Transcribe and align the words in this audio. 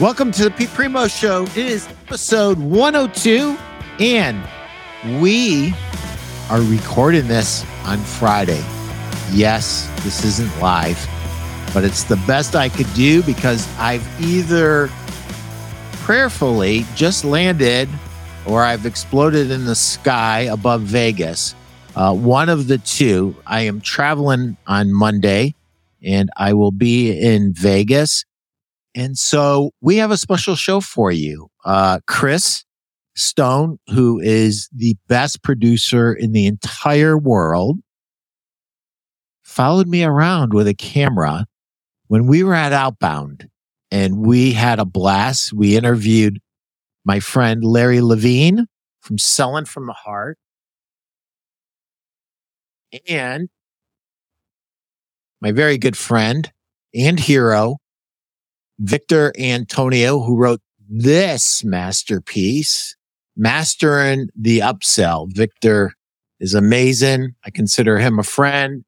Welcome 0.00 0.30
to 0.32 0.44
the 0.44 0.52
Pete 0.52 0.68
Primo 0.68 1.08
Show. 1.08 1.42
It 1.42 1.56
is 1.56 1.88
episode 2.06 2.56
102, 2.56 3.58
and 3.98 4.40
we 5.20 5.74
are 6.48 6.60
recording 6.60 7.26
this 7.26 7.64
on 7.84 7.98
Friday. 7.98 8.64
Yes, 9.32 9.90
this 10.04 10.24
isn't 10.24 10.56
live, 10.60 11.04
but 11.74 11.82
it's 11.82 12.04
the 12.04 12.14
best 12.28 12.54
I 12.54 12.68
could 12.68 12.86
do 12.94 13.24
because 13.24 13.66
I've 13.76 14.06
either 14.22 14.88
prayerfully 15.94 16.86
just 16.94 17.24
landed 17.24 17.88
or 18.46 18.62
I've 18.62 18.86
exploded 18.86 19.50
in 19.50 19.64
the 19.64 19.74
sky 19.74 20.42
above 20.42 20.82
Vegas. 20.82 21.56
Uh, 21.96 22.14
one 22.14 22.48
of 22.48 22.68
the 22.68 22.78
two. 22.78 23.34
I 23.48 23.62
am 23.62 23.80
traveling 23.80 24.58
on 24.68 24.92
Monday 24.92 25.56
and 26.04 26.30
I 26.36 26.52
will 26.52 26.70
be 26.70 27.10
in 27.10 27.52
Vegas. 27.52 28.24
And 28.98 29.16
so 29.16 29.70
we 29.80 29.98
have 29.98 30.10
a 30.10 30.16
special 30.16 30.56
show 30.56 30.80
for 30.80 31.12
you. 31.12 31.46
Uh, 31.64 32.00
Chris 32.08 32.64
Stone, 33.14 33.78
who 33.86 34.18
is 34.18 34.68
the 34.74 34.96
best 35.06 35.44
producer 35.44 36.12
in 36.12 36.32
the 36.32 36.48
entire 36.48 37.16
world, 37.16 37.78
followed 39.44 39.86
me 39.86 40.02
around 40.02 40.52
with 40.52 40.66
a 40.66 40.74
camera 40.74 41.46
when 42.08 42.26
we 42.26 42.42
were 42.42 42.56
at 42.56 42.72
Outbound 42.72 43.48
and 43.92 44.18
we 44.18 44.52
had 44.52 44.80
a 44.80 44.84
blast. 44.84 45.52
We 45.52 45.76
interviewed 45.76 46.40
my 47.04 47.20
friend 47.20 47.62
Larry 47.62 48.00
Levine 48.00 48.66
from 49.00 49.16
Selling 49.16 49.66
from 49.66 49.86
the 49.86 49.92
Heart 49.92 50.38
and 53.08 53.48
my 55.40 55.52
very 55.52 55.78
good 55.78 55.96
friend 55.96 56.50
and 56.92 57.20
hero, 57.20 57.76
Victor 58.78 59.32
Antonio, 59.38 60.20
who 60.20 60.36
wrote 60.36 60.60
this 60.88 61.64
masterpiece, 61.64 62.96
Mastering 63.36 64.28
the 64.34 64.60
Upsell. 64.60 65.28
Victor 65.32 65.92
is 66.40 66.54
amazing. 66.54 67.34
I 67.44 67.50
consider 67.50 67.98
him 67.98 68.18
a 68.18 68.24
friend 68.24 68.84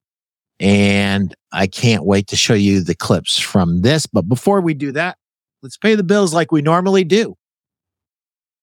and 0.58 1.34
I 1.52 1.66
can't 1.66 2.04
wait 2.04 2.26
to 2.28 2.36
show 2.36 2.54
you 2.54 2.82
the 2.82 2.94
clips 2.94 3.38
from 3.38 3.82
this. 3.82 4.06
But 4.06 4.28
before 4.28 4.60
we 4.60 4.74
do 4.74 4.92
that, 4.92 5.18
let's 5.62 5.76
pay 5.76 5.94
the 5.94 6.02
bills 6.02 6.34
like 6.34 6.52
we 6.52 6.62
normally 6.62 7.04
do. 7.04 7.36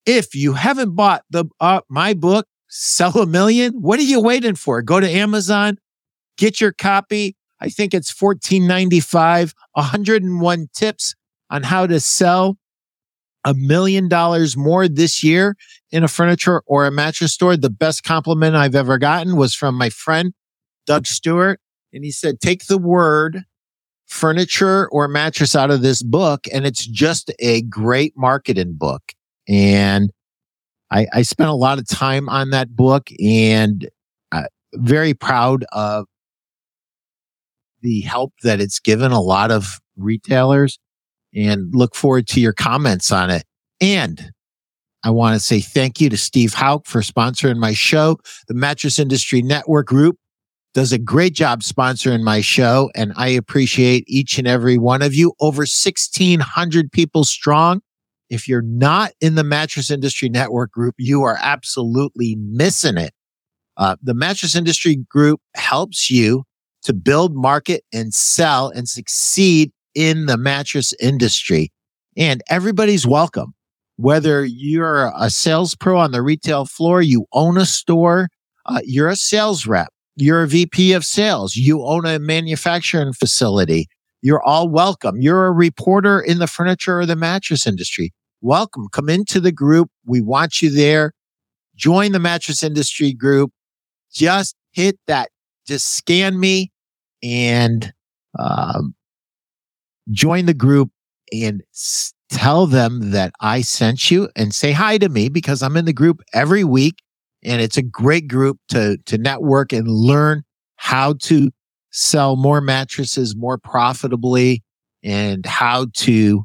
If 0.06 0.36
you 0.36 0.54
haven't 0.54 0.96
bought 0.96 1.24
the 1.30 1.46
uh, 1.60 1.82
my 1.90 2.14
book, 2.14 2.48
Sell 2.70 3.18
a 3.18 3.26
Million, 3.26 3.74
what 3.82 4.00
are 4.00 4.04
you 4.04 4.22
waiting 4.22 4.56
for? 4.56 4.82
Go 4.82 5.00
to 5.00 5.10
Amazon, 5.10 5.78
get 6.38 6.62
your 6.62 6.72
copy. 6.72 7.36
I 7.60 7.70
think 7.70 7.94
it's 7.94 8.14
$14.95, 8.14 9.54
101 9.74 10.68
tips 10.74 11.16
on 11.50 11.64
how 11.64 11.88
to 11.88 12.00
sell 12.00 12.58
a 13.46 13.54
million 13.54 14.10
dollars 14.10 14.58
more 14.58 14.88
this 14.88 15.24
year 15.24 15.56
in 15.92 16.04
a 16.04 16.08
furniture 16.08 16.62
or 16.66 16.86
a 16.86 16.92
mattress 16.92 17.34
store. 17.34 17.56
The 17.56 17.70
best 17.70 18.04
compliment 18.04 18.56
I've 18.56 18.76
ever 18.76 18.98
gotten 18.98 19.38
was 19.38 19.56
from 19.56 19.76
my 19.76 19.90
friend, 19.90 20.34
Doug 20.86 21.08
Stewart. 21.08 21.60
And 21.94 22.04
he 22.04 22.12
said, 22.12 22.42
take 22.42 22.66
the 22.66 22.78
word 22.78 23.44
furniture 24.06 24.90
or 24.90 25.08
mattress 25.08 25.56
out 25.56 25.72
of 25.72 25.82
this 25.82 26.04
book. 26.04 26.46
And 26.52 26.66
it's 26.66 26.86
just 26.86 27.32
a 27.40 27.62
great 27.64 28.14
marketing 28.18 28.74
book. 28.78 29.02
And 29.48 30.12
I, 30.92 31.08
I 31.14 31.22
spent 31.22 31.50
a 31.50 31.56
lot 31.56 31.80
of 31.80 31.88
time 31.88 32.28
on 32.30 32.50
that 32.52 32.76
book 32.76 33.10
and 33.24 33.90
uh, 34.32 34.44
very 34.74 35.14
proud 35.14 35.66
of 35.72 36.06
the 37.82 38.02
help 38.02 38.34
that 38.44 38.60
it's 38.60 38.80
given 38.80 39.12
a 39.12 39.22
lot 39.22 39.52
of 39.52 39.80
retailers 39.96 40.80
and 41.38 41.74
look 41.74 41.96
forward 41.96 42.28
to 42.28 42.42
your 42.42 42.54
comments 42.54 43.12
on 43.12 43.30
it. 43.30 43.44
And 43.80 44.32
I 45.04 45.12
want 45.12 45.36
to 45.36 45.40
say 45.40 45.60
thank 45.60 46.02
you 46.02 46.10
to 46.10 46.18
Steve 46.18 46.54
Hauk 46.54 46.88
for 46.88 47.02
sponsoring 47.02 47.58
my 47.58 47.74
show. 47.74 48.18
The 48.48 48.56
Mattress 48.56 48.98
Industry 48.98 49.42
Network 49.42 49.88
Group 49.88 50.18
does 50.74 50.92
a 50.92 50.98
great 50.98 51.34
job 51.34 51.62
sponsoring 51.62 52.24
my 52.24 52.42
show, 52.42 52.90
and 52.96 53.14
I 53.16 53.30
appreciate 53.30 54.04
each 54.08 54.38
and 54.38 54.48
every 54.48 54.78
one 54.78 55.02
of 55.02 55.14
you. 55.14 55.34
Over 55.40 55.62
1,600 55.62 56.92
people 56.92 57.24
strong. 57.24 57.82
If 58.30 58.48
you're 58.48 58.62
not 58.62 59.12
in 59.22 59.36
the 59.36 59.44
Mattress 59.44 59.90
Industry 59.90 60.30
Network 60.30 60.72
Group, 60.72 60.96
you 60.98 61.24
are 61.24 61.38
absolutely 61.42 62.36
missing 62.36 62.98
it. 62.98 63.14
Uh, 63.78 63.96
the 64.02 64.14
Mattress 64.14 64.56
Industry 64.56 64.98
Group 65.10 65.40
helps 65.56 66.10
you 66.10 66.44
to 66.84 66.94
build, 66.94 67.36
market, 67.36 67.84
and 67.94 68.14
sell 68.14 68.70
and 68.70 68.90
succeed 68.90 69.72
in 69.98 70.28
the 70.28 70.38
mattress 70.38 70.94
industry. 71.02 71.72
And 72.16 72.44
everybody's 72.50 73.08
welcome. 73.08 73.56
Whether 73.96 74.46
you're 74.46 75.12
a 75.18 75.32
sales 75.32 75.74
pro 75.74 76.00
on 76.00 76.12
the 76.12 76.22
retail 76.22 76.66
floor, 76.66 77.02
you 77.02 77.26
own 77.34 77.58
a 77.58 77.66
store, 77.66 78.30
uh, 78.68 78.80
you're 78.84 79.10
a 79.10 79.16
sales 79.16 79.66
rep, 79.66 79.88
you're 80.16 80.44
a 80.44 80.48
VP 80.48 80.94
of 80.94 81.04
sales, 81.04 81.56
you 81.56 81.84
own 81.84 82.06
a 82.06 82.20
manufacturing 82.20 83.12
facility, 83.12 83.88
you're 84.22 84.44
all 84.44 84.70
welcome. 84.70 85.20
You're 85.20 85.48
a 85.48 85.52
reporter 85.52 86.20
in 86.20 86.38
the 86.38 86.48
furniture 86.48 87.00
or 87.00 87.06
the 87.08 87.16
mattress 87.16 87.66
industry. 87.66 88.14
Welcome. 88.42 88.88
Come 88.92 89.10
into 89.10 89.40
the 89.40 89.52
group. 89.52 89.90
We 90.06 90.22
want 90.22 90.62
you 90.62 90.70
there. 90.70 91.14
Join 91.76 92.12
the 92.12 92.20
mattress 92.20 92.62
industry 92.62 93.14
group. 93.14 93.52
Just 94.14 94.56
hit 94.72 95.00
that. 95.08 95.30
Just 95.68 95.96
scan 95.96 96.40
me 96.40 96.72
and 97.24 97.94
um, 98.38 98.96
join 100.12 100.46
the 100.46 100.54
group 100.54 100.90
and 101.32 101.62
tell 102.30 102.68
them 102.68 103.12
that 103.12 103.34
I 103.40 103.62
sent 103.62 104.12
you 104.12 104.30
and 104.36 104.54
say 104.54 104.72
hi 104.72 104.98
to 104.98 105.10
me 105.10 105.30
because 105.30 105.62
I'm 105.62 105.78
in 105.78 105.86
the 105.86 105.94
group 105.94 106.22
every 106.34 106.64
week 106.64 106.96
and 107.44 107.62
it's 107.62 107.78
a 107.78 107.82
great 107.82 108.28
group 108.28 108.60
to 108.70 108.98
to 109.06 109.18
network 109.18 109.72
and 109.72 109.88
learn 109.88 110.44
how 110.76 111.14
to 111.14 111.52
sell 111.92 112.36
more 112.36 112.62
mattresses 112.62 113.36
more 113.36 113.58
profitably 113.58 114.64
and 115.04 115.46
how 115.46 115.88
to 115.94 116.44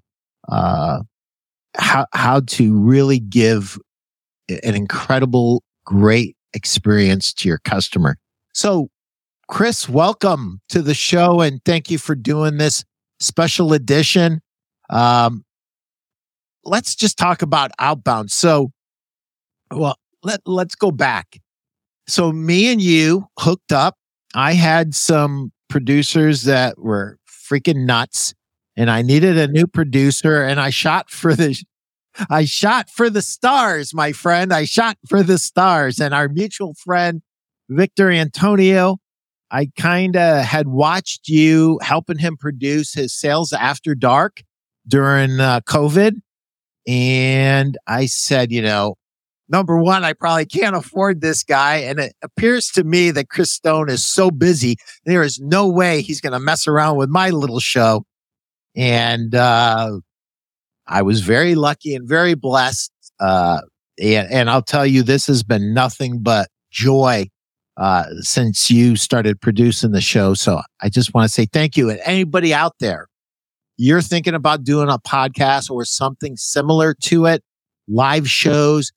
uh 0.48 1.00
how 1.76 2.06
how 2.12 2.40
to 2.40 2.78
really 2.78 3.18
give 3.18 3.78
an 4.48 4.74
incredible 4.74 5.62
great 5.84 6.36
experience 6.54 7.32
to 7.32 7.48
your 7.48 7.58
customer. 7.58 8.16
So 8.54 8.88
Chris, 9.48 9.88
welcome 9.88 10.60
to 10.68 10.80
the 10.80 10.94
show 10.94 11.40
and 11.40 11.60
thank 11.64 11.90
you 11.90 11.98
for 11.98 12.14
doing 12.14 12.58
this 12.58 12.84
special 13.22 13.72
edition. 13.72 14.40
Um, 14.90 15.44
let's 16.64 16.94
just 16.94 17.16
talk 17.18 17.42
about 17.42 17.70
outbound. 17.78 18.30
So, 18.30 18.72
well, 19.70 19.96
let, 20.22 20.40
let's 20.44 20.74
go 20.74 20.90
back. 20.90 21.40
So, 22.06 22.32
me 22.32 22.72
and 22.72 22.80
you 22.80 23.26
hooked 23.38 23.72
up. 23.72 23.96
I 24.34 24.54
had 24.54 24.94
some 24.94 25.52
producers 25.68 26.42
that 26.44 26.78
were 26.78 27.18
freaking 27.26 27.86
nuts, 27.86 28.34
and 28.76 28.90
I 28.90 29.02
needed 29.02 29.38
a 29.38 29.46
new 29.46 29.66
producer, 29.66 30.42
and 30.42 30.60
I 30.60 30.70
shot 30.70 31.10
for 31.10 31.34
the. 31.34 31.62
I 32.28 32.44
shot 32.44 32.90
for 32.90 33.08
the 33.08 33.22
stars, 33.22 33.94
my 33.94 34.12
friend. 34.12 34.52
I 34.52 34.66
shot 34.66 34.98
for 35.08 35.22
the 35.22 35.38
stars. 35.38 35.98
And 35.98 36.12
our 36.12 36.28
mutual 36.28 36.74
friend, 36.74 37.22
Victor 37.70 38.10
Antonio, 38.10 38.98
I 39.52 39.70
kind 39.76 40.16
of 40.16 40.44
had 40.44 40.66
watched 40.66 41.28
you 41.28 41.78
helping 41.82 42.16
him 42.16 42.38
produce 42.38 42.94
his 42.94 43.12
sales 43.12 43.52
after 43.52 43.94
dark 43.94 44.42
during 44.88 45.40
uh, 45.40 45.60
COVID. 45.68 46.14
And 46.88 47.76
I 47.86 48.06
said, 48.06 48.50
you 48.50 48.62
know, 48.62 48.94
number 49.50 49.76
one, 49.76 50.04
I 50.04 50.14
probably 50.14 50.46
can't 50.46 50.74
afford 50.74 51.20
this 51.20 51.44
guy. 51.44 51.76
And 51.76 52.00
it 52.00 52.14
appears 52.22 52.68
to 52.68 52.82
me 52.82 53.10
that 53.10 53.28
Chris 53.28 53.52
Stone 53.52 53.90
is 53.90 54.02
so 54.02 54.30
busy. 54.30 54.76
There 55.04 55.22
is 55.22 55.38
no 55.38 55.68
way 55.68 56.00
he's 56.00 56.22
going 56.22 56.32
to 56.32 56.40
mess 56.40 56.66
around 56.66 56.96
with 56.96 57.10
my 57.10 57.28
little 57.28 57.60
show. 57.60 58.04
And, 58.74 59.34
uh, 59.34 59.98
I 60.86 61.02
was 61.02 61.20
very 61.20 61.54
lucky 61.54 61.94
and 61.94 62.08
very 62.08 62.34
blessed. 62.34 62.90
Uh, 63.20 63.60
and, 64.00 64.32
and 64.32 64.50
I'll 64.50 64.62
tell 64.62 64.86
you, 64.86 65.02
this 65.02 65.26
has 65.26 65.42
been 65.42 65.74
nothing 65.74 66.22
but 66.22 66.48
joy 66.70 67.28
uh, 67.76 68.04
since 68.20 68.70
you 68.70 68.96
started 68.96 69.40
producing 69.40 69.92
the 69.92 70.00
show. 70.00 70.34
So 70.34 70.60
I 70.80 70.88
just 70.88 71.14
want 71.14 71.26
to 71.26 71.32
say 71.32 71.46
thank 71.46 71.76
you. 71.76 71.90
And 71.90 72.00
anybody 72.04 72.52
out 72.52 72.74
there, 72.80 73.08
you're 73.76 74.02
thinking 74.02 74.34
about 74.34 74.64
doing 74.64 74.88
a 74.88 74.98
podcast 74.98 75.70
or 75.70 75.84
something 75.84 76.36
similar 76.36 76.94
to 76.94 77.26
it, 77.26 77.42
live 77.88 78.28
shows, 78.28 78.92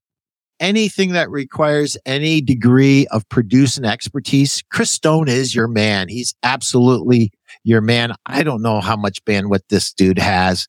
anything 0.60 1.14
that 1.14 1.30
requires 1.30 1.98
any 2.06 2.42
degree 2.42 3.08
of 3.08 3.28
producing 3.30 3.86
expertise, 3.86 4.64
Chris 4.72 4.92
Stone 4.92 5.28
is 5.28 5.56
your 5.56 5.68
man. 5.68 6.10
He's 6.10 6.34
absolutely 6.44 7.32
your 7.64 7.82
man. 7.82 8.14
I 8.26 8.44
don't 8.44 8.62
know 8.62 8.82
how 8.82 8.96
much 8.96 9.24
bandwidth 9.26 9.64
this 9.70 9.94
dude 9.94 10.20
has, 10.20 10.68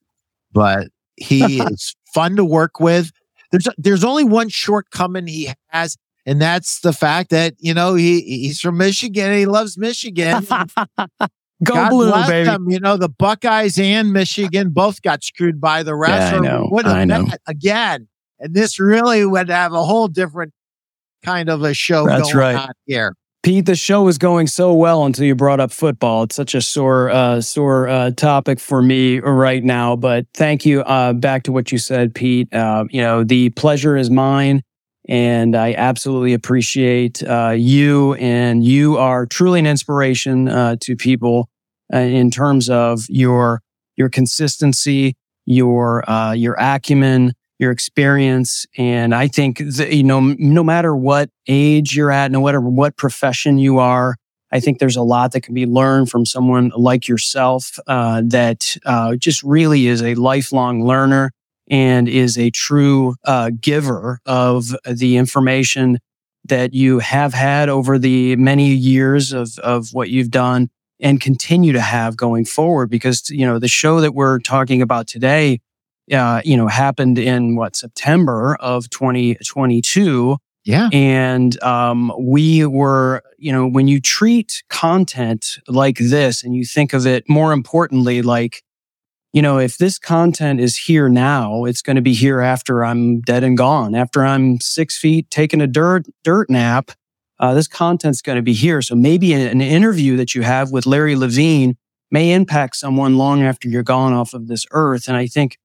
but 0.52 0.88
he 1.16 1.60
is 1.60 1.94
fun 2.14 2.36
to 2.36 2.44
work 2.44 2.80
with. 2.80 3.10
There's 3.52 3.68
there's 3.78 4.04
only 4.04 4.24
one 4.24 4.48
shortcoming 4.48 5.26
he 5.26 5.50
has, 5.68 5.96
and 6.26 6.42
that's 6.42 6.80
the 6.80 6.92
fact 6.92 7.30
that 7.30 7.54
you 7.58 7.72
know 7.72 7.94
he 7.94 8.20
he's 8.20 8.60
from 8.60 8.76
Michigan. 8.76 9.26
And 9.26 9.38
he 9.38 9.46
loves 9.46 9.78
Michigan. 9.78 10.44
Go 11.64 11.72
God 11.72 11.88
blue, 11.88 12.08
bless 12.08 12.28
baby. 12.28 12.44
them. 12.44 12.68
You 12.68 12.80
know, 12.80 12.98
the 12.98 13.08
Buckeyes 13.08 13.78
and 13.78 14.12
Michigan 14.12 14.70
both 14.70 15.00
got 15.00 15.24
screwed 15.24 15.58
by 15.58 15.82
the 15.82 15.92
refs. 15.92 16.08
Yeah, 16.08 16.36
I 16.36 16.38
know. 16.40 16.68
would 16.70 16.84
have 16.84 16.96
I 16.96 17.04
know. 17.06 17.26
again. 17.48 18.08
And 18.38 18.52
this 18.52 18.78
really 18.78 19.24
would 19.24 19.48
have 19.48 19.72
a 19.72 19.82
whole 19.82 20.08
different 20.08 20.52
kind 21.24 21.48
of 21.48 21.62
a 21.62 21.72
show 21.72 22.06
That's 22.06 22.30
going 22.30 22.36
right. 22.36 22.56
on 22.56 22.72
here. 22.84 23.14
Pete, 23.42 23.64
the 23.64 23.76
show 23.76 24.02
was 24.02 24.18
going 24.18 24.48
so 24.48 24.74
well 24.74 25.06
until 25.06 25.24
you 25.24 25.34
brought 25.34 25.60
up 25.60 25.70
football. 25.70 26.24
It's 26.24 26.34
such 26.34 26.54
a 26.54 26.60
sore, 26.60 27.08
uh, 27.10 27.40
sore 27.40 27.88
uh, 27.88 28.10
topic 28.10 28.58
for 28.58 28.82
me 28.82 29.20
right 29.20 29.62
now. 29.62 29.94
But 29.94 30.26
thank 30.34 30.66
you. 30.66 30.80
Uh, 30.80 31.12
back 31.12 31.44
to 31.44 31.52
what 31.52 31.70
you 31.70 31.78
said, 31.78 32.12
Pete. 32.14 32.52
Uh, 32.52 32.84
you 32.90 33.00
know, 33.00 33.22
the 33.22 33.50
pleasure 33.50 33.96
is 33.96 34.10
mine, 34.10 34.62
and 35.08 35.54
I 35.56 35.74
absolutely 35.74 36.34
appreciate 36.34 37.22
uh, 37.22 37.54
you. 37.56 38.14
And 38.14 38.64
you 38.64 38.96
are 38.98 39.26
truly 39.26 39.60
an 39.60 39.66
inspiration 39.66 40.48
uh, 40.48 40.76
to 40.80 40.96
people 40.96 41.48
uh, 41.92 41.98
in 41.98 42.30
terms 42.30 42.68
of 42.68 43.04
your 43.08 43.62
your 43.96 44.08
consistency, 44.08 45.16
your 45.46 46.08
uh, 46.10 46.32
your 46.32 46.54
acumen, 46.58 47.32
your 47.58 47.70
experience. 47.70 48.66
And 48.76 49.14
I 49.14 49.28
think, 49.28 49.58
that, 49.58 49.92
you 49.92 50.04
know, 50.04 50.34
no 50.38 50.62
matter 50.62 50.94
what 50.94 51.30
age 51.46 51.96
you're 51.96 52.10
at, 52.10 52.30
no 52.30 52.44
matter 52.44 52.60
what 52.60 52.96
profession 52.96 53.58
you 53.58 53.78
are, 53.78 54.16
I 54.52 54.60
think 54.60 54.78
there's 54.78 54.96
a 54.96 55.02
lot 55.02 55.32
that 55.32 55.40
can 55.40 55.54
be 55.54 55.66
learned 55.66 56.10
from 56.10 56.24
someone 56.24 56.70
like 56.76 57.08
yourself 57.08 57.78
uh, 57.86 58.22
that 58.26 58.76
uh, 58.84 59.16
just 59.16 59.42
really 59.42 59.86
is 59.86 60.02
a 60.02 60.14
lifelong 60.14 60.84
learner 60.84 61.32
and 61.68 62.08
is 62.08 62.38
a 62.38 62.50
true 62.50 63.14
uh, 63.24 63.50
giver 63.60 64.20
of 64.26 64.74
the 64.84 65.16
information 65.16 65.98
that 66.44 66.74
you 66.74 67.00
have 67.00 67.34
had 67.34 67.68
over 67.68 67.98
the 67.98 68.36
many 68.36 68.68
years 68.68 69.32
of, 69.32 69.58
of 69.58 69.88
what 69.92 70.10
you've 70.10 70.30
done 70.30 70.68
and 71.00 71.20
continue 71.20 71.72
to 71.72 71.80
have 71.80 72.16
going 72.16 72.44
forward. 72.44 72.88
Because, 72.88 73.28
you 73.30 73.44
know, 73.44 73.58
the 73.58 73.68
show 73.68 74.00
that 74.00 74.14
we're 74.14 74.38
talking 74.38 74.80
about 74.80 75.08
today 75.08 75.60
uh, 76.12 76.40
you 76.44 76.56
know, 76.56 76.68
happened 76.68 77.18
in 77.18 77.56
what 77.56 77.76
September 77.76 78.56
of 78.60 78.88
2022. 78.90 80.36
Yeah. 80.64 80.88
And 80.92 81.62
um, 81.62 82.12
we 82.18 82.66
were, 82.66 83.22
you 83.38 83.52
know, 83.52 83.66
when 83.66 83.88
you 83.88 84.00
treat 84.00 84.62
content 84.68 85.58
like 85.68 85.98
this 85.98 86.42
and 86.42 86.54
you 86.54 86.64
think 86.64 86.92
of 86.92 87.06
it 87.06 87.28
more 87.28 87.52
importantly, 87.52 88.22
like, 88.22 88.62
you 89.36 89.42
know, 89.42 89.58
if 89.58 89.76
this 89.76 89.98
content 89.98 90.60
is 90.60 90.78
here 90.78 91.10
now, 91.10 91.66
it's 91.66 91.82
going 91.82 91.96
to 91.96 92.02
be 92.02 92.14
here 92.14 92.40
after 92.40 92.82
I'm 92.82 93.20
dead 93.20 93.44
and 93.44 93.54
gone, 93.54 93.94
after 93.94 94.24
I'm 94.24 94.58
six 94.60 94.96
feet 94.96 95.30
taking 95.30 95.60
a 95.60 95.66
dirt 95.66 96.06
dirt 96.24 96.48
nap. 96.48 96.92
Uh, 97.38 97.52
this 97.52 97.68
content's 97.68 98.22
going 98.22 98.36
to 98.36 98.42
be 98.42 98.54
here. 98.54 98.80
So 98.80 98.94
maybe 98.94 99.34
an 99.34 99.60
interview 99.60 100.16
that 100.16 100.34
you 100.34 100.40
have 100.40 100.70
with 100.70 100.86
Larry 100.86 101.16
Levine 101.16 101.76
may 102.10 102.32
impact 102.32 102.76
someone 102.76 103.18
long 103.18 103.42
after 103.42 103.68
you're 103.68 103.82
gone 103.82 104.14
off 104.14 104.32
of 104.32 104.48
this 104.48 104.64
earth. 104.70 105.06
And 105.06 105.18
I 105.18 105.26
think 105.26 105.58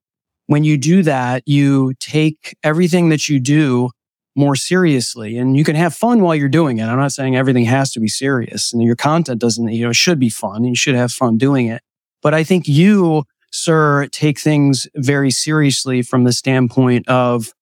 when 0.48 0.64
you 0.64 0.76
do 0.76 1.02
that, 1.04 1.42
you 1.46 1.94
take 1.98 2.54
everything 2.62 3.08
that 3.08 3.30
you 3.30 3.40
do 3.40 3.88
more 4.36 4.54
seriously 4.54 5.38
and 5.38 5.56
you 5.56 5.64
can 5.64 5.76
have 5.76 5.94
fun 5.94 6.20
while 6.20 6.34
you're 6.34 6.50
doing 6.50 6.76
it. 6.76 6.84
I'm 6.84 6.98
not 6.98 7.12
saying 7.12 7.36
everything 7.36 7.64
has 7.64 7.90
to 7.92 8.00
be 8.00 8.08
serious 8.08 8.70
and 8.70 8.82
your 8.82 8.96
content 8.96 9.40
doesn't, 9.40 9.68
you 9.68 9.86
know, 9.86 9.92
should 9.94 10.18
be 10.18 10.28
fun 10.28 10.56
and 10.56 10.68
you 10.68 10.76
should 10.76 10.94
have 10.94 11.10
fun 11.10 11.38
doing 11.38 11.68
it. 11.68 11.80
But 12.20 12.34
I 12.34 12.44
think 12.44 12.68
you, 12.68 13.24
sir, 13.52 14.08
take 14.10 14.40
things 14.40 14.88
very 14.96 15.30
seriously 15.30 16.02
from 16.02 16.24
the 16.24 16.32
standpoint 16.32 17.08
of, 17.08 17.52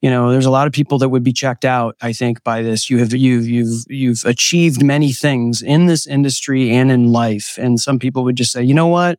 you 0.00 0.10
know, 0.10 0.30
there's 0.30 0.46
a 0.46 0.50
lot 0.50 0.66
of 0.66 0.72
people 0.72 0.98
that 0.98 1.08
would 1.08 1.24
be 1.24 1.32
checked 1.32 1.64
out, 1.64 1.96
I 2.00 2.12
think, 2.12 2.42
by 2.44 2.62
this. 2.62 2.88
You 2.88 2.98
have, 2.98 3.12
you've, 3.12 3.46
you've, 3.46 3.84
you've 3.88 4.24
achieved 4.24 4.82
many 4.82 5.12
things 5.12 5.62
in 5.62 5.86
this 5.86 6.06
industry 6.06 6.70
and 6.70 6.90
in 6.90 7.12
life. 7.12 7.58
And 7.58 7.80
some 7.80 7.98
people 7.98 8.24
would 8.24 8.36
just 8.36 8.52
say, 8.52 8.62
you 8.62 8.74
know 8.74 8.88
what? 8.88 9.18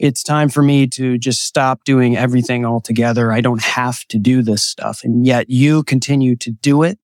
it's 0.00 0.22
time 0.22 0.48
for 0.48 0.62
me 0.62 0.86
to 0.86 1.18
just 1.18 1.42
stop 1.42 1.84
doing 1.84 2.16
everything 2.16 2.64
altogether. 2.64 3.30
I 3.30 3.42
don't 3.42 3.62
have 3.62 4.06
to 4.06 4.18
do 4.18 4.42
this 4.42 4.64
stuff. 4.64 5.04
And 5.04 5.26
yet 5.26 5.50
you 5.50 5.82
continue 5.84 6.36
to 6.36 6.50
do 6.50 6.82
it. 6.82 6.98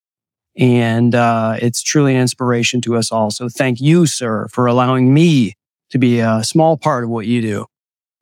And 0.57 1.15
uh, 1.15 1.57
it's 1.61 1.83
truly 1.83 2.15
an 2.15 2.23
inspiration 2.23 2.81
to 2.81 2.97
us 2.97 3.13
all. 3.13 3.31
So 3.31 3.51
thank 3.51 3.83
you, 3.83 4.07
sir, 4.07 4.49
for 4.51 4.67
allowing 4.67 5.13
me 5.13 5.53
to 5.91 5.99
be 5.99 6.21
a 6.21 6.43
small 6.43 6.79
part 6.79 7.05
of 7.05 7.11
what 7.11 7.27
you 7.27 7.43
do. 7.43 7.67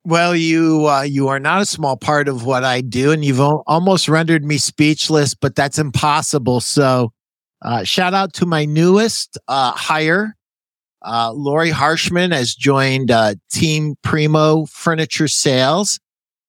Well, 0.06 0.36
you 0.36 0.86
uh, 0.86 1.02
you 1.02 1.28
are 1.28 1.40
not 1.40 1.62
a 1.62 1.66
small 1.66 1.96
part 1.96 2.28
of 2.28 2.44
what 2.44 2.62
I 2.62 2.82
do, 2.82 3.10
and 3.10 3.24
you've 3.24 3.40
almost 3.40 4.08
rendered 4.08 4.44
me 4.44 4.58
speechless. 4.58 5.34
But 5.34 5.54
that's 5.54 5.78
impossible. 5.78 6.60
So, 6.60 7.12
uh, 7.62 7.84
shout 7.84 8.12
out 8.12 8.34
to 8.34 8.46
my 8.46 8.66
newest 8.66 9.38
uh, 9.48 9.72
hire, 9.72 10.36
uh, 11.04 11.32
Lori 11.32 11.70
Harshman 11.70 12.32
has 12.32 12.54
joined 12.54 13.10
uh, 13.10 13.34
Team 13.50 13.96
Primo 14.02 14.64
Furniture 14.66 15.28
Sales, 15.28 16.00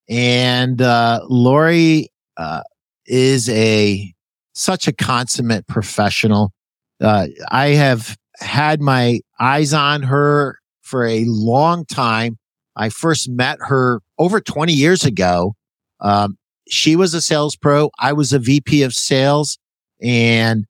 and 0.10 0.82
uh, 0.82 1.22
Lori 1.28 2.10
uh, 2.38 2.62
is 3.06 3.50
a 3.50 4.14
such 4.54 4.88
a 4.88 4.94
consummate 4.94 5.68
professional. 5.68 6.54
Uh, 7.02 7.28
I 7.52 7.70
have 7.70 8.18
had 8.40 8.82
my 8.82 9.20
eyes 9.40 9.74
on 9.74 10.04
her 10.04 10.60
for 10.82 11.06
a 11.06 11.26
long 11.26 11.86
time. 11.86 12.38
I 12.76 12.90
first 12.90 13.30
met 13.30 13.58
her 13.62 14.02
over 14.18 14.42
20 14.42 14.74
years 14.74 15.06
ago. 15.06 15.56
Um, 16.02 16.38
she 16.70 16.96
was 16.96 17.14
a 17.14 17.22
sales 17.22 17.56
pro. 17.56 17.90
I 18.00 18.14
was 18.14 18.34
a 18.34 18.40
VP 18.40 18.84
of 18.84 18.94
sales. 18.94 19.58
And 20.02 20.66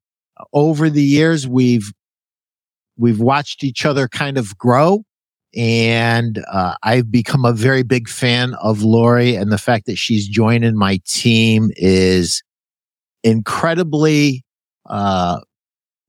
over 0.54 0.90
the 0.90 1.04
years, 1.04 1.48
we've, 1.48 1.92
we've 2.98 3.20
watched 3.20 3.64
each 3.64 3.86
other 3.86 4.08
kind 4.08 4.38
of 4.38 4.58
grow. 4.58 5.04
And, 5.56 6.44
uh, 6.52 6.76
I've 6.84 7.12
become 7.12 7.46
a 7.46 7.54
very 7.54 7.84
big 7.84 8.10
fan 8.10 8.56
of 8.56 8.82
Lori 8.84 9.36
and 9.36 9.52
the 9.52 9.58
fact 9.58 9.86
that 9.86 9.98
she's 9.98 10.28
joining 10.28 10.78
my 10.78 11.00
team 11.08 11.72
is 11.78 12.44
incredibly, 13.24 14.44
uh, 14.90 15.40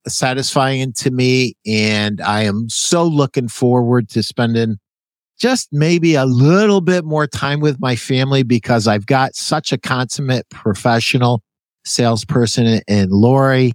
satisfying 0.08 0.92
to 0.94 1.10
me. 1.10 1.54
And 1.64 2.20
I 2.20 2.42
am 2.42 2.68
so 2.68 3.04
looking 3.04 3.48
forward 3.48 4.08
to 4.10 4.22
spending 4.22 4.78
just 5.38 5.68
maybe 5.72 6.14
a 6.14 6.24
little 6.24 6.80
bit 6.80 7.04
more 7.04 7.26
time 7.26 7.60
with 7.60 7.80
my 7.80 7.96
family 7.96 8.42
because 8.42 8.86
I've 8.86 9.06
got 9.06 9.34
such 9.34 9.72
a 9.72 9.78
consummate 9.78 10.48
professional 10.50 11.42
salesperson 11.84 12.80
in 12.88 13.10
Lori. 13.10 13.72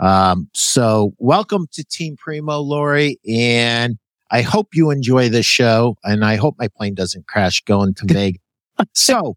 Um, 0.00 0.48
so 0.54 1.12
welcome 1.18 1.66
to 1.72 1.84
Team 1.84 2.16
Primo, 2.16 2.58
Lori. 2.58 3.18
And 3.28 3.96
I 4.30 4.42
hope 4.42 4.68
you 4.74 4.90
enjoy 4.90 5.28
this 5.28 5.46
show 5.46 5.96
and 6.02 6.24
I 6.24 6.36
hope 6.36 6.56
my 6.58 6.68
plane 6.68 6.94
doesn't 6.94 7.26
crash 7.26 7.62
going 7.62 7.94
to 7.94 8.04
Vegas. 8.12 8.40
so, 8.92 9.36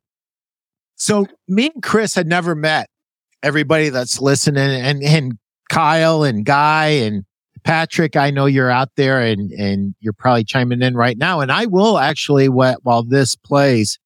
so 0.96 1.28
me 1.48 1.70
and 1.74 1.84
Chris 1.84 2.16
had 2.16 2.28
never 2.28 2.56
met 2.56 2.90
everybody 3.44 3.90
that's 3.90 4.20
listening 4.20 4.58
and, 4.58 5.04
and 5.04 5.34
Kyle 5.70 6.24
and 6.24 6.44
Guy 6.44 6.88
and 6.88 7.24
Patrick, 7.68 8.16
I 8.16 8.32
know 8.32 8.46
you're 8.46 8.72
out 8.72 8.92
there 8.96 9.20
and, 9.20 9.52
and 9.52 9.94
you're 10.00 10.14
probably 10.14 10.46
chiming 10.46 10.82
in 10.82 10.96
right 10.96 11.18
now. 11.18 11.42
And 11.42 11.52
I 11.52 11.66
will 11.66 11.98
actually, 11.98 12.46
wh- 12.46 12.78
while 12.84 13.04
this 13.04 13.36
plays, 13.36 14.00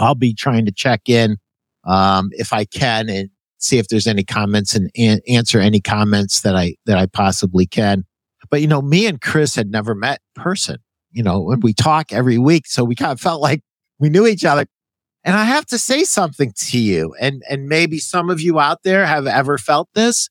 I'll 0.00 0.16
be 0.16 0.34
trying 0.34 0.66
to 0.66 0.72
check 0.72 1.08
in, 1.08 1.36
um, 1.84 2.30
if 2.32 2.52
I 2.52 2.64
can 2.64 3.08
and 3.08 3.30
see 3.58 3.78
if 3.78 3.86
there's 3.86 4.08
any 4.08 4.24
comments 4.24 4.74
and, 4.74 4.90
and 4.96 5.20
answer 5.28 5.60
any 5.60 5.80
comments 5.80 6.40
that 6.40 6.56
I, 6.56 6.74
that 6.86 6.98
I 6.98 7.06
possibly 7.06 7.66
can. 7.66 8.04
But, 8.50 8.62
you 8.62 8.66
know, 8.66 8.82
me 8.82 9.06
and 9.06 9.20
Chris 9.20 9.54
had 9.54 9.70
never 9.70 9.94
met 9.94 10.18
in 10.34 10.42
person, 10.42 10.78
you 11.12 11.22
know, 11.22 11.40
when 11.40 11.60
we 11.60 11.74
talk 11.74 12.12
every 12.12 12.36
week. 12.36 12.66
So 12.66 12.82
we 12.82 12.96
kind 12.96 13.12
of 13.12 13.20
felt 13.20 13.40
like 13.40 13.60
we 14.00 14.08
knew 14.08 14.26
each 14.26 14.44
other. 14.44 14.66
And 15.22 15.36
I 15.36 15.44
have 15.44 15.66
to 15.66 15.78
say 15.78 16.02
something 16.02 16.52
to 16.56 16.80
you 16.80 17.14
and, 17.20 17.44
and 17.48 17.68
maybe 17.68 17.98
some 17.98 18.28
of 18.28 18.40
you 18.40 18.58
out 18.58 18.82
there 18.82 19.06
have 19.06 19.28
ever 19.28 19.56
felt 19.56 19.88
this 19.94 20.28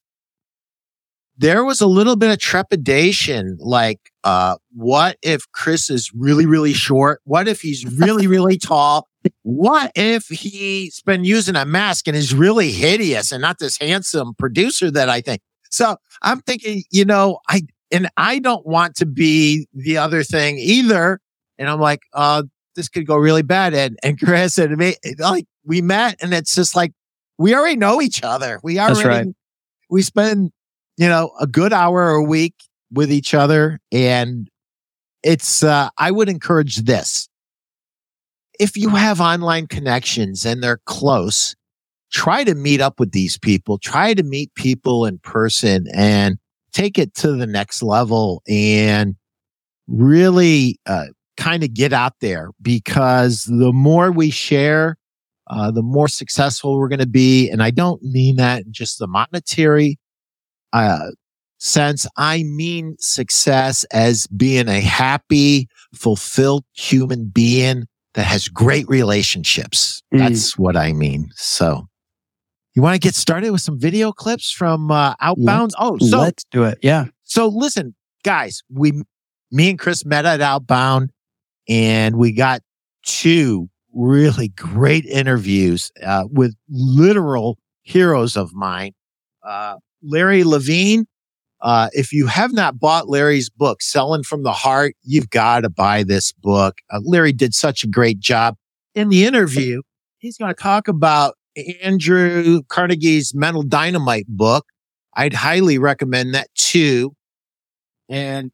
there 1.41 1.65
was 1.65 1.81
a 1.81 1.87
little 1.87 2.15
bit 2.15 2.29
of 2.29 2.37
trepidation 2.37 3.57
like 3.59 4.11
uh 4.23 4.55
what 4.75 5.17
if 5.23 5.51
chris 5.51 5.89
is 5.89 6.11
really 6.13 6.45
really 6.45 6.73
short? 6.73 7.19
What 7.25 7.47
if 7.47 7.61
he's 7.61 7.83
really 7.99 8.27
really 8.27 8.57
tall? 8.57 9.07
What 9.41 9.91
if 9.95 10.27
he's 10.27 11.01
been 11.01 11.23
using 11.23 11.55
a 11.55 11.65
mask 11.65 12.07
and 12.07 12.15
is 12.15 12.33
really 12.33 12.71
hideous 12.71 13.31
and 13.31 13.41
not 13.41 13.57
this 13.59 13.77
handsome 13.77 14.33
producer 14.35 14.91
that 14.91 15.09
i 15.09 15.19
think? 15.19 15.41
So 15.71 15.97
i'm 16.21 16.41
thinking 16.41 16.83
you 16.91 17.05
know 17.05 17.39
i 17.49 17.61
and 17.91 18.07
i 18.17 18.37
don't 18.39 18.65
want 18.65 18.95
to 18.97 19.05
be 19.07 19.67
the 19.73 19.97
other 19.97 20.23
thing 20.23 20.57
either. 20.59 21.19
And 21.57 21.67
i'm 21.67 21.79
like 21.79 22.01
uh 22.13 22.43
this 22.75 22.87
could 22.87 23.07
go 23.07 23.17
really 23.17 23.41
bad. 23.41 23.73
And 23.73 23.97
and 24.03 24.19
chris 24.19 24.59
and 24.59 24.77
me 24.77 24.95
like 25.17 25.45
we 25.65 25.81
met 25.81 26.17
and 26.21 26.33
it's 26.35 26.53
just 26.53 26.75
like 26.75 26.91
we 27.39 27.55
already 27.55 27.77
know 27.77 27.99
each 27.99 28.21
other. 28.23 28.59
We 28.61 28.77
already 28.77 29.07
right. 29.07 29.27
we 29.89 30.03
spend 30.03 30.51
you 31.01 31.09
know, 31.09 31.31
a 31.39 31.47
good 31.47 31.73
hour 31.73 32.11
a 32.11 32.21
week 32.21 32.53
with 32.91 33.11
each 33.11 33.33
other. 33.33 33.79
And 33.91 34.47
it's, 35.23 35.63
uh, 35.63 35.89
I 35.97 36.11
would 36.11 36.29
encourage 36.29 36.75
this. 36.75 37.27
If 38.59 38.77
you 38.77 38.89
have 38.89 39.19
online 39.19 39.65
connections 39.65 40.45
and 40.45 40.61
they're 40.61 40.81
close, 40.85 41.55
try 42.11 42.43
to 42.43 42.53
meet 42.53 42.81
up 42.81 42.99
with 42.99 43.13
these 43.13 43.35
people, 43.35 43.79
try 43.79 44.13
to 44.13 44.21
meet 44.21 44.53
people 44.53 45.07
in 45.07 45.17
person 45.17 45.87
and 45.91 46.37
take 46.71 46.99
it 46.99 47.15
to 47.15 47.31
the 47.31 47.47
next 47.47 47.81
level 47.81 48.43
and 48.47 49.15
really 49.87 50.79
uh, 50.85 51.05
kind 51.35 51.63
of 51.63 51.73
get 51.73 51.93
out 51.93 52.13
there 52.21 52.51
because 52.61 53.45
the 53.45 53.73
more 53.73 54.11
we 54.11 54.29
share, 54.29 54.99
uh, 55.47 55.71
the 55.71 55.81
more 55.81 56.07
successful 56.07 56.77
we're 56.77 56.89
going 56.89 56.99
to 56.99 57.07
be. 57.07 57.49
And 57.49 57.63
I 57.63 57.71
don't 57.71 58.03
mean 58.03 58.35
that 58.35 58.69
just 58.69 58.99
the 58.99 59.07
monetary 59.07 59.97
uh, 60.73 61.11
sense. 61.57 62.07
I 62.17 62.43
mean 62.43 62.95
success 62.99 63.83
as 63.85 64.27
being 64.27 64.67
a 64.67 64.81
happy, 64.81 65.67
fulfilled 65.93 66.65
human 66.73 67.25
being 67.25 67.85
that 68.13 68.23
has 68.23 68.47
great 68.47 68.87
relationships. 68.87 70.01
Mm. 70.13 70.19
That's 70.19 70.57
what 70.57 70.75
I 70.75 70.93
mean. 70.93 71.29
So 71.35 71.87
you 72.73 72.81
want 72.81 72.95
to 72.95 72.99
get 72.99 73.15
started 73.15 73.51
with 73.51 73.61
some 73.61 73.79
video 73.79 74.11
clips 74.11 74.51
from 74.51 74.91
uh, 74.91 75.15
Outbound? 75.19 75.71
Let's, 75.71 75.75
oh, 75.79 75.97
so 75.99 76.19
let's 76.19 76.43
do 76.51 76.63
it. 76.63 76.79
Yeah. 76.81 77.05
So 77.23 77.47
listen, 77.47 77.95
guys, 78.23 78.61
we, 78.69 79.03
me 79.51 79.69
and 79.69 79.79
Chris 79.79 80.05
met 80.05 80.25
at 80.25 80.41
Outbound 80.41 81.11
and 81.67 82.15
we 82.15 82.31
got 82.31 82.61
two 83.05 83.69
really 83.93 84.49
great 84.49 85.05
interviews 85.05 85.91
uh, 86.03 86.23
with 86.29 86.55
literal 86.69 87.57
heroes 87.81 88.37
of 88.37 88.53
mine. 88.53 88.93
Uh, 89.43 89.75
Larry 90.03 90.43
Levine. 90.43 91.05
Uh, 91.61 91.89
if 91.93 92.11
you 92.11 92.25
have 92.25 92.51
not 92.53 92.79
bought 92.79 93.07
Larry's 93.07 93.49
book, 93.49 93.81
Selling 93.81 94.23
from 94.23 94.41
the 94.43 94.51
Heart, 94.51 94.95
you've 95.03 95.29
got 95.29 95.59
to 95.61 95.69
buy 95.69 96.03
this 96.03 96.31
book. 96.31 96.79
Uh, 96.89 96.99
Larry 97.03 97.33
did 97.33 97.53
such 97.53 97.83
a 97.83 97.87
great 97.87 98.19
job. 98.19 98.55
In 98.95 99.09
the 99.09 99.25
interview, 99.25 99.81
he's 100.17 100.37
going 100.37 100.53
to 100.53 100.59
talk 100.59 100.87
about 100.87 101.35
Andrew 101.83 102.63
Carnegie's 102.63 103.35
Mental 103.35 103.61
Dynamite 103.61 104.25
book. 104.27 104.65
I'd 105.13 105.33
highly 105.33 105.77
recommend 105.77 106.33
that 106.33 106.47
too. 106.55 107.13
And 108.09 108.51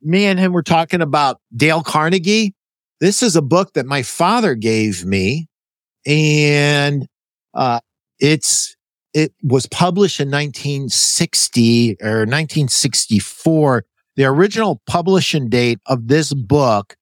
me 0.00 0.24
and 0.24 0.38
him 0.38 0.52
were 0.52 0.62
talking 0.62 1.02
about 1.02 1.40
Dale 1.54 1.82
Carnegie. 1.82 2.54
This 3.00 3.22
is 3.22 3.36
a 3.36 3.42
book 3.42 3.74
that 3.74 3.84
my 3.84 4.02
father 4.02 4.54
gave 4.54 5.04
me 5.04 5.48
and, 6.06 7.06
uh, 7.52 7.80
it's, 8.18 8.75
it 9.16 9.32
was 9.42 9.64
published 9.64 10.20
in 10.20 10.30
1960 10.30 11.96
or 12.02 12.26
1964. 12.26 13.84
The 14.16 14.24
original 14.26 14.82
publishing 14.86 15.48
date 15.48 15.78
of 15.86 16.08
this 16.08 16.34
book, 16.34 16.96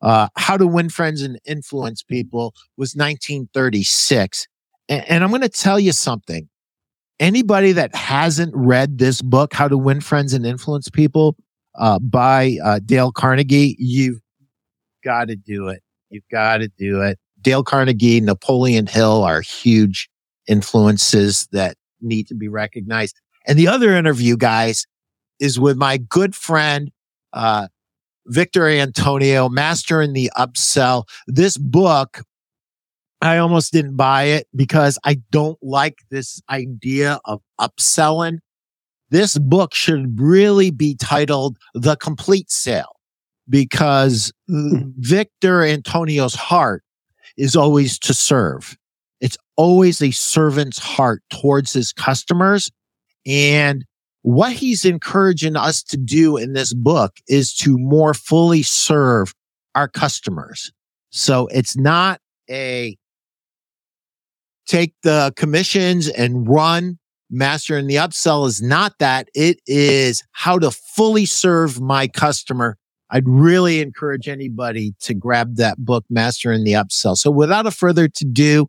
uh, 0.00 0.28
How 0.38 0.56
to 0.56 0.66
Win 0.66 0.88
Friends 0.88 1.20
and 1.20 1.38
Influence 1.44 2.02
People 2.02 2.54
was 2.78 2.94
1936. 2.94 4.48
And, 4.88 5.04
and 5.06 5.22
I'm 5.22 5.28
going 5.28 5.42
to 5.42 5.50
tell 5.50 5.78
you 5.78 5.92
something. 5.92 6.48
Anybody 7.18 7.72
that 7.72 7.94
hasn't 7.94 8.56
read 8.56 8.96
this 8.96 9.20
book, 9.20 9.52
How 9.52 9.68
to 9.68 9.76
Win 9.76 10.00
Friends 10.00 10.32
and 10.32 10.46
Influence 10.46 10.88
People, 10.88 11.36
uh, 11.74 11.98
by 11.98 12.56
uh, 12.64 12.80
Dale 12.82 13.12
Carnegie, 13.12 13.76
you've 13.78 14.22
got 15.04 15.28
to 15.28 15.36
do 15.36 15.68
it. 15.68 15.82
You've 16.08 16.28
got 16.32 16.58
to 16.58 16.68
do 16.78 17.02
it. 17.02 17.18
Dale 17.42 17.62
Carnegie, 17.62 18.22
Napoleon 18.22 18.86
Hill 18.86 19.24
are 19.24 19.42
huge 19.42 20.08
influences 20.50 21.48
that 21.52 21.76
need 22.02 22.26
to 22.26 22.34
be 22.34 22.48
recognized. 22.48 23.16
And 23.46 23.58
the 23.58 23.68
other 23.68 23.94
interview, 23.94 24.36
guys, 24.36 24.84
is 25.38 25.58
with 25.58 25.76
my 25.76 25.96
good 25.96 26.34
friend, 26.34 26.90
uh, 27.32 27.68
Victor 28.26 28.68
Antonio, 28.68 29.48
Mastering 29.48 30.12
the 30.12 30.30
Upsell. 30.36 31.04
This 31.26 31.56
book, 31.56 32.22
I 33.22 33.38
almost 33.38 33.72
didn't 33.72 33.96
buy 33.96 34.24
it 34.24 34.46
because 34.54 34.98
I 35.04 35.20
don't 35.30 35.58
like 35.62 35.98
this 36.10 36.42
idea 36.50 37.20
of 37.24 37.40
upselling. 37.58 38.38
This 39.10 39.38
book 39.38 39.74
should 39.74 40.20
really 40.20 40.70
be 40.70 40.94
titled 40.96 41.56
The 41.74 41.96
Complete 41.96 42.50
Sale 42.50 42.96
because 43.48 44.32
hmm. 44.48 44.90
Victor 44.98 45.64
Antonio's 45.64 46.34
heart 46.34 46.84
is 47.36 47.56
always 47.56 47.98
to 48.00 48.14
serve. 48.14 48.76
It's 49.20 49.36
always 49.56 50.00
a 50.00 50.10
servant's 50.10 50.78
heart 50.78 51.22
towards 51.30 51.72
his 51.72 51.92
customers. 51.92 52.70
And 53.26 53.84
what 54.22 54.52
he's 54.52 54.84
encouraging 54.84 55.56
us 55.56 55.82
to 55.84 55.96
do 55.96 56.36
in 56.36 56.52
this 56.52 56.74
book 56.74 57.16
is 57.28 57.54
to 57.56 57.76
more 57.78 58.14
fully 58.14 58.62
serve 58.62 59.34
our 59.74 59.88
customers. 59.88 60.72
So 61.10 61.46
it's 61.48 61.76
not 61.76 62.20
a 62.50 62.96
take 64.66 64.94
the 65.02 65.32
commissions 65.36 66.08
and 66.08 66.48
run 66.48 66.98
mastering 67.30 67.86
the 67.86 67.96
upsell 67.96 68.46
is 68.46 68.60
not 68.60 68.94
that. 68.98 69.28
It 69.34 69.60
is 69.66 70.22
how 70.32 70.58
to 70.58 70.70
fully 70.70 71.26
serve 71.26 71.80
my 71.80 72.08
customer 72.08 72.76
I'd 73.10 73.28
really 73.28 73.80
encourage 73.80 74.28
anybody 74.28 74.94
to 75.00 75.14
grab 75.14 75.56
that 75.56 75.78
book, 75.78 76.04
Mastering 76.08 76.64
the 76.64 76.74
Upsell. 76.74 77.16
So 77.16 77.30
without 77.30 77.66
a 77.66 77.70
further 77.70 78.08
to 78.08 78.24
do, 78.24 78.68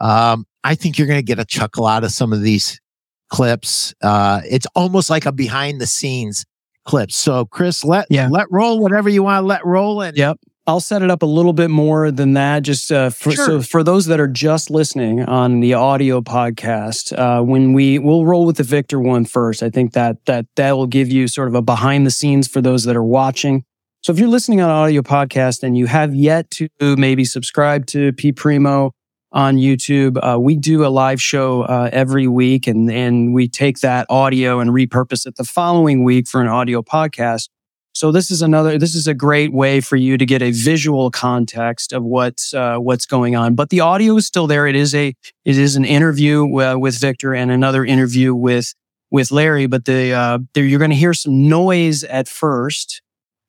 um, 0.00 0.46
I 0.64 0.74
think 0.74 0.98
you're 0.98 1.06
going 1.06 1.18
to 1.18 1.24
get 1.24 1.38
a 1.38 1.44
chuckle 1.44 1.86
out 1.86 2.04
of 2.04 2.12
some 2.12 2.32
of 2.32 2.42
these 2.42 2.80
clips. 3.28 3.94
Uh, 4.02 4.40
it's 4.48 4.66
almost 4.74 5.10
like 5.10 5.26
a 5.26 5.32
behind 5.32 5.80
the 5.80 5.86
scenes 5.86 6.44
clip. 6.84 7.10
So 7.10 7.44
Chris, 7.44 7.84
let, 7.84 8.06
yeah. 8.10 8.28
let 8.30 8.46
roll 8.50 8.80
whatever 8.80 9.08
you 9.08 9.22
want 9.22 9.42
to 9.42 9.46
let 9.46 9.64
roll. 9.64 10.02
And 10.02 10.16
yep. 10.16 10.38
I'll 10.68 10.80
set 10.80 11.02
it 11.02 11.10
up 11.10 11.22
a 11.22 11.26
little 11.26 11.52
bit 11.52 11.70
more 11.70 12.10
than 12.10 12.32
that. 12.32 12.64
Just 12.64 12.90
uh, 12.90 13.10
for, 13.10 13.30
sure. 13.30 13.46
so 13.46 13.62
for 13.62 13.84
those 13.84 14.06
that 14.06 14.18
are 14.18 14.26
just 14.26 14.68
listening 14.68 15.22
on 15.22 15.60
the 15.60 15.74
audio 15.74 16.20
podcast, 16.20 17.16
uh, 17.16 17.42
when 17.42 17.72
we 17.72 18.00
we'll 18.00 18.24
roll 18.24 18.44
with 18.44 18.56
the 18.56 18.64
Victor 18.64 18.98
one 18.98 19.24
first. 19.24 19.62
I 19.62 19.70
think 19.70 19.92
that 19.92 20.24
that 20.26 20.46
that 20.56 20.72
will 20.76 20.88
give 20.88 21.08
you 21.08 21.28
sort 21.28 21.46
of 21.46 21.54
a 21.54 21.62
behind 21.62 22.04
the 22.04 22.10
scenes 22.10 22.48
for 22.48 22.60
those 22.60 22.82
that 22.84 22.96
are 22.96 23.04
watching. 23.04 23.64
So 24.02 24.12
if 24.12 24.18
you're 24.18 24.28
listening 24.28 24.60
on 24.60 24.68
audio 24.68 25.02
podcast 25.02 25.62
and 25.62 25.78
you 25.78 25.86
have 25.86 26.14
yet 26.14 26.50
to 26.52 26.68
maybe 26.80 27.24
subscribe 27.24 27.86
to 27.86 28.12
Pete 28.12 28.36
Primo 28.36 28.92
on 29.36 29.58
YouTube, 29.58 30.16
uh, 30.22 30.40
we 30.40 30.56
do 30.56 30.86
a 30.86 30.88
live 30.88 31.20
show 31.20 31.60
uh, 31.60 31.90
every 31.92 32.26
week 32.26 32.66
and, 32.66 32.90
and 32.90 33.34
we 33.34 33.46
take 33.46 33.80
that 33.80 34.06
audio 34.08 34.60
and 34.60 34.70
repurpose 34.70 35.26
it 35.26 35.36
the 35.36 35.44
following 35.44 36.04
week 36.04 36.26
for 36.26 36.40
an 36.40 36.46
audio 36.46 36.80
podcast. 36.80 37.50
So 37.92 38.10
this 38.10 38.30
is 38.30 38.40
another, 38.40 38.78
this 38.78 38.94
is 38.94 39.06
a 39.06 39.12
great 39.12 39.52
way 39.52 39.82
for 39.82 39.96
you 39.96 40.16
to 40.16 40.24
get 40.24 40.40
a 40.40 40.52
visual 40.52 41.10
context 41.10 41.92
of 41.92 42.02
what's, 42.02 42.54
uh, 42.54 42.78
what's 42.78 43.04
going 43.04 43.36
on. 43.36 43.54
But 43.54 43.68
the 43.68 43.80
audio 43.80 44.16
is 44.16 44.26
still 44.26 44.46
there. 44.46 44.66
It 44.66 44.74
is 44.74 44.94
a, 44.94 45.14
it 45.44 45.58
is 45.58 45.76
an 45.76 45.84
interview 45.84 46.44
uh, 46.58 46.78
with 46.78 46.98
Victor 46.98 47.34
and 47.34 47.50
another 47.50 47.84
interview 47.84 48.34
with, 48.34 48.72
with 49.10 49.30
Larry, 49.30 49.66
but 49.66 49.84
the, 49.84 50.12
uh, 50.12 50.38
you're 50.54 50.78
going 50.78 50.90
to 50.90 50.96
hear 50.96 51.12
some 51.12 51.46
noise 51.46 52.04
at 52.04 52.26
first 52.26 53.02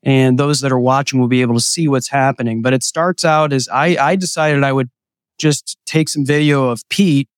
and 0.04 0.38
those 0.38 0.60
that 0.62 0.72
are 0.74 0.80
watching 0.80 1.22
will 1.22 1.30
be 1.30 1.42
able 1.42 1.56
to 1.56 1.62
see 1.62 1.88
what's 1.88 2.10
happening. 2.10 2.62
But 2.62 2.74
it 2.74 2.84
starts 2.84 3.24
out 3.24 3.54
as 3.54 3.70
I, 3.70 3.96
I 3.96 4.18
decided 4.18 4.64
I 4.64 4.74
would 4.74 4.90
just 5.38 5.78
take 5.86 6.10
some 6.10 6.26
video 6.26 6.70
of 6.70 6.88
Pete 6.90 7.30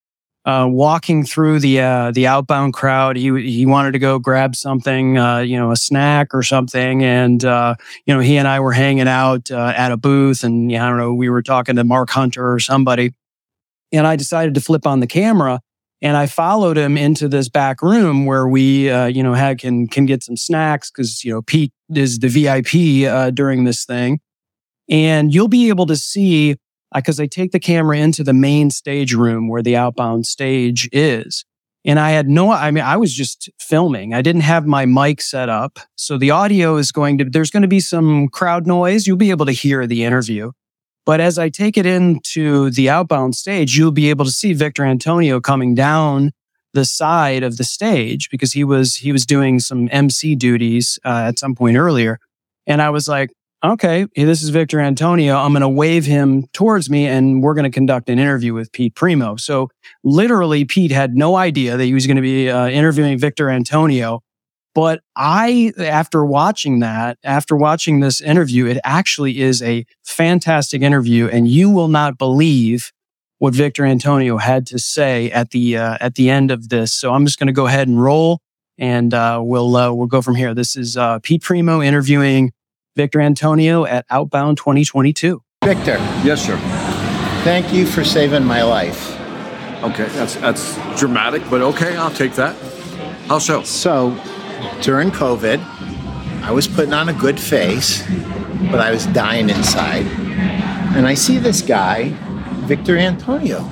uh, 0.45 0.67
walking 0.69 1.25
through 1.25 1.59
the 1.59 1.81
uh, 1.81 2.11
the 2.11 2.27
outbound 2.27 2.73
crowd. 2.73 3.17
He 3.17 3.29
he 3.51 3.65
wanted 3.65 3.91
to 3.91 3.99
go 3.99 4.19
grab 4.19 4.55
something, 4.55 5.17
uh, 5.17 5.39
you 5.39 5.57
know, 5.57 5.71
a 5.71 5.75
snack 5.75 6.33
or 6.33 6.43
something, 6.43 7.03
and 7.03 7.43
uh, 7.43 7.75
you 8.05 8.13
know, 8.13 8.19
he 8.19 8.37
and 8.37 8.47
I 8.47 8.59
were 8.59 8.71
hanging 8.71 9.07
out 9.07 9.51
uh, 9.51 9.73
at 9.75 9.91
a 9.91 9.97
booth, 9.97 10.43
and 10.43 10.75
I 10.75 10.89
don't 10.89 10.97
know, 10.97 11.13
we 11.13 11.29
were 11.29 11.43
talking 11.43 11.75
to 11.75 11.83
Mark 11.83 12.09
Hunter 12.09 12.53
or 12.53 12.59
somebody, 12.59 13.13
and 13.91 14.07
I 14.07 14.15
decided 14.15 14.53
to 14.55 14.61
flip 14.61 14.87
on 14.87 15.01
the 15.01 15.07
camera 15.07 15.61
and 16.01 16.15
I 16.15 16.27
followed 16.27 16.77
him 16.77 16.97
into 16.97 17.27
this 17.27 17.49
back 17.49 17.81
room 17.81 18.25
where 18.25 18.47
we, 18.47 18.89
uh, 18.89 19.07
you 19.07 19.21
know, 19.21 19.33
had, 19.33 19.59
can, 19.59 19.87
can 19.87 20.05
get 20.05 20.23
some 20.23 20.37
snacks 20.37 20.89
because, 20.89 21.23
you 21.25 21.33
know, 21.33 21.41
Pete 21.41 21.73
is 21.93 22.19
the 22.19 22.29
VIP, 22.29 23.35
during 23.35 23.65
this 23.65 23.83
thing. 23.83 24.21
And 24.89 25.33
you'll 25.33 25.49
be 25.49 25.69
able 25.69 25.85
to 25.87 25.97
see, 25.97 26.55
because 26.93 27.19
I 27.19 27.27
take 27.27 27.51
the 27.51 27.59
camera 27.59 27.97
into 27.97 28.23
the 28.23 28.33
main 28.33 28.71
stage 28.71 29.13
room 29.13 29.47
where 29.47 29.61
the 29.61 29.75
outbound 29.75 30.25
stage 30.25 30.89
is. 30.91 31.45
And 31.85 31.99
I 31.99 32.11
had 32.11 32.27
no, 32.27 32.51
I 32.51 32.71
mean, 32.71 32.83
I 32.83 32.97
was 32.97 33.13
just 33.13 33.49
filming. 33.59 34.13
I 34.13 34.21
didn't 34.21 34.41
have 34.41 34.65
my 34.65 34.85
mic 34.85 35.21
set 35.21 35.49
up. 35.49 35.79
So 35.95 36.17
the 36.17 36.31
audio 36.31 36.75
is 36.75 36.91
going 36.91 37.17
to, 37.19 37.25
there's 37.25 37.51
going 37.51 37.61
to 37.61 37.69
be 37.69 37.79
some 37.79 38.27
crowd 38.27 38.67
noise. 38.67 39.07
You'll 39.07 39.17
be 39.17 39.31
able 39.31 39.45
to 39.45 39.51
hear 39.53 39.87
the 39.87 40.03
interview. 40.03 40.51
But 41.05 41.21
as 41.21 41.39
I 41.39 41.49
take 41.49 41.77
it 41.77 41.85
into 41.85 42.69
the 42.69 42.89
outbound 42.89 43.35
stage, 43.35 43.77
you'll 43.77 43.91
be 43.91 44.09
able 44.09 44.25
to 44.25 44.31
see 44.31 44.53
Victor 44.53 44.83
Antonio 44.83 45.39
coming 45.39 45.73
down 45.73 46.31
the 46.73 46.85
side 46.85 47.43
of 47.43 47.57
the 47.57 47.63
stage 47.63 48.29
because 48.29 48.53
he 48.53 48.63
was 48.63 48.97
he 48.97 49.11
was 49.11 49.25
doing 49.25 49.59
some 49.59 49.89
MC 49.91 50.35
duties 50.35 50.99
uh, 51.03 51.23
at 51.27 51.39
some 51.39 51.55
point 51.55 51.77
earlier, 51.77 52.19
and 52.67 52.81
I 52.81 52.91
was 52.91 53.07
like, 53.07 53.31
okay, 53.63 54.07
this 54.15 54.41
is 54.41 54.49
Victor 54.49 54.79
Antonio. 54.79 55.35
I'm 55.35 55.51
going 55.51 55.61
to 55.61 55.69
wave 55.69 56.05
him 56.05 56.47
towards 56.53 56.89
me, 56.89 57.07
and 57.07 57.43
we're 57.43 57.53
going 57.53 57.69
to 57.69 57.69
conduct 57.69 58.09
an 58.09 58.19
interview 58.19 58.53
with 58.53 58.71
Pete 58.71 58.95
Primo. 58.95 59.35
So 59.35 59.69
literally, 60.03 60.65
Pete 60.65 60.91
had 60.91 61.15
no 61.15 61.35
idea 61.35 61.77
that 61.77 61.83
he 61.83 61.93
was 61.93 62.07
going 62.07 62.15
to 62.15 62.21
be 62.21 62.49
uh, 62.49 62.67
interviewing 62.67 63.17
Victor 63.17 63.49
Antonio. 63.49 64.21
But 64.75 65.01
I, 65.15 65.73
after 65.77 66.23
watching 66.23 66.79
that, 66.79 67.17
after 67.23 67.55
watching 67.55 67.99
this 67.99 68.21
interview, 68.21 68.65
it 68.67 68.79
actually 68.83 69.41
is 69.41 69.61
a 69.61 69.85
fantastic 70.05 70.81
interview, 70.81 71.27
and 71.27 71.47
you 71.47 71.69
will 71.69 71.87
not 71.87 72.17
believe 72.17 72.91
what 73.39 73.55
Victor 73.55 73.85
Antonio 73.85 74.37
had 74.37 74.67
to 74.67 74.79
say 74.79 75.31
at 75.31 75.51
the 75.51 75.77
uh, 75.77 75.97
at 75.99 76.15
the 76.15 76.29
end 76.29 76.51
of 76.51 76.69
this. 76.69 76.93
So 76.93 77.13
I'm 77.13 77.25
just 77.25 77.39
going 77.39 77.47
to 77.47 77.53
go 77.53 77.65
ahead 77.65 77.87
and 77.87 78.01
roll, 78.01 78.41
and 78.77 79.13
uh, 79.13 79.41
we'll 79.43 79.75
uh, 79.75 79.91
we'll 79.91 80.07
go 80.07 80.21
from 80.21 80.35
here. 80.35 80.53
This 80.53 80.75
is 80.75 80.95
uh, 80.95 81.19
Pete 81.19 81.41
Primo 81.41 81.81
interviewing 81.81 82.51
Victor 82.95 83.21
Antonio 83.21 83.85
at 83.85 84.05
Outbound 84.09 84.57
2022. 84.57 85.41
Victor, 85.63 85.97
Yes, 86.23 86.45
sir. 86.45 86.57
thank 87.43 87.71
you 87.73 87.85
for 87.85 88.03
saving 88.03 88.43
my 88.43 88.63
life. 88.63 89.15
Okay, 89.83 90.07
that's 90.09 90.35
that's 90.35 90.75
dramatic, 90.99 91.41
but 91.49 91.61
okay, 91.61 91.95
I'll 91.95 92.11
take 92.11 92.33
that. 92.33 92.55
How 93.27 93.39
so? 93.39 93.63
So, 93.63 94.17
during 94.81 95.09
COVID, 95.11 95.63
I 96.43 96.51
was 96.51 96.67
putting 96.67 96.93
on 96.93 97.07
a 97.07 97.13
good 97.13 97.39
face, 97.39 98.03
but 98.71 98.79
I 98.81 98.91
was 98.91 99.05
dying 99.07 99.49
inside. 99.49 100.05
And 100.95 101.07
I 101.07 101.13
see 101.13 101.37
this 101.37 101.61
guy, 101.61 102.09
Victor 102.67 102.97
Antonio. 102.97 103.69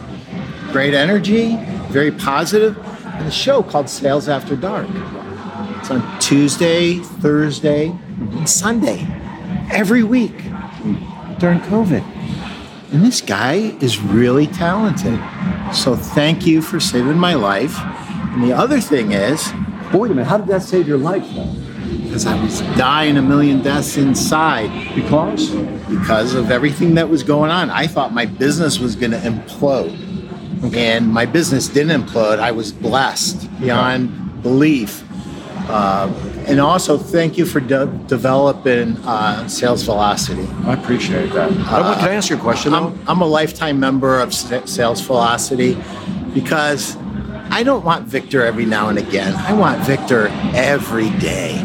Great 0.72 0.94
energy, 0.94 1.58
very 1.90 2.12
positive, 2.12 2.78
and 3.06 3.28
a 3.28 3.32
show 3.32 3.62
called 3.64 3.90
Sales 3.90 4.30
After 4.30 4.56
Dark. 4.56 4.88
It's 5.80 5.92
on 5.92 6.20
Tuesday, 6.20 7.00
Thursday, 7.00 7.88
and 7.90 8.07
Sunday, 8.46 9.06
every 9.72 10.04
week 10.04 10.36
during 11.40 11.60
COVID. 11.62 12.04
And 12.94 13.04
this 13.04 13.22
guy 13.22 13.76
is 13.82 14.00
really 14.00 14.48
talented. 14.48 15.20
So 15.74 15.96
thank 15.96 16.46
you 16.46 16.62
for 16.62 16.80
saving 16.80 17.18
my 17.18 17.34
life. 17.34 17.78
And 17.80 18.44
the 18.44 18.54
other 18.54 18.80
thing 18.80 19.12
is, 19.12 19.52
Wait 19.94 20.12
a 20.12 20.16
minute, 20.16 20.28
how 20.28 20.38
did 20.38 20.48
that 20.48 20.64
save 20.64 20.88
your 20.88 20.98
life 20.98 21.26
though? 21.34 21.54
because 22.04 22.26
I 22.26 22.42
was 22.42 22.62
dying 22.78 23.18
a 23.18 23.22
million 23.22 23.62
deaths 23.62 23.96
inside 23.98 24.70
Because? 24.96 25.50
because 25.90 26.34
of 26.34 26.52
everything 26.52 26.96
that 26.96 27.08
was 27.10 27.24
going 27.24 27.52
on. 27.52 27.70
I 27.70 27.88
thought 27.88 28.14
my 28.14 28.26
business 28.26 28.80
was 28.80 28.96
going 28.96 29.12
to 29.12 29.18
implode. 29.18 29.94
And 30.76 31.08
my 31.14 31.26
business 31.26 31.68
didn't 31.68 32.02
implode. 32.02 32.40
I 32.40 32.52
was 32.52 32.72
blessed 32.72 33.50
beyond 33.60 34.42
belief. 34.42 35.04
Uh, 35.70 36.08
and 36.48 36.60
also, 36.60 36.98
thank 36.98 37.38
you 37.38 37.46
for 37.46 37.60
de- 37.60 37.86
developing 38.08 38.98
uh, 39.06 39.48
sales 39.48 39.84
velocity. 39.84 40.48
I 40.66 40.74
appreciate 40.74 41.32
that. 41.34 41.52
Uh, 41.52 41.96
can 42.00 42.10
I 42.10 42.14
ask 42.14 42.30
you 42.30 42.38
a 42.38 42.40
question? 42.40 42.74
I'm, 42.74 42.98
I'm 43.08 43.22
a 43.22 43.26
lifetime 43.26 43.80
member 43.80 44.20
of 44.20 44.34
Sales 44.34 45.02
Velocity 45.02 45.78
because 46.34 46.96
I 47.50 47.64
don't 47.64 47.84
want 47.84 48.06
Victor 48.08 48.44
every 48.46 48.66
now 48.66 48.90
and 48.90 48.98
again. 48.98 49.34
I 49.36 49.54
want 49.54 49.82
Victor 49.84 50.28
every 50.56 51.10
day. 51.20 51.58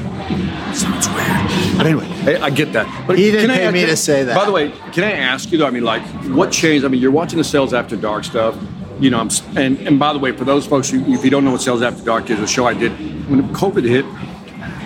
Sounds 0.75 1.09
weird. 1.09 1.77
But 1.77 1.87
anyway, 1.87 2.07
Hey, 2.23 2.37
I 2.37 2.51
get 2.51 2.73
that. 2.73 2.87
But 3.07 3.19
He 3.19 3.31
didn't 3.31 3.43
can 3.43 3.51
I 3.51 3.57
pay 3.59 3.65
ask- 3.67 3.73
me 3.75 3.87
to 3.87 3.97
say 3.97 4.25
that. 4.25 4.35
By 4.35 4.47
the 4.47 4.53
way, 4.53 4.71
can 4.93 5.05
I 5.05 5.13
ask 5.13 5.51
you 5.53 5.59
though? 5.59 5.67
I 5.67 5.71
mean, 5.71 5.85
like, 5.85 6.03
what 6.29 6.51
changed? 6.51 6.85
I 6.85 6.89
mean, 6.89 7.01
you're 7.01 7.11
watching 7.11 7.39
the 7.39 7.45
Sales 7.45 7.75
After 7.75 7.97
Dark 7.97 8.25
stuff. 8.25 8.57
You 9.01 9.11
know, 9.11 9.19
I'm, 9.19 9.29
and 9.57 9.79
and 9.81 9.99
by 9.99 10.13
the 10.13 10.19
way, 10.21 10.33
for 10.33 10.45
those 10.45 10.65
folks, 10.67 10.89
who, 10.89 11.01
if 11.13 11.25
you 11.25 11.31
don't 11.31 11.45
know 11.45 11.51
what 11.51 11.61
Sales 11.61 11.83
After 11.83 12.05
Dark 12.05 12.31
is, 12.31 12.39
a 12.39 12.47
show 12.47 12.67
I 12.67 12.75
did 12.75 12.93
when 13.29 13.43
COVID 13.53 13.85
hit. 13.85 14.05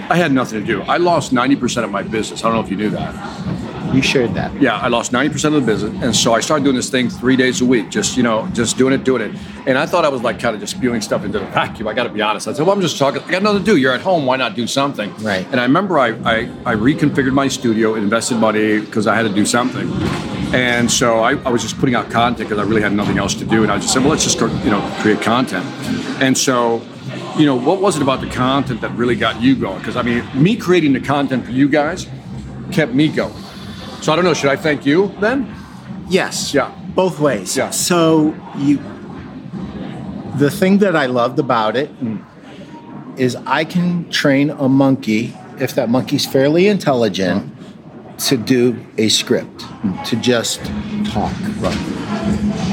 I 0.08 0.16
had 0.16 0.32
nothing 0.32 0.60
to 0.60 0.66
do. 0.66 0.82
I 0.82 0.98
lost 0.98 1.32
90% 1.32 1.84
of 1.84 1.90
my 1.90 2.02
business. 2.02 2.44
I 2.44 2.48
don't 2.48 2.54
know 2.54 2.64
if 2.64 2.70
you 2.70 2.76
knew 2.76 2.90
that. 2.90 3.94
you 3.94 4.02
shared 4.02 4.34
that. 4.34 4.60
Yeah, 4.60 4.76
I 4.76 4.88
lost 4.88 5.10
90% 5.12 5.46
of 5.46 5.52
the 5.54 5.60
business. 5.60 6.02
And 6.02 6.14
so 6.14 6.32
I 6.32 6.40
started 6.40 6.64
doing 6.64 6.76
this 6.76 6.90
thing 6.90 7.08
three 7.08 7.36
days 7.36 7.60
a 7.60 7.64
week, 7.64 7.90
just, 7.90 8.16
you 8.16 8.22
know, 8.22 8.48
just 8.52 8.76
doing 8.76 8.92
it, 8.92 9.04
doing 9.04 9.22
it. 9.22 9.40
And 9.66 9.76
I 9.76 9.86
thought 9.86 10.04
I 10.04 10.08
was 10.08 10.22
like 10.22 10.38
kind 10.38 10.54
of 10.54 10.60
just 10.60 10.76
spewing 10.76 11.00
stuff 11.00 11.25
into 11.25 11.38
the 11.40 11.46
vacuum. 11.46 11.88
I 11.88 11.94
got 11.94 12.04
to 12.04 12.10
be 12.10 12.22
honest. 12.22 12.46
I 12.46 12.52
said, 12.52 12.66
well, 12.66 12.75
I'm 12.75 12.80
just 12.80 12.98
talking. 12.98 13.22
I 13.22 13.30
got 13.30 13.42
nothing 13.42 13.60
to 13.60 13.64
do. 13.64 13.76
You're 13.76 13.94
at 13.94 14.00
home. 14.00 14.26
Why 14.26 14.36
not 14.36 14.54
do 14.54 14.66
something? 14.66 15.14
Right. 15.16 15.46
And 15.50 15.60
I 15.60 15.64
remember 15.64 15.98
I, 15.98 16.08
I, 16.08 16.36
I 16.64 16.75
reconfigured 16.75 17.32
my 17.32 17.48
studio, 17.48 17.94
invested 17.94 18.36
money 18.36 18.80
because 18.80 19.06
I 19.06 19.16
had 19.16 19.22
to 19.22 19.34
do 19.34 19.44
something. 19.44 19.90
And 20.54 20.90
so 20.90 21.18
I, 21.18 21.32
I 21.44 21.48
was 21.48 21.62
just 21.62 21.76
putting 21.78 21.96
out 21.96 22.10
content 22.10 22.48
because 22.48 22.64
I 22.64 22.68
really 22.68 22.82
had 22.82 22.92
nothing 22.92 23.18
else 23.18 23.34
to 23.34 23.44
do. 23.44 23.64
And 23.64 23.72
I 23.72 23.78
just 23.78 23.92
said, 23.92 24.02
well, 24.02 24.10
let's 24.10 24.22
just, 24.22 24.38
go, 24.38 24.46
you 24.62 24.70
know, 24.70 24.80
create 25.00 25.20
content. 25.20 25.66
And 26.22 26.38
so, 26.38 26.82
you 27.38 27.47
know, 27.47 27.57
what 27.57 27.81
was 27.81 27.97
it 27.97 28.02
about 28.02 28.21
the 28.21 28.31
content 28.31 28.81
that 28.81 28.90
really 28.93 29.16
got 29.16 29.40
you 29.40 29.57
going? 29.57 29.78
Because 29.78 29.97
I 29.97 30.02
mean, 30.02 30.25
me 30.35 30.57
creating 30.57 30.93
the 30.93 31.00
content 31.00 31.45
for 31.45 31.50
you 31.50 31.69
guys 31.69 32.07
kept 32.73 32.93
me 32.93 33.09
going. 33.09 33.35
So 34.00 34.12
I 34.12 34.16
don't 34.16 34.25
know. 34.25 34.35
Should 34.35 34.50
I 34.50 34.57
thank 34.57 34.87
you 34.87 35.12
then? 35.21 35.55
Yes. 36.09 36.55
Yeah. 36.55 36.75
Both 36.95 37.21
ways. 37.21 37.57
Yeah. 37.57 37.71
So 37.71 38.35
you 38.57 38.78
the 40.37 40.50
thing 40.50 40.78
that 40.78 40.95
I 40.95 41.07
loved 41.07 41.38
about 41.38 41.76
it 41.76 41.91
mm. 41.99 42.23
is 43.19 43.37
I 43.47 43.65
can 43.65 44.08
train 44.10 44.50
a 44.50 44.69
monkey 44.69 45.34
if 45.58 45.75
that 45.75 45.89
monkey's 45.89 46.26
fairly 46.26 46.69
intelligent 46.69 47.56
mm. 47.56 48.28
to 48.28 48.37
do 48.37 48.78
a 48.99 49.08
script, 49.08 49.58
mm. 49.58 50.04
to 50.04 50.17
just 50.17 50.60
talk. 51.10 51.32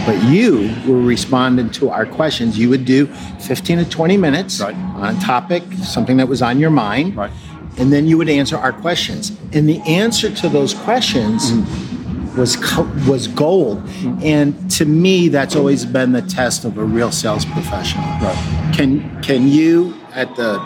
But 0.05 0.21
you 0.23 0.75
were 0.85 0.99
responding 0.99 1.69
to 1.71 1.89
our 1.89 2.05
questions. 2.05 2.57
You 2.57 2.69
would 2.69 2.85
do 2.85 3.07
15 3.39 3.79
to 3.79 3.89
20 3.89 4.17
minutes 4.17 4.59
Right. 4.59 4.75
on 4.75 5.19
topic, 5.19 5.63
something 5.83 6.17
that 6.17 6.27
was 6.27 6.41
on 6.41 6.59
your 6.59 6.69
mind. 6.69 7.15
Right. 7.15 7.31
And 7.77 7.91
then 7.91 8.05
you 8.07 8.17
would 8.17 8.29
answer 8.29 8.57
our 8.57 8.73
questions. 8.73 9.31
And 9.53 9.67
the 9.67 9.79
answer 9.81 10.29
to 10.29 10.49
those 10.49 10.73
questions 10.73 11.51
mm-hmm. 11.51 12.39
was 12.39 12.55
co- 12.57 12.89
was 13.07 13.27
gold. 13.27 13.83
Mm-hmm. 13.83 14.23
And 14.23 14.71
to 14.71 14.85
me, 14.85 15.29
that's 15.29 15.55
always 15.55 15.85
been 15.85 16.11
the 16.11 16.21
test 16.21 16.65
of 16.65 16.77
a 16.77 16.83
real 16.83 17.11
sales 17.11 17.45
professional. 17.45 18.05
Right. 18.19 18.71
Can 18.75 19.21
can 19.21 19.47
you 19.47 19.95
at 20.13 20.35
the 20.35 20.61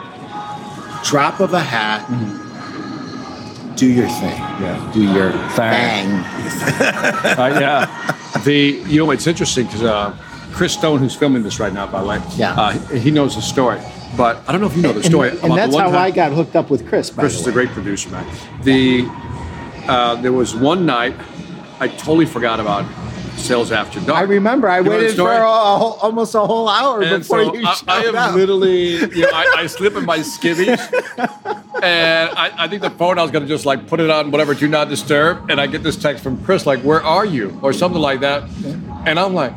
drop 1.03 1.39
of 1.39 1.53
a 1.53 1.59
hat 1.59 2.01
mm-hmm. 2.07 2.46
Do 3.77 3.87
your 3.91 4.07
thing? 4.07 4.37
Yeah. 4.61 4.91
Do 4.93 5.03
your 5.03 5.31
Thing. 5.55 6.23
Uh, 7.37 7.57
yeah. 7.59 8.41
The 8.43 8.83
you 8.87 8.99
know 8.99 9.11
it's 9.11 9.27
interesting 9.27 9.65
because 9.65 9.83
uh, 9.83 10.15
Chris 10.51 10.73
Stone, 10.73 10.99
who's 10.99 11.15
filming 11.15 11.43
this 11.43 11.59
right 11.59 11.71
now, 11.73 11.85
by 11.87 12.01
the 12.01 12.07
way, 12.07 12.21
Yeah. 12.35 12.53
uh, 12.53 12.71
he 12.89 13.11
knows 13.11 13.35
the 13.35 13.41
story. 13.41 13.79
But 14.15 14.41
I 14.47 14.51
don't 14.51 14.61
know 14.61 14.67
if 14.67 14.75
you 14.75 14.81
know 14.81 14.93
the 14.93 15.03
story. 15.03 15.29
And, 15.29 15.37
about 15.39 15.59
and 15.59 15.71
the 15.71 15.77
that's 15.77 15.91
how 15.91 15.99
I 15.99 16.11
got 16.11 16.31
hooked 16.31 16.55
up 16.55 16.69
with 16.69 16.87
Chris. 16.87 17.09
By 17.11 17.23
Chris 17.23 17.39
is 17.39 17.47
a 17.47 17.51
great 17.51 17.69
producer, 17.69 18.09
man. 18.09 18.25
The 18.63 19.05
uh, 19.87 20.15
there 20.21 20.33
was 20.33 20.55
one 20.55 20.85
night 20.85 21.15
I 21.79 21.87
totally 21.87 22.25
forgot 22.25 22.59
about 22.59 22.85
Sales 23.37 23.71
After 23.71 23.99
Dark. 24.01 24.17
I 24.17 24.21
remember. 24.23 24.67
I 24.67 24.79
You 24.79 24.89
waited 24.89 25.15
for 25.15 25.31
a, 25.31 25.45
whole, 25.77 25.93
almost 26.01 26.35
a 26.35 26.39
whole 26.41 26.67
hour 26.67 27.01
And 27.01 27.21
before 27.21 27.43
so 27.45 27.53
you 27.55 27.65
I, 27.65 27.73
showed 27.75 27.89
I 27.89 28.03
am 28.03 28.15
up. 28.15 28.35
literally, 28.35 28.95
you 28.97 29.21
know, 29.21 29.29
I, 29.33 29.53
I 29.59 29.67
slip 29.67 29.95
in 29.95 30.05
my 30.05 30.19
skivvies, 30.19 30.79
and 31.83 32.29
I, 32.31 32.51
I 32.57 32.67
think 32.67 32.81
the 32.81 32.89
phone 32.91 33.17
I 33.19 33.21
was 33.21 33.31
gonna 33.31 33.45
just 33.47 33.65
like 33.65 33.87
put 33.87 33.99
it 33.99 34.09
on 34.09 34.31
whatever 34.31 34.53
do 34.53 34.67
not 34.67 34.89
disturb, 34.89 35.49
and 35.49 35.61
I 35.61 35.67
get 35.67 35.83
this 35.83 35.95
text 35.95 36.23
from 36.23 36.43
Chris 36.43 36.65
like, 36.65 36.81
"Where 36.81 37.01
are 37.01 37.25
you?" 37.25 37.57
or 37.61 37.71
something 37.73 38.01
like 38.01 38.19
that, 38.21 38.43
and 39.05 39.19
I'm 39.19 39.33
like. 39.33 39.53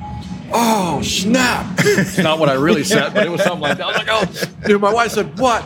Oh 0.52 1.00
snap! 1.00 1.64
It's 1.84 2.18
not 2.18 2.40
what 2.40 2.48
I 2.48 2.54
really 2.54 2.82
said, 2.82 3.14
but 3.14 3.24
it 3.24 3.30
was 3.30 3.40
something 3.40 3.60
like 3.60 3.78
that. 3.78 3.84
I 3.86 3.86
was 3.86 3.96
like, 3.98 4.08
"Oh," 4.10 4.66
dude!" 4.66 4.80
my 4.80 4.92
wife 4.92 5.12
said, 5.12 5.38
"What? 5.38 5.62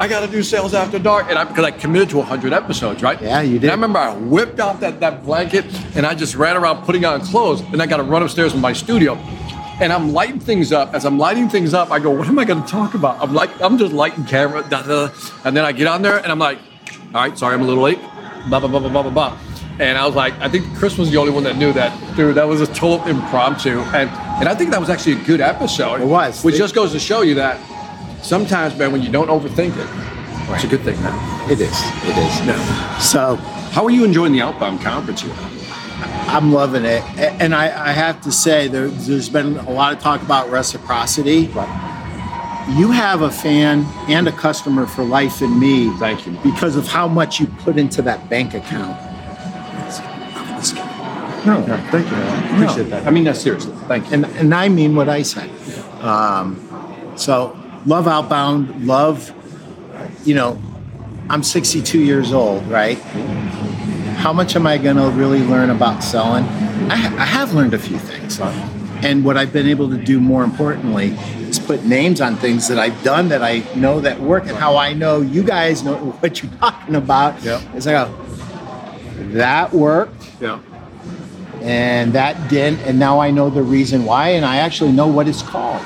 I 0.00 0.08
got 0.08 0.20
to 0.20 0.26
do 0.26 0.42
sales 0.42 0.74
after 0.74 0.98
dark," 0.98 1.26
and 1.28 1.38
I 1.38 1.44
because 1.44 1.64
I 1.64 1.70
committed 1.70 2.10
to 2.10 2.18
100 2.18 2.52
episodes, 2.52 3.02
right? 3.02 3.20
Yeah, 3.22 3.40
you 3.42 3.52
And 3.52 3.60
did. 3.60 3.70
I 3.70 3.74
remember 3.74 3.98
I 3.98 4.14
whipped 4.14 4.58
out 4.58 4.80
that 4.80 5.00
that 5.00 5.24
blanket, 5.24 5.64
and 5.94 6.04
I 6.06 6.14
just 6.14 6.34
ran 6.34 6.56
around 6.56 6.84
putting 6.84 7.04
on 7.04 7.20
clothes, 7.20 7.60
and 7.72 7.80
I 7.80 7.86
got 7.86 7.98
to 7.98 8.02
run 8.02 8.22
upstairs 8.22 8.52
in 8.54 8.60
my 8.60 8.72
studio, 8.72 9.14
and 9.80 9.92
I'm 9.92 10.12
lighting 10.12 10.40
things 10.40 10.72
up. 10.72 10.94
As 10.94 11.04
I'm 11.04 11.18
lighting 11.18 11.48
things 11.48 11.72
up, 11.74 11.90
I 11.92 11.98
go, 12.00 12.10
"What 12.10 12.26
am 12.26 12.38
I 12.38 12.44
going 12.44 12.62
to 12.62 12.68
talk 12.68 12.94
about?" 12.94 13.18
I'm 13.22 13.32
like, 13.34 13.50
I'm 13.60 13.78
just 13.78 13.92
lighting 13.92 14.24
camera, 14.24 14.62
da, 14.68 14.82
da, 14.82 15.06
da. 15.08 15.14
and 15.44 15.56
then 15.56 15.64
I 15.64 15.72
get 15.72 15.86
on 15.86 16.02
there, 16.02 16.16
and 16.18 16.32
I'm 16.32 16.38
like, 16.38 16.58
"All 17.14 17.22
right, 17.22 17.38
sorry, 17.38 17.54
I'm 17.54 17.62
a 17.62 17.66
little 17.66 17.84
late." 17.84 18.00
Blah 18.48 18.58
blah 18.58 18.68
blah 18.68 18.80
blah 18.80 18.88
blah 18.90 19.02
blah 19.02 19.10
blah. 19.12 19.38
And 19.78 19.96
I 19.96 20.04
was 20.04 20.14
like, 20.14 20.34
I 20.40 20.48
think 20.50 20.66
Chris 20.76 20.98
was 20.98 21.10
the 21.10 21.16
only 21.16 21.32
one 21.32 21.44
that 21.44 21.56
knew 21.56 21.72
that, 21.72 21.92
dude. 22.16 22.34
That 22.34 22.46
was 22.46 22.60
a 22.60 22.66
total 22.66 23.06
impromptu, 23.06 23.78
and 23.94 24.10
and 24.40 24.48
I 24.48 24.54
think 24.54 24.70
that 24.72 24.80
was 24.80 24.90
actually 24.90 25.12
a 25.12 25.24
good 25.24 25.40
episode. 25.40 26.00
It 26.00 26.06
was. 26.06 26.42
which 26.42 26.56
It- 26.56 26.58
just 26.58 26.74
goes 26.74 26.90
to 26.92 26.98
show 26.98 27.22
you 27.22 27.34
that 27.36 27.56
sometimes, 28.22 28.76
man, 28.76 28.92
when 28.92 29.02
you 29.02 29.10
don't 29.10 29.28
overthink 29.28 29.76
it, 29.76 29.88
it's 30.54 30.64
a 30.64 30.66
good 30.68 30.80
thing, 30.82 31.00
man. 31.02 31.50
It 31.50 31.60
is. 31.60 31.70
It 32.04 32.16
is. 32.18 32.46
Yeah. 32.46 32.98
So 32.98 33.36
How 33.36 33.84
are 33.84 33.90
you 33.90 34.04
enjoying 34.04 34.32
the 34.32 34.42
Outbound 34.42 34.80
conference 34.80 35.22
here? 35.22 35.34
I'm 36.26 36.52
loving 36.52 36.84
it, 36.84 37.02
and 37.40 37.54
I, 37.54 37.64
I 37.88 37.92
have 37.92 38.20
to 38.22 38.32
say 38.32 38.66
there, 38.68 38.88
there's 38.88 39.28
been 39.28 39.56
a 39.58 39.70
lot 39.70 39.92
of 39.92 40.00
talk 40.00 40.22
about 40.22 40.50
reciprocity. 40.50 41.50
You 42.76 42.90
have 42.92 43.22
a 43.22 43.30
fan 43.30 43.84
and 44.08 44.28
a 44.28 44.32
customer 44.32 44.86
for 44.86 45.04
life 45.04 45.42
in 45.42 45.58
me. 45.58 45.90
Thank 45.98 46.26
you. 46.26 46.32
Because 46.42 46.76
of 46.76 46.86
how 46.86 47.08
much 47.08 47.40
you 47.40 47.46
put 47.46 47.76
into 47.76 48.02
that 48.02 48.28
bank 48.30 48.54
account. 48.54 48.96
No, 51.44 51.58
no, 51.66 51.76
Thank 51.90 52.08
you. 52.08 52.16
I 52.16 52.54
appreciate 52.54 52.90
that. 52.90 53.04
I 53.06 53.10
mean 53.10 53.24
that 53.24 53.36
seriously. 53.36 53.74
Thank 53.88 54.06
you. 54.06 54.12
and 54.14 54.26
and 54.26 54.54
I 54.54 54.68
mean 54.68 54.94
what 54.94 55.08
I 55.08 55.22
said. 55.22 55.50
Um, 56.00 56.56
so 57.16 57.56
love 57.86 58.06
outbound, 58.06 58.86
love. 58.86 59.32
You 60.24 60.34
know, 60.34 60.60
I'm 61.28 61.42
62 61.42 61.98
years 62.00 62.32
old, 62.32 62.66
right? 62.66 62.98
How 64.18 64.32
much 64.32 64.54
am 64.56 64.66
I 64.66 64.78
going 64.78 64.96
to 64.96 65.08
really 65.10 65.40
learn 65.40 65.70
about 65.70 66.02
selling? 66.02 66.44
I, 66.44 66.96
ha- 66.96 67.16
I 67.18 67.24
have 67.24 67.54
learned 67.54 67.74
a 67.74 67.78
few 67.78 67.98
things, 67.98 68.40
and 69.04 69.24
what 69.24 69.36
I've 69.36 69.52
been 69.52 69.66
able 69.68 69.90
to 69.90 69.96
do 69.96 70.20
more 70.20 70.44
importantly 70.44 71.08
is 71.48 71.58
put 71.58 71.84
names 71.84 72.20
on 72.20 72.36
things 72.36 72.68
that 72.68 72.78
I've 72.78 73.02
done 73.02 73.28
that 73.30 73.42
I 73.42 73.62
know 73.74 74.00
that 74.00 74.20
work, 74.20 74.46
and 74.46 74.56
how 74.56 74.76
I 74.76 74.92
know 74.92 75.20
you 75.20 75.42
guys 75.42 75.82
know 75.82 75.96
what 76.20 76.42
you're 76.42 76.52
talking 76.52 76.94
about. 76.94 77.42
Yeah. 77.42 77.60
Is 77.74 77.86
I 77.86 77.92
go, 77.92 78.14
oh, 78.18 78.98
that 79.34 79.72
worked 79.72 80.14
Yeah. 80.40 80.60
and 81.60 82.12
that 82.12 82.48
didn't, 82.48 82.80
and 82.80 82.98
now 82.98 83.18
I 83.20 83.30
know 83.32 83.50
the 83.50 83.62
reason 83.62 84.04
why, 84.04 84.30
and 84.30 84.44
I 84.44 84.56
actually 84.58 84.92
know 84.92 85.06
what 85.08 85.26
it's 85.28 85.42
called. 85.42 85.82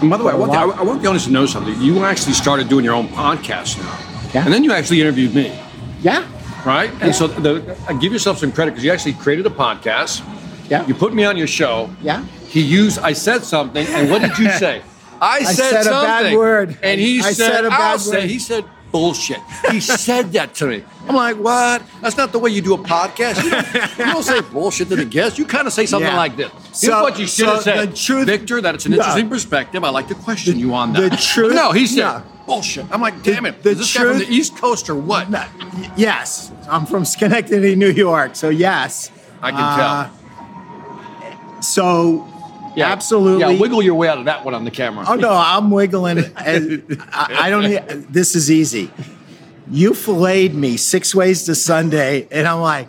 And 0.00 0.10
by 0.10 0.16
the 0.18 0.24
way, 0.24 0.32
I 0.32 0.36
want, 0.36 0.52
the, 0.52 0.58
I 0.58 0.82
want 0.82 1.00
the 1.02 1.08
audience 1.08 1.24
to 1.24 1.30
know 1.32 1.46
something. 1.46 1.80
You 1.80 2.04
actually 2.04 2.34
started 2.34 2.68
doing 2.68 2.84
your 2.84 2.94
own 2.94 3.08
podcast 3.08 3.78
now. 3.78 3.98
Yeah. 4.34 4.44
And 4.44 4.52
then 4.52 4.62
you 4.64 4.72
actually 4.72 5.00
interviewed 5.00 5.34
me. 5.34 5.58
Yeah, 6.02 6.26
right? 6.66 6.90
And 7.00 7.14
so 7.14 7.26
the, 7.28 7.76
I 7.88 7.94
give 7.94 8.12
yourself 8.12 8.38
some 8.38 8.52
credit 8.52 8.72
because 8.72 8.84
you 8.84 8.92
actually 8.92 9.14
created 9.14 9.46
a 9.46 9.50
podcast. 9.50 10.22
Yeah. 10.68 10.86
You 10.86 10.94
put 10.94 11.14
me 11.14 11.24
on 11.24 11.36
your 11.36 11.46
show. 11.46 11.90
Yeah. 12.02 12.24
He 12.48 12.60
used. 12.60 12.98
I 12.98 13.12
said 13.14 13.42
something, 13.44 13.86
and 13.86 14.10
what 14.10 14.20
did 14.22 14.36
you 14.38 14.50
say? 14.58 14.82
I 15.20 15.42
said, 15.44 15.82
said 15.82 15.86
a 15.86 15.90
bad 15.90 16.36
word. 16.36 16.78
and 16.82 17.00
he 17.00 17.20
I 17.20 17.32
said, 17.32 17.52
said 17.52 17.64
a 17.64 17.68
"I'll 17.72 17.78
bad 17.96 18.00
say." 18.00 18.20
word. 18.20 18.30
He 18.30 18.38
said 18.38 18.64
bullshit. 18.92 19.38
He 19.70 19.80
said 19.80 20.32
that 20.32 20.54
to 20.56 20.66
me. 20.66 20.84
I'm 21.08 21.14
like, 21.16 21.36
what? 21.36 21.82
That's 22.02 22.16
not 22.16 22.32
the 22.32 22.38
way 22.38 22.50
you 22.50 22.60
do 22.62 22.74
a 22.74 22.78
podcast. 22.78 23.42
You 23.42 23.50
don't, 23.50 23.98
you 23.98 24.04
don't 24.12 24.22
say 24.22 24.40
bullshit 24.52 24.88
to 24.88 24.96
the 24.96 25.04
guest. 25.04 25.38
You 25.38 25.44
kind 25.46 25.66
of 25.66 25.72
say 25.72 25.86
something 25.86 26.06
Yeah. 26.10 26.16
like 26.16 26.36
this. 26.36 26.50
Here's 26.80 26.92
So- 26.92 27.02
what 27.02 27.18
you 27.18 27.26
should 27.26 27.46
so 27.46 27.54
have 27.54 27.62
said, 27.62 27.90
the 27.92 27.96
truth- 27.96 28.26
Victor. 28.26 28.60
That 28.60 28.74
it's 28.74 28.84
an 28.86 28.92
No. 28.92 28.98
interesting 28.98 29.28
perspective. 29.28 29.82
I 29.84 29.88
like 29.90 30.08
to 30.08 30.14
question 30.14 30.58
you 30.58 30.74
on 30.74 30.92
that. 30.92 31.10
the 31.10 31.16
truth- 31.16 31.54
No, 31.54 31.72
he 31.72 31.86
said 31.86 32.00
no. 32.02 32.22
bullshit. 32.46 32.86
I'm 32.90 33.00
like, 33.00 33.22
damn 33.22 33.46
it. 33.46 33.62
the 33.62 33.70
is 33.70 33.78
this 33.78 33.94
guy 33.94 34.04
from 34.04 34.18
the 34.18 34.28
East 34.30 34.56
Coast 34.56 34.88
or 34.90 34.94
what? 34.94 35.28
Y- 35.30 35.46
Yes, 35.96 36.50
I'm 36.70 36.84
from 36.86 37.04
Schenectady, 37.04 37.74
New 37.76 37.90
York. 37.90 38.36
So 38.36 38.48
yes, 38.50 39.10
I 39.42 39.50
can 39.52 39.60
Uh, 39.60 39.76
tell. 40.04 41.62
so 41.62 42.26
Yeah. 42.76 42.90
absolutely. 42.92 43.40
Yeah, 43.54 43.58
wiggle 43.60 43.82
your 43.82 43.94
way 43.94 44.08
out 44.08 44.18
of 44.18 44.26
that 44.26 44.44
one 44.44 44.54
on 44.54 44.64
the 44.64 44.70
camera. 44.70 45.04
Oh 45.08 45.14
no, 45.14 45.32
I'm 45.32 45.70
wiggling. 45.70 46.18
And 46.36 46.98
I, 47.12 47.44
I 47.46 47.50
don't. 47.50 47.66
This 48.12 48.34
is 48.34 48.50
easy. 48.50 48.90
You 49.70 49.94
filleted 49.94 50.54
me 50.54 50.76
six 50.76 51.14
ways 51.14 51.44
to 51.44 51.54
Sunday, 51.54 52.28
and 52.30 52.46
I'm 52.46 52.60
like, 52.60 52.88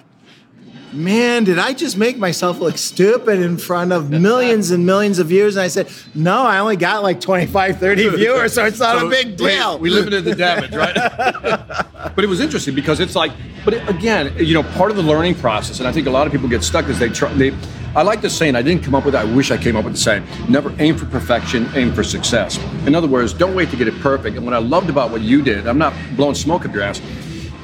man, 0.94 1.44
did 1.44 1.60
I 1.60 1.74
just 1.74 1.98
make 1.98 2.18
myself 2.18 2.60
look 2.60 2.78
stupid 2.78 3.40
in 3.40 3.58
front 3.58 3.92
of 3.92 4.10
millions 4.10 4.72
and 4.72 4.86
millions 4.86 5.20
of 5.20 5.28
viewers? 5.28 5.56
And 5.56 5.64
I 5.64 5.68
said, 5.68 5.90
no, 6.16 6.44
I 6.44 6.60
only 6.60 6.78
got 6.78 7.04
like 7.04 7.20
25, 7.20 7.80
30 7.80 8.10
viewers, 8.16 8.54
so 8.54 8.66
it's 8.66 8.80
not 8.80 9.00
So 9.00 9.08
a 9.08 9.10
big 9.10 9.38
deal. 9.38 9.80
We, 9.80 9.90
limited 9.90 10.24
the 10.24 10.36
damage, 10.36 10.74
right? 10.74 10.96
but 12.16 12.24
it 12.24 12.28
was 12.28 12.40
interesting 12.40 12.76
because 12.76 13.00
it's 13.00 13.16
like, 13.16 13.32
but 13.66 13.74
it, 13.74 13.90
again, 13.90 14.34
you 14.38 14.54
know, 14.54 14.64
part 14.64 14.92
of 14.92 14.98
the 14.98 15.04
learning 15.04 15.36
process, 15.36 15.80
and 15.80 15.88
I 15.88 15.92
think 15.92 16.08
a 16.08 16.12
lot 16.12 16.26
of 16.28 16.34
people 16.34 16.48
get 16.48 16.64
stuck 16.64 16.88
is 16.88 17.00
they 17.00 17.10
try. 17.10 17.32
They, 17.34 17.54
I 17.96 18.04
like 18.04 18.22
the 18.22 18.30
saying. 18.30 18.56
I 18.56 18.62
didn't 18.62 18.84
come 18.84 18.96
up 18.96 19.06
with 19.06 19.16
it. 19.16 19.18
I 19.18 19.24
wish 19.26 19.52
I 19.52 19.58
came 19.58 19.76
up 19.76 19.84
with 19.84 19.94
the 19.94 20.00
saying. 20.00 20.24
Never 20.48 20.74
aim 20.80 20.96
for 20.96 21.06
perfection. 21.06 21.68
Aim 21.74 21.94
for 21.94 22.04
success. 22.04 22.58
In 22.86 22.94
other 22.96 23.08
words, 23.08 23.34
don't 23.34 23.56
wait 23.56 23.70
to 23.72 23.76
get 23.76 23.88
it 23.88 24.00
perfect. 24.00 24.38
And 24.38 24.46
what 24.46 24.54
I 24.54 24.60
loved 24.60 24.90
about 24.90 25.12
what 25.12 25.22
you 25.22 25.42
did, 25.42 25.68
I'm 25.68 25.78
not 25.78 25.94
blowing 26.16 26.36
smoke 26.36 26.66
up 26.66 26.74
your 26.74 26.84
ass. 26.84 27.02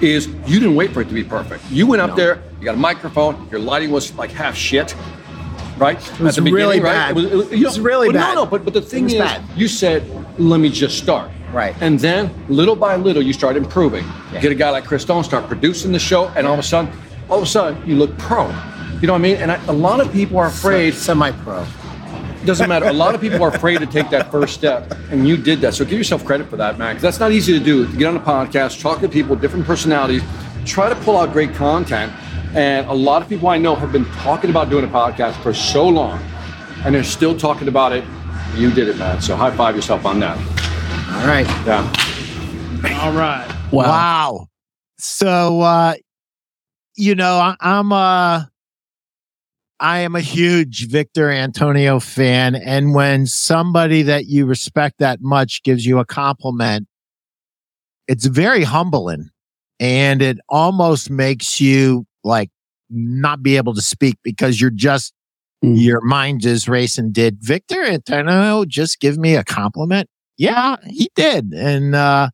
Is 0.02 0.28
you 0.48 0.60
didn't 0.60 0.76
wait 0.76 0.92
for 0.92 1.02
it 1.02 1.08
to 1.08 1.14
be 1.14 1.24
perfect. 1.24 1.64
You 1.70 1.88
went 1.88 2.02
up 2.02 2.16
there, 2.18 2.42
you 2.64 2.66
got 2.72 2.76
a 2.76 2.80
microphone, 2.80 3.46
your 3.52 3.60
lighting 3.60 3.92
was 3.92 4.16
like 4.16 4.32
half 4.32 4.56
shit, 4.56 4.96
right? 5.78 5.98
It 6.14 6.20
was 6.22 6.40
really 6.40 6.80
bad. 6.80 7.10
It 7.12 7.16
was, 7.16 7.26
it 7.26 7.36
was- 7.36 7.52
you 7.52 7.58
It 7.58 7.66
was 7.66 7.80
really 7.82 8.08
but 8.08 8.14
bad. 8.16 8.36
No, 8.36 8.44
no, 8.46 8.50
but, 8.50 8.64
but 8.64 8.74
the 8.74 8.82
thing 8.82 9.08
is, 9.08 9.16
bad. 9.16 9.42
you 9.58 9.68
said, 9.68 10.02
let 10.40 10.62
me 10.62 10.70
just 10.70 10.98
start. 10.98 11.30
Right. 11.52 11.76
And 11.82 12.00
then 12.00 12.32
little 12.48 12.76
by 12.78 12.96
little, 12.96 13.22
you 13.22 13.34
start 13.34 13.58
improving. 13.58 14.06
Yeah. 14.32 14.40
Get 14.40 14.52
a 14.54 14.56
guy 14.56 14.70
like 14.70 14.86
Chris 14.86 15.02
Stone, 15.02 15.26
start 15.26 15.48
producing 15.48 15.92
the 15.92 16.00
show, 16.00 16.30
and 16.30 16.48
all 16.48 16.54
of 16.54 16.60
a 16.60 16.64
sudden, 16.64 16.90
all 17.30 17.38
of 17.38 17.44
a 17.44 17.48
sudden, 17.48 17.86
you 17.88 17.96
look 17.98 18.18
pro. 18.18 18.48
You 19.02 19.08
know 19.08 19.14
what 19.14 19.20
I 19.20 19.22
mean? 19.22 19.36
And 19.36 19.52
I, 19.52 19.62
a 19.66 19.74
lot 19.74 20.00
of 20.00 20.10
people 20.14 20.38
are 20.40 20.48
afraid. 20.48 20.94
Semi-pro. 20.94 21.66
Doesn't 22.46 22.70
matter. 22.70 22.86
A 22.88 22.94
lot 22.94 23.14
of 23.14 23.20
people 23.22 23.44
are 23.44 23.50
afraid 23.54 23.80
to 23.80 23.86
take 23.86 24.10
that 24.10 24.32
first 24.32 24.54
step, 24.54 24.94
and 25.12 25.28
you 25.28 25.36
did 25.38 25.60
that. 25.62 25.74
So 25.74 25.84
give 25.84 25.98
yourself 25.98 26.24
credit 26.26 26.50
for 26.50 26.56
that, 26.58 26.78
man. 26.80 26.96
'cause 26.96 27.02
that's 27.02 27.20
not 27.20 27.32
easy 27.34 27.52
to 27.58 27.60
do. 27.60 27.86
To 27.86 27.98
get 27.98 28.08
on 28.08 28.16
a 28.16 28.20
podcast, 28.20 28.82
talk 28.82 29.00
to 29.02 29.10
people, 29.10 29.36
different 29.36 29.66
personalities, 29.66 30.22
try 30.66 30.88
to 30.90 30.96
pull 30.96 31.18
out 31.18 31.34
great 31.34 31.54
content. 31.54 32.12
And 32.56 32.88
a 32.88 32.94
lot 32.94 33.22
of 33.22 33.30
people 33.30 33.48
I 33.48 33.58
know 33.58 33.76
have 33.76 33.92
been 33.92 34.06
talking 34.06 34.50
about 34.50 34.70
doing 34.70 34.86
a 34.86 34.88
podcast 34.88 35.42
for 35.42 35.54
so 35.54 35.88
long, 35.88 36.22
and 36.86 36.94
they're 36.94 37.04
still 37.04 37.38
talking 37.38 37.68
about 37.68 37.94
it. 37.94 38.04
You 38.56 38.72
did 38.72 38.88
it, 38.88 38.98
man. 38.98 39.22
So 39.22 39.36
high 39.36 39.56
five 39.56 39.76
yourself 39.76 40.06
on 40.06 40.20
that. 40.20 40.38
All 40.38 41.28
right. 41.28 41.48
Yeah. 41.66 43.00
All 43.02 43.12
right. 43.12 43.48
Wow. 43.72 43.84
wow. 43.84 44.48
So, 45.00 45.62
uh, 45.62 45.96
you 46.96 47.16
know, 47.16 47.38
I, 47.38 47.56
I'm 47.60 47.92
uh 47.92 48.44
I 49.80 50.00
am 50.00 50.16
a 50.16 50.22
huge 50.22 50.88
Victor 50.90 51.30
Antonio 51.30 52.00
fan. 52.00 52.56
And 52.56 52.94
when 52.94 53.26
somebody 53.26 54.02
that 54.04 54.28
you 54.28 54.46
respect 54.46 55.00
that 55.00 55.20
much 55.22 55.64
gives 55.64 55.86
you 55.86 56.00
a 56.00 56.06
compliment, 56.06 56.88
it's 58.08 58.26
very 58.28 58.64
humbling 58.64 59.30
and 59.80 60.22
it 60.22 60.38
almost 60.48 61.10
makes 61.10 61.60
you 61.60 62.06
like 62.24 62.50
not 62.90 63.42
be 63.44 63.58
able 63.58 63.74
to 63.74 63.82
speak 63.82 64.18
because 64.24 64.60
you're 64.62 64.70
just, 64.70 65.14
Mm. 65.64 65.82
your 65.82 66.02
mind 66.02 66.44
is 66.46 66.68
racing. 66.68 67.14
Did 67.14 67.38
Victor 67.40 67.82
Antonio 67.84 68.66
just 68.66 69.00
give 69.00 69.18
me 69.18 69.36
a 69.36 69.46
compliment? 69.46 70.10
Yeah, 70.38 70.76
he 70.86 71.10
did. 71.16 71.54
And, 71.54 71.96
uh, 71.96 72.30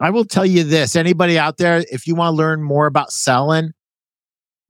I 0.00 0.08
will 0.10 0.24
tell 0.24 0.46
you 0.46 0.64
this 0.64 0.96
anybody 0.96 1.38
out 1.38 1.58
there, 1.58 1.84
if 1.92 2.06
you 2.06 2.14
want 2.14 2.32
to 2.32 2.36
learn 2.36 2.62
more 2.62 2.86
about 2.86 3.12
selling, 3.12 3.72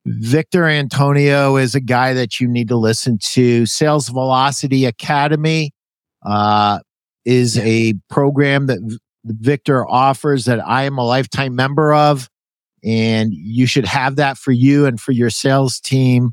Victor 0.04 0.66
Antonio 0.66 1.56
is 1.56 1.74
a 1.74 1.80
guy 1.80 2.12
that 2.12 2.40
you 2.40 2.48
need 2.48 2.68
to 2.68 2.76
listen 2.76 3.18
to. 3.22 3.64
Sales 3.66 4.08
Velocity 4.08 4.84
Academy 4.84 5.72
uh, 6.26 6.80
is 7.24 7.56
a 7.58 7.94
program 8.10 8.66
that 8.66 8.80
Victor 9.24 9.88
offers 9.88 10.44
that 10.44 10.58
I 10.66 10.82
am 10.82 10.98
a 10.98 11.04
lifetime 11.04 11.54
member 11.54 11.94
of. 11.94 12.28
And 12.84 13.32
you 13.32 13.66
should 13.66 13.86
have 13.86 14.16
that 14.16 14.36
for 14.36 14.52
you 14.52 14.86
and 14.86 15.00
for 15.00 15.12
your 15.12 15.30
sales 15.30 15.80
team. 15.80 16.32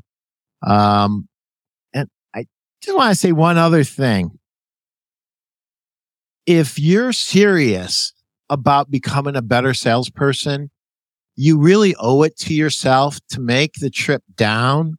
Um, 0.66 1.28
and 1.94 2.08
I 2.34 2.46
just 2.82 2.96
want 2.96 3.12
to 3.12 3.18
say 3.18 3.32
one 3.32 3.58
other 3.58 3.84
thing. 3.84 4.38
If 6.46 6.78
you're 6.78 7.12
serious 7.12 8.12
about 8.50 8.90
becoming 8.90 9.36
a 9.36 9.42
better 9.42 9.72
salesperson, 9.72 10.70
you 11.36 11.58
really 11.58 11.94
owe 11.98 12.22
it 12.22 12.36
to 12.40 12.54
yourself 12.54 13.18
to 13.30 13.40
make 13.40 13.74
the 13.74 13.90
trip 13.90 14.22
down 14.36 14.96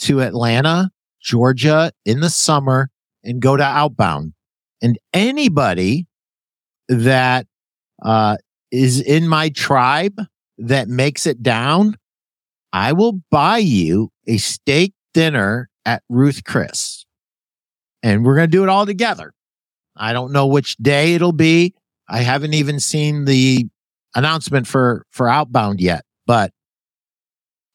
to 0.00 0.20
Atlanta, 0.20 0.90
Georgia 1.20 1.92
in 2.04 2.20
the 2.20 2.30
summer 2.30 2.90
and 3.22 3.40
go 3.40 3.56
to 3.56 3.62
outbound. 3.62 4.32
And 4.82 4.98
anybody 5.12 6.06
that 6.88 7.46
uh, 8.02 8.36
is 8.70 9.00
in 9.00 9.28
my 9.28 9.50
tribe 9.50 10.18
that 10.58 10.88
makes 10.88 11.26
it 11.26 11.42
down, 11.42 11.96
I 12.72 12.92
will 12.92 13.20
buy 13.30 13.58
you 13.58 14.10
a 14.26 14.36
steak 14.36 14.92
dinner 15.14 15.70
at 15.86 16.02
Ruth 16.08 16.44
Chris. 16.44 17.06
And 18.02 18.24
we're 18.24 18.36
going 18.36 18.50
to 18.50 18.56
do 18.56 18.62
it 18.62 18.68
all 18.68 18.86
together. 18.86 19.32
I 19.96 20.12
don't 20.12 20.32
know 20.32 20.46
which 20.46 20.76
day 20.76 21.14
it'll 21.14 21.32
be. 21.32 21.74
I 22.08 22.18
haven't 22.18 22.54
even 22.54 22.80
seen 22.80 23.24
the 23.24 23.66
announcement 24.14 24.66
for 24.66 25.04
for 25.10 25.28
outbound 25.28 25.80
yet, 25.80 26.04
but 26.26 26.52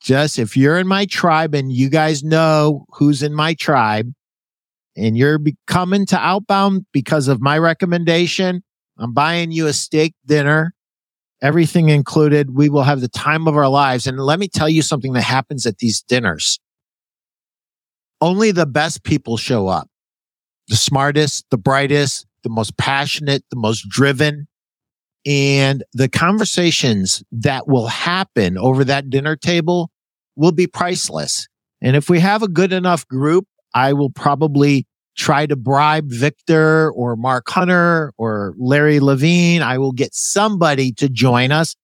just 0.01 0.37
if 0.37 0.57
you're 0.57 0.77
in 0.77 0.87
my 0.87 1.05
tribe 1.05 1.53
and 1.53 1.71
you 1.71 1.89
guys 1.89 2.23
know 2.23 2.85
who's 2.89 3.23
in 3.23 3.33
my 3.33 3.53
tribe 3.53 4.11
and 4.97 5.17
you're 5.17 5.37
be- 5.37 5.55
coming 5.65 6.05
to 6.07 6.17
outbound 6.17 6.85
because 6.91 7.27
of 7.27 7.41
my 7.41 7.57
recommendation, 7.57 8.63
I'm 8.97 9.13
buying 9.13 9.51
you 9.51 9.67
a 9.67 9.73
steak 9.73 10.13
dinner, 10.25 10.73
everything 11.43 11.89
included. 11.89 12.55
We 12.55 12.69
will 12.69 12.83
have 12.83 13.01
the 13.01 13.09
time 13.09 13.47
of 13.47 13.55
our 13.55 13.67
lives. 13.67 14.07
And 14.07 14.17
let 14.17 14.39
me 14.39 14.47
tell 14.47 14.69
you 14.69 14.81
something 14.81 15.13
that 15.13 15.21
happens 15.21 15.65
at 15.67 15.77
these 15.77 16.01
dinners. 16.01 16.59
Only 18.21 18.51
the 18.51 18.65
best 18.65 19.03
people 19.03 19.35
show 19.35 19.67
up. 19.67 19.89
The 20.69 20.77
smartest, 20.77 21.45
the 21.51 21.57
brightest, 21.57 22.25
the 22.43 22.49
most 22.49 22.77
passionate, 22.77 23.43
the 23.51 23.59
most 23.59 23.87
driven. 23.89 24.47
And 25.25 25.83
the 25.93 26.07
conversations 26.07 27.21
that 27.33 27.67
will 27.67 27.87
happen 27.87 28.57
over 28.57 28.85
that 28.85 29.09
dinner 29.09 29.35
table 29.35 29.91
will 30.37 30.53
be 30.53 30.67
priceless. 30.67 31.47
And 31.81 31.97
if 31.97 32.09
we 32.09 32.21
have 32.21 32.41
a 32.41 32.47
good 32.47 32.71
enough 32.71 33.05
group, 33.07 33.45
I 33.75 33.91
will 33.91 34.09
probably 34.09 34.87
try 35.15 35.45
to 35.45 35.55
bribe 35.55 36.09
Victor 36.09 36.91
or 36.91 37.15
Mark 37.15 37.49
Hunter 37.49 38.13
or 38.17 38.53
Larry 38.57 38.99
Levine. 38.99 39.61
I 39.61 39.77
will 39.77 39.91
get 39.91 40.13
somebody 40.13 40.91
to 40.93 41.09
join 41.09 41.51
us, 41.51 41.75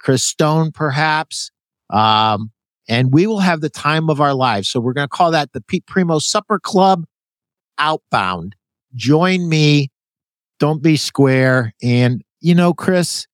Chris 0.00 0.24
Stone, 0.24 0.72
perhaps. 0.72 1.50
Um, 1.90 2.50
and 2.88 3.12
we 3.12 3.26
will 3.26 3.40
have 3.40 3.60
the 3.60 3.68
time 3.68 4.08
of 4.08 4.20
our 4.20 4.34
lives. 4.34 4.68
So 4.68 4.80
we're 4.80 4.94
going 4.94 5.06
to 5.06 5.14
call 5.14 5.30
that 5.32 5.52
the 5.52 5.60
Pete 5.60 5.86
Primo 5.86 6.18
Supper 6.18 6.58
Club 6.58 7.04
Outbound. 7.78 8.54
Join 8.94 9.48
me. 9.48 9.90
Don't 10.58 10.82
be 10.82 10.96
square. 10.96 11.74
And, 11.82 12.22
you 12.40 12.54
know, 12.54 12.72
Chris, 12.72 13.26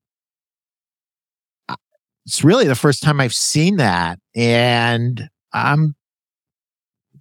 it's 2.26 2.42
really 2.42 2.66
the 2.66 2.74
first 2.74 3.02
time 3.02 3.20
I've 3.20 3.34
seen 3.34 3.76
that. 3.76 4.18
And 4.34 5.28
I'm 5.52 5.94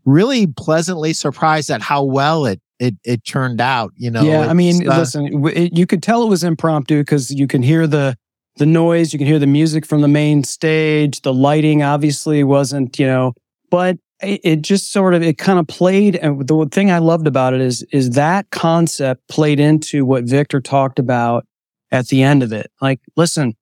really 0.06 0.48
pleasantly 0.48 1.14
surprised 1.14 1.70
at 1.70 1.82
how 1.82 2.04
well 2.04 2.46
it, 2.46 2.62
it, 2.80 2.96
it 3.04 3.26
turned 3.26 3.62
out. 3.62 3.92
You 3.96 4.12
know, 4.12 4.24
yeah, 4.24 4.42
I 4.42 4.54
mean, 4.54 4.88
uh, 4.90 4.98
listen, 4.98 5.46
it, 5.48 5.78
you 5.78 5.86
could 5.86 6.04
tell 6.04 6.24
it 6.24 6.30
was 6.30 6.44
impromptu 6.44 7.00
because 7.00 7.32
you 7.32 7.48
can 7.48 7.62
hear 7.64 7.88
the 7.88 8.18
the 8.58 8.66
noise, 8.66 9.14
you 9.14 9.20
can 9.20 9.28
hear 9.28 9.40
the 9.40 9.48
music 9.48 9.86
from 9.86 10.02
the 10.02 10.08
main 10.08 10.44
stage. 10.44 11.22
The 11.22 11.34
lighting 11.34 11.82
obviously 11.82 12.44
wasn't, 12.44 13.00
you 13.00 13.08
know, 13.08 13.34
but 13.72 13.98
it, 14.22 14.42
it 14.44 14.62
just 14.62 14.92
sort 14.92 15.14
of 15.14 15.24
it 15.24 15.38
kind 15.38 15.60
of 15.60 15.68
played. 15.68 16.16
And 16.16 16.48
the 16.48 16.68
thing 16.72 16.92
I 16.92 17.00
loved 17.00 17.28
about 17.28 17.54
it 17.54 17.62
is 17.62 17.84
is 17.92 18.12
that 18.12 18.50
concept 18.52 19.28
played 19.28 19.60
into 19.60 20.06
what 20.06 20.26
Victor 20.26 20.62
talked 20.62 21.00
about 21.00 21.46
at 21.92 22.08
the 22.08 22.24
end 22.24 22.44
of 22.44 22.52
it. 22.52 22.72
Like, 22.82 23.00
listen, 23.16 23.56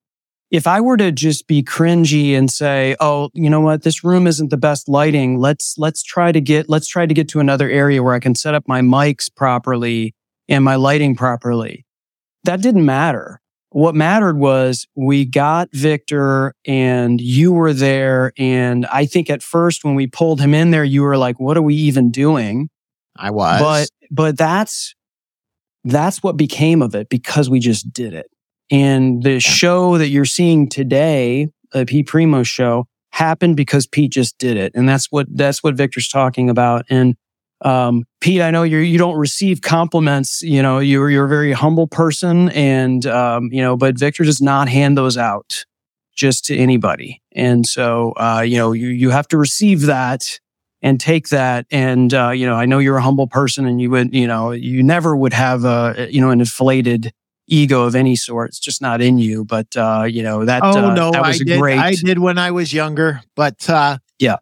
if 0.52 0.68
I 0.68 0.82
were 0.82 0.98
to 0.98 1.12
just 1.14 1.48
be 1.48 1.64
cringy 1.64 2.38
and 2.38 2.52
say, 2.52 2.96
"Oh, 3.00 3.30
you 3.34 3.50
know 3.50 3.62
what? 3.62 3.84
This 3.84 4.04
room 4.04 4.28
isn't 4.28 4.50
the 4.50 4.58
best 4.58 4.90
lighting. 4.90 5.40
Let's 5.40 5.76
let's 5.78 6.04
try 6.04 6.32
to 6.34 6.42
get 6.42 6.70
let's 6.70 6.88
try 6.88 7.06
to 7.06 7.14
get 7.14 7.30
to 7.30 7.40
another 7.40 7.70
area 7.70 8.04
where 8.04 8.14
I 8.14 8.20
can 8.20 8.36
set 8.36 8.54
up 8.54 8.68
my 8.68 8.82
mics 8.82 9.34
properly 9.34 10.14
and 10.50 10.64
my 10.64 10.76
lighting 10.76 11.16
properly." 11.16 11.86
That 12.44 12.62
didn't 12.62 12.86
matter. 12.86 13.40
What 13.70 13.96
mattered 13.96 14.38
was 14.38 14.86
we 14.96 15.24
got 15.24 15.70
Victor 15.72 16.54
and 16.66 17.22
you 17.22 17.54
were 17.54 17.72
there 17.72 18.34
and 18.38 18.86
I 18.88 19.06
think 19.06 19.30
at 19.30 19.42
first 19.42 19.86
when 19.86 19.96
we 19.96 20.08
pulled 20.08 20.42
him 20.42 20.54
in 20.54 20.72
there 20.72 20.84
you 20.84 21.02
were 21.04 21.18
like, 21.18 21.40
"What 21.40 21.56
are 21.58 21.62
we 21.62 21.76
even 21.76 22.12
doing?" 22.12 22.70
I 23.16 23.32
was. 23.32 23.62
But 23.62 23.90
but 24.12 24.38
that's 24.38 24.96
that's 25.86 26.22
what 26.22 26.36
became 26.36 26.82
of 26.82 26.94
it 26.94 27.08
because 27.10 27.50
we 27.50 27.60
just 27.60 27.94
did 27.94 28.14
it. 28.14 28.28
And 28.72 29.22
the 29.22 29.40
show 29.40 29.98
that 29.98 30.08
you're 30.08 30.26
seeing 30.26 30.70
today, 30.70 31.50
the 31.74 31.86
Pete 31.86 32.08
Primo 32.08 32.44
show, 32.44 32.88
happened 33.12 33.58
because 33.58 33.86
Pete 33.86 34.12
just 34.12 34.38
did 34.38 34.58
it. 34.58 34.72
And 34.74 34.88
that's 34.88 35.12
what 35.12 35.28
that's 35.30 35.62
what 35.62 35.76
Victor's 35.76 36.08
talking 36.08 36.50
about. 36.50 36.86
And 36.90 37.16
um, 37.64 38.06
Pete, 38.22 38.42
I 38.42 38.50
know 38.50 38.64
you 38.64 38.80
you 38.80 38.98
don't 38.98 39.18
receive 39.18 39.62
compliments. 39.62 40.42
You 40.42 40.62
know, 40.64 40.80
you're 40.80 41.10
you're 41.10 41.26
a 41.26 41.30
very 41.30 41.52
humble 41.52 41.88
person, 41.88 42.50
and 42.50 43.06
um, 43.06 43.50
you 43.52 43.62
know, 43.62 43.78
but 43.78 44.00
Victor 44.00 44.24
does 44.24 44.42
not 44.42 44.68
hand 44.68 44.98
those 44.98 45.18
out 45.18 45.66
just 46.16 46.46
to 46.46 46.58
anybody. 46.58 47.22
And 47.34 47.68
so, 47.68 48.14
uh, 48.14 48.44
you 48.46 48.58
know, 48.58 48.72
you 48.72 48.88
you 48.88 49.10
have 49.12 49.28
to 49.30 49.38
receive 49.38 49.82
that 49.82 50.40
and 50.82 51.00
take 51.00 51.30
that. 51.30 51.68
And 51.70 52.12
uh, 52.14 52.30
you 52.30 52.48
know, 52.48 52.56
I 52.56 52.66
know 52.66 52.80
you're 52.80 52.98
a 52.98 53.02
humble 53.02 53.28
person, 53.28 53.68
and 53.68 53.80
you 53.80 53.92
would, 53.92 54.14
you 54.16 54.28
know, 54.28 54.52
you 54.52 54.82
never 54.82 55.16
would 55.16 55.34
have 55.34 55.64
a 55.64 56.08
you 56.10 56.22
know 56.22 56.32
an 56.32 56.40
inflated 56.40 57.14
ego 57.52 57.84
of 57.84 57.94
any 57.94 58.16
sort. 58.16 58.50
It's 58.50 58.60
just 58.60 58.82
not 58.82 59.02
in 59.02 59.20
you. 59.20 59.46
But 59.46 59.76
uh, 59.78 60.06
you 60.10 60.24
know 60.24 60.46
that. 60.46 60.64
oh 60.64 60.90
uh, 60.90 60.94
no, 60.96 61.12
that 61.12 61.24
I 61.24 61.28
was 61.28 61.40
did. 61.40 61.60
great. 61.60 61.78
I 61.78 61.94
did 61.94 62.18
when 62.18 62.38
I 62.40 62.50
was 62.52 62.74
younger, 62.74 63.22
but 63.36 63.70
uh, 63.70 64.00
Yeah. 64.18 64.38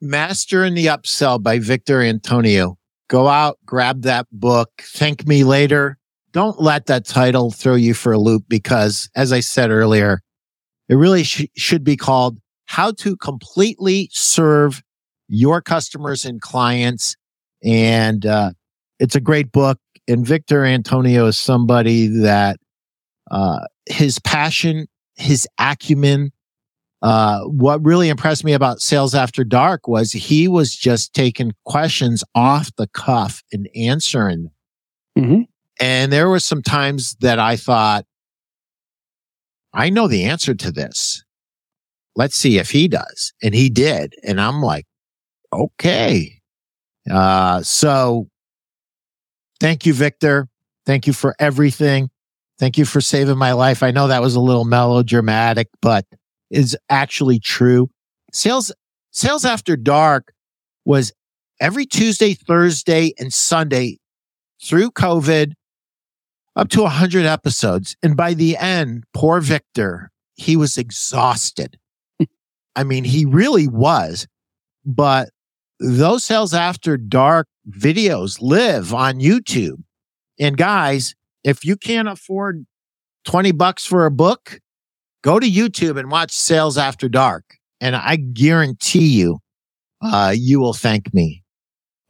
Mastering 0.00 0.74
the 0.74 0.86
Upsell 0.86 1.42
by 1.42 1.58
Victor 1.58 2.02
Antonio. 2.02 2.78
Go 3.08 3.28
out, 3.28 3.58
grab 3.64 4.02
that 4.02 4.26
book. 4.32 4.70
Thank 4.80 5.26
me 5.26 5.44
later. 5.44 5.96
Don't 6.32 6.60
let 6.60 6.86
that 6.86 7.06
title 7.06 7.50
throw 7.50 7.76
you 7.76 7.94
for 7.94 8.12
a 8.12 8.18
loop 8.18 8.44
because, 8.48 9.08
as 9.14 9.32
I 9.32 9.40
said 9.40 9.70
earlier, 9.70 10.20
it 10.88 10.96
really 10.96 11.22
sh- 11.22 11.46
should 11.56 11.82
be 11.82 11.96
called 11.96 12.38
How 12.66 12.92
to 12.92 13.16
Completely 13.16 14.10
Serve 14.12 14.82
Your 15.28 15.62
Customers 15.62 16.24
and 16.26 16.40
Clients. 16.40 17.16
And 17.64 18.26
uh, 18.26 18.50
it's 18.98 19.14
a 19.14 19.20
great 19.20 19.50
book. 19.50 19.78
And 20.08 20.26
Victor 20.26 20.64
Antonio 20.64 21.26
is 21.26 21.36
somebody 21.36 22.06
that 22.06 22.58
uh, 23.30 23.60
his 23.86 24.18
passion, 24.20 24.86
his 25.16 25.48
acumen, 25.58 26.32
uh, 27.02 27.40
what 27.42 27.84
really 27.84 28.08
impressed 28.08 28.44
me 28.44 28.52
about 28.52 28.80
Sales 28.80 29.14
After 29.14 29.44
Dark 29.44 29.86
was 29.86 30.12
he 30.12 30.48
was 30.48 30.74
just 30.74 31.12
taking 31.12 31.52
questions 31.64 32.24
off 32.34 32.74
the 32.76 32.86
cuff 32.88 33.42
and 33.52 33.68
answering 33.74 34.44
them. 34.44 34.52
Mhm. 35.24 35.46
And 35.78 36.12
there 36.12 36.28
were 36.28 36.40
some 36.40 36.62
times 36.62 37.16
that 37.20 37.38
I 37.38 37.56
thought, 37.56 38.06
I 39.74 39.90
know 39.90 40.08
the 40.08 40.24
answer 40.24 40.54
to 40.54 40.72
this. 40.72 41.22
Let's 42.14 42.36
see 42.36 42.56
if 42.56 42.70
he 42.70 42.88
does. 42.88 43.34
And 43.42 43.54
he 43.54 43.68
did. 43.68 44.14
And 44.22 44.40
I'm 44.40 44.62
like, 44.62 44.86
okay. 45.52 46.40
Uh, 47.10 47.62
so 47.62 48.28
thank 49.60 49.86
you, 49.86 49.94
Victor. 49.94 50.48
Thank 50.84 51.06
you 51.06 51.12
for 51.12 51.34
everything. 51.38 52.10
Thank 52.58 52.78
you 52.78 52.84
for 52.84 53.00
saving 53.00 53.38
my 53.38 53.52
life. 53.52 53.82
I 53.82 53.90
know 53.90 54.08
that 54.08 54.22
was 54.22 54.34
a 54.34 54.40
little 54.40 54.64
melodramatic, 54.64 55.68
but 55.82 56.06
is 56.50 56.76
actually 56.88 57.38
true. 57.38 57.90
Sales, 58.32 58.72
sales 59.10 59.44
after 59.44 59.76
dark 59.76 60.32
was 60.84 61.12
every 61.60 61.86
Tuesday, 61.86 62.34
Thursday, 62.34 63.12
and 63.18 63.32
Sunday 63.32 63.98
through 64.62 64.90
COVID 64.92 65.52
up 66.54 66.68
to 66.70 66.82
100 66.82 67.26
episodes. 67.26 67.96
And 68.02 68.16
by 68.16 68.34
the 68.34 68.56
end, 68.56 69.04
poor 69.12 69.40
Victor, 69.40 70.10
he 70.34 70.56
was 70.56 70.78
exhausted. 70.78 71.78
I 72.76 72.84
mean, 72.84 73.04
he 73.04 73.24
really 73.24 73.68
was. 73.68 74.26
But 74.84 75.30
those 75.78 76.24
sales 76.24 76.54
after 76.54 76.96
dark 76.96 77.48
videos 77.70 78.38
live 78.40 78.92
on 78.94 79.20
YouTube. 79.20 79.82
And 80.38 80.56
guys, 80.56 81.14
if 81.44 81.64
you 81.64 81.76
can't 81.76 82.08
afford 82.08 82.66
20 83.24 83.52
bucks 83.52 83.84
for 83.86 84.06
a 84.06 84.10
book, 84.10 84.60
go 85.22 85.38
to 85.40 85.46
YouTube 85.48 85.98
and 85.98 86.10
watch 86.10 86.32
Sales 86.32 86.76
After 86.78 87.08
Dark. 87.08 87.44
And 87.80 87.96
I 87.96 88.16
guarantee 88.16 89.08
you, 89.08 89.38
uh, 90.02 90.34
you 90.36 90.60
will 90.60 90.72
thank 90.72 91.12
me. 91.12 91.42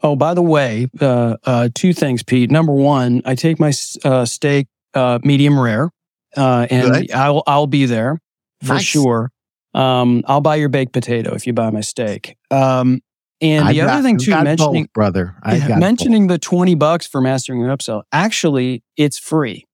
Oh, 0.03 0.15
by 0.15 0.35
the 0.35 0.43
way, 0.43 0.89
uh, 1.01 1.37
uh, 1.45 1.69
two 1.75 1.93
things, 1.93 2.23
Pete. 2.23 2.51
Number 2.51 2.73
one, 2.73 3.23
I 3.25 3.35
take 3.35 3.59
my 3.59 3.73
uh, 4.05 4.25
steak 4.27 4.69
uh, 4.95 5.19
medium 5.25 5.59
rare, 5.59 5.91
uh, 6.37 6.67
and 6.71 6.93
Good. 6.93 7.13
I'll 7.13 7.43
I'll 7.47 7.67
be 7.67 7.87
there 7.87 8.21
for 8.63 8.75
Nice. 8.75 8.85
sure. 8.85 9.31
Um, 9.75 10.23
I'll 10.27 10.41
buy 10.43 10.57
your 10.57 10.69
baked 10.69 10.93
potato 10.93 11.35
if 11.35 11.47
you 11.47 11.53
buy 11.55 11.71
my 11.71 11.81
steak. 11.81 12.37
Um, 12.51 13.01
and 13.41 13.69
the 13.69 13.81
I've 13.83 13.89
other 13.89 13.99
got- 13.99 14.03
thing 14.05 14.19
too, 14.19 14.31
mentioning 14.43 14.85
both, 14.85 14.93
brother. 14.93 15.37
I 15.43 15.57
yeah, 15.57 15.79
mentioning 15.79 16.27
the 16.27 16.39
twenty 16.39 16.75
bucks 16.75 17.07
for 17.07 17.21
mastering 17.21 17.63
an 17.63 17.69
upsell. 17.69 18.03
Actually, 18.13 18.83
it's 18.97 19.19
free. 19.19 19.65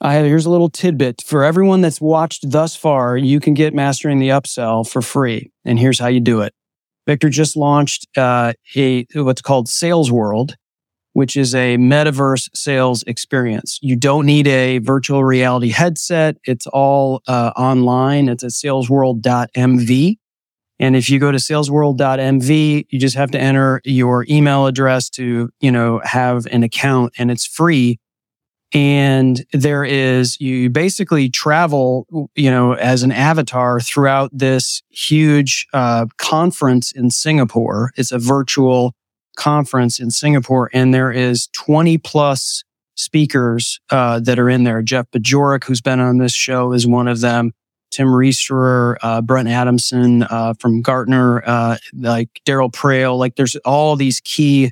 I 0.00 0.14
have, 0.14 0.26
here's 0.26 0.44
a 0.44 0.50
little 0.50 0.68
tidbit 0.68 1.22
for 1.26 1.42
everyone 1.42 1.80
that's 1.80 2.00
watched 2.02 2.50
thus 2.50 2.76
far. 2.76 3.16
You 3.16 3.40
can 3.40 3.54
get 3.54 3.72
mastering 3.74 4.18
the 4.18 4.28
upsell 4.28 4.88
for 4.88 5.00
free, 5.00 5.50
and 5.64 5.78
here's 5.78 5.98
how 5.98 6.08
you 6.08 6.20
do 6.20 6.42
it. 6.42 6.52
Victor 7.06 7.28
just 7.30 7.56
launched 7.56 8.06
uh, 8.16 8.52
a 8.76 9.06
what's 9.14 9.40
called 9.40 9.68
Sales 9.68 10.12
World, 10.12 10.56
which 11.14 11.34
is 11.36 11.54
a 11.54 11.76
metaverse 11.78 12.48
sales 12.54 13.04
experience. 13.04 13.78
You 13.80 13.96
don't 13.96 14.26
need 14.26 14.46
a 14.48 14.78
virtual 14.78 15.24
reality 15.24 15.70
headset. 15.70 16.36
It's 16.44 16.66
all 16.66 17.22
uh, 17.26 17.52
online. 17.56 18.28
It's 18.28 18.44
at 18.44 18.50
salesworld.mv. 18.50 20.16
And 20.78 20.94
if 20.94 21.08
you 21.08 21.18
go 21.18 21.32
to 21.32 21.38
salesworld.mv, 21.38 22.86
you 22.90 22.98
just 22.98 23.16
have 23.16 23.30
to 23.30 23.40
enter 23.40 23.80
your 23.84 24.26
email 24.28 24.66
address 24.66 25.08
to, 25.10 25.50
you 25.60 25.70
know, 25.70 26.00
have 26.04 26.46
an 26.46 26.62
account 26.62 27.14
and 27.18 27.30
it's 27.30 27.46
free. 27.46 27.98
And 28.72 29.44
there 29.52 29.84
is, 29.84 30.38
you 30.40 30.68
basically 30.68 31.30
travel, 31.30 32.28
you 32.34 32.50
know, 32.50 32.74
as 32.74 33.02
an 33.02 33.12
avatar 33.12 33.80
throughout 33.80 34.30
this 34.32 34.82
huge 34.90 35.66
uh, 35.72 36.06
conference 36.18 36.92
in 36.92 37.10
Singapore. 37.10 37.92
It's 37.96 38.12
a 38.12 38.18
virtual 38.18 38.94
conference 39.36 40.00
in 40.00 40.10
Singapore, 40.10 40.68
and 40.72 40.92
there 40.92 41.12
is 41.12 41.48
20 41.52 41.98
plus 41.98 42.64
speakers 42.96 43.78
uh, 43.90 44.18
that 44.20 44.38
are 44.38 44.50
in 44.50 44.64
there. 44.64 44.82
Jeff 44.82 45.06
Bajorek, 45.10 45.64
who's 45.64 45.80
been 45.80 46.00
on 46.00 46.18
this 46.18 46.34
show, 46.34 46.72
is 46.72 46.86
one 46.86 47.06
of 47.06 47.20
them. 47.20 47.52
Tim 47.90 48.08
Riesterer, 48.08 48.96
uh, 49.02 49.22
Brent 49.22 49.48
Adamson 49.48 50.22
uh, 50.24 50.54
from 50.58 50.82
Gartner, 50.82 51.42
uh, 51.46 51.76
like 51.94 52.28
Daryl 52.44 52.70
Praill. 52.70 53.18
Like 53.18 53.36
there's 53.36 53.56
all 53.56 53.96
these 53.96 54.20
key 54.20 54.70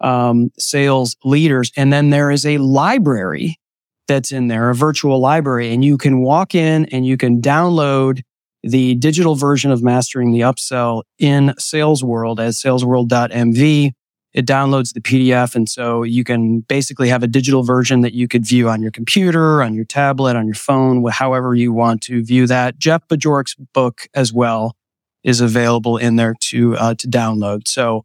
um, 0.00 0.50
sales 0.58 1.16
leaders. 1.24 1.72
And 1.76 1.92
then 1.92 2.10
there 2.10 2.30
is 2.30 2.44
a 2.46 2.58
library 2.58 3.58
that's 4.06 4.32
in 4.32 4.48
there, 4.48 4.70
a 4.70 4.74
virtual 4.74 5.18
library, 5.18 5.72
and 5.72 5.84
you 5.84 5.96
can 5.96 6.20
walk 6.20 6.54
in 6.54 6.84
and 6.86 7.06
you 7.06 7.16
can 7.16 7.40
download 7.40 8.22
the 8.62 8.94
digital 8.94 9.34
version 9.34 9.70
of 9.70 9.82
Mastering 9.82 10.32
the 10.32 10.40
Upsell 10.40 11.02
in 11.18 11.54
Sales 11.58 12.02
World 12.02 12.40
as 12.40 12.60
salesworld.mv. 12.60 13.92
It 14.34 14.46
downloads 14.46 14.92
the 14.92 15.00
PDF. 15.00 15.54
And 15.54 15.68
so 15.68 16.02
you 16.02 16.24
can 16.24 16.60
basically 16.60 17.08
have 17.08 17.22
a 17.22 17.28
digital 17.28 17.62
version 17.62 18.00
that 18.00 18.14
you 18.14 18.26
could 18.26 18.44
view 18.44 18.68
on 18.68 18.82
your 18.82 18.90
computer, 18.90 19.62
on 19.62 19.74
your 19.74 19.84
tablet, 19.84 20.34
on 20.34 20.46
your 20.46 20.56
phone, 20.56 21.08
however 21.08 21.54
you 21.54 21.72
want 21.72 22.02
to 22.02 22.24
view 22.24 22.48
that. 22.48 22.78
Jeff 22.78 23.06
Bajorek's 23.06 23.54
book 23.54 24.08
as 24.12 24.32
well 24.32 24.76
is 25.22 25.40
available 25.40 25.96
in 25.96 26.16
there 26.16 26.34
to, 26.40 26.76
uh, 26.76 26.94
to 26.94 27.06
download. 27.06 27.68
So 27.68 28.04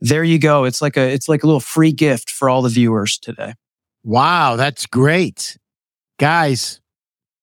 there 0.00 0.22
you 0.22 0.38
go. 0.38 0.64
It's 0.64 0.80
like 0.80 0.96
a, 0.96 1.12
it's 1.12 1.28
like 1.28 1.42
a 1.42 1.46
little 1.46 1.60
free 1.60 1.92
gift 1.92 2.30
for 2.30 2.48
all 2.48 2.62
the 2.62 2.68
viewers 2.68 3.18
today. 3.18 3.54
Wow, 4.04 4.54
that's 4.56 4.86
great. 4.86 5.58
Guys, 6.18 6.80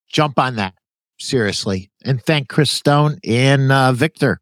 jump 0.07 0.39
on 0.39 0.55
that. 0.55 0.73
Seriously. 1.19 1.91
And 2.03 2.21
thank 2.23 2.47
Chris 2.47 2.71
Stone 2.71 3.19
and 3.27 3.71
uh, 3.71 3.91
Victor. 3.91 4.39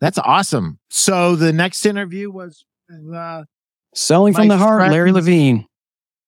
That's 0.00 0.18
awesome. 0.18 0.78
So 0.90 1.34
the 1.34 1.52
next 1.52 1.86
interview 1.86 2.30
was 2.30 2.64
uh, 3.14 3.44
Selling 3.94 4.32
from 4.32 4.48
the 4.48 4.56
heart, 4.56 4.90
Larry 4.90 5.12
Levine. 5.12 5.66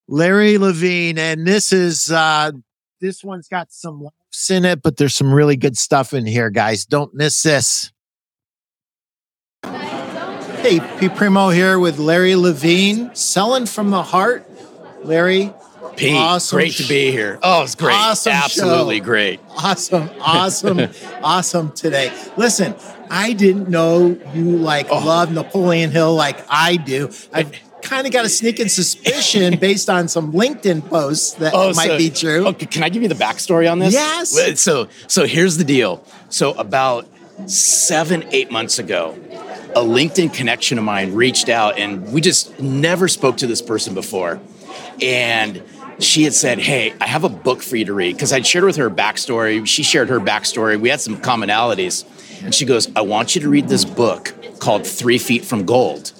Larry 0.06 0.58
Levine. 0.58 1.18
And 1.18 1.46
this 1.46 1.72
is, 1.72 2.10
uh, 2.10 2.52
this 3.00 3.24
one's 3.24 3.48
got 3.48 3.72
some 3.72 4.02
laughs 4.02 4.50
in 4.50 4.64
it, 4.64 4.82
but 4.82 4.96
there's 4.96 5.14
some 5.14 5.32
really 5.32 5.56
good 5.56 5.78
stuff 5.78 6.12
in 6.12 6.26
here, 6.26 6.50
guys. 6.50 6.84
Don't 6.84 7.14
miss 7.14 7.42
this. 7.42 7.90
Hey, 9.64 10.80
Pete 10.98 11.14
Primo 11.14 11.50
here 11.50 11.78
with 11.78 11.98
Larry 11.98 12.36
Levine, 12.36 13.14
selling 13.14 13.66
from 13.66 13.90
the 13.90 14.02
heart. 14.02 14.48
Larry, 15.02 15.52
Pete, 15.96 16.16
Awesome 16.16 16.56
great 16.56 16.72
to 16.74 16.88
be 16.88 17.10
here. 17.10 17.38
Oh, 17.42 17.62
it's 17.62 17.74
great. 17.74 17.94
Awesome 17.94 18.32
Absolutely 18.32 18.98
show. 18.98 19.04
great. 19.04 19.40
awesome, 19.50 20.10
awesome, 20.20 20.80
awesome 21.22 21.72
today. 21.72 22.12
Listen, 22.36 22.74
I 23.10 23.32
didn't 23.32 23.68
know 23.68 24.18
you 24.32 24.56
like 24.56 24.88
Oh. 24.90 24.98
love 25.04 25.30
Napoleon 25.30 25.90
Hill 25.90 26.14
like 26.14 26.38
I 26.48 26.76
do. 26.76 27.10
I've 27.32 27.52
kind 27.82 28.06
of 28.06 28.12
got 28.12 28.24
a 28.24 28.28
sneaking 28.28 28.68
suspicion 28.68 29.58
based 29.60 29.88
on 29.90 30.08
some 30.08 30.32
LinkedIn 30.32 30.88
posts 30.88 31.34
that 31.34 31.52
oh, 31.54 31.72
might 31.74 31.88
so- 31.88 31.98
be 31.98 32.10
true. 32.10 32.44
Oh, 32.46 32.48
okay, 32.50 32.66
can 32.66 32.82
I 32.82 32.88
give 32.88 33.02
you 33.02 33.08
the 33.08 33.14
backstory 33.14 33.70
on 33.70 33.78
this? 33.78 33.92
Yes. 33.94 34.60
So, 34.60 34.88
so 35.06 35.26
here's 35.26 35.58
the 35.58 35.64
deal. 35.64 36.04
So 36.28 36.52
about 36.54 37.06
seven, 37.46 38.24
eight 38.32 38.50
months 38.50 38.78
ago, 38.78 39.16
a 39.76 39.80
LinkedIn 39.80 40.32
connection 40.32 40.78
of 40.78 40.84
mine 40.84 41.14
reached 41.14 41.48
out, 41.48 41.78
and 41.78 42.12
we 42.12 42.20
just 42.20 42.58
never 42.60 43.06
spoke 43.08 43.36
to 43.38 43.46
this 43.46 43.60
person 43.62 43.94
before, 43.94 44.40
and. 45.00 45.62
She 45.98 46.24
had 46.24 46.34
said, 46.34 46.58
Hey, 46.58 46.94
I 47.00 47.06
have 47.06 47.24
a 47.24 47.28
book 47.28 47.62
for 47.62 47.76
you 47.76 47.84
to 47.86 47.92
read. 47.92 48.14
Because 48.14 48.32
I'd 48.32 48.46
shared 48.46 48.64
with 48.64 48.76
her 48.76 48.86
a 48.86 48.90
backstory. 48.90 49.66
She 49.66 49.82
shared 49.82 50.08
her 50.08 50.20
backstory. 50.20 50.80
We 50.80 50.88
had 50.88 51.00
some 51.00 51.16
commonalities. 51.16 52.04
And 52.42 52.54
she 52.54 52.64
goes, 52.64 52.90
I 52.94 53.02
want 53.02 53.34
you 53.34 53.40
to 53.42 53.48
read 53.48 53.68
this 53.68 53.84
book 53.84 54.34
called 54.58 54.86
Three 54.86 55.18
Feet 55.18 55.44
from 55.44 55.64
Gold. 55.64 56.12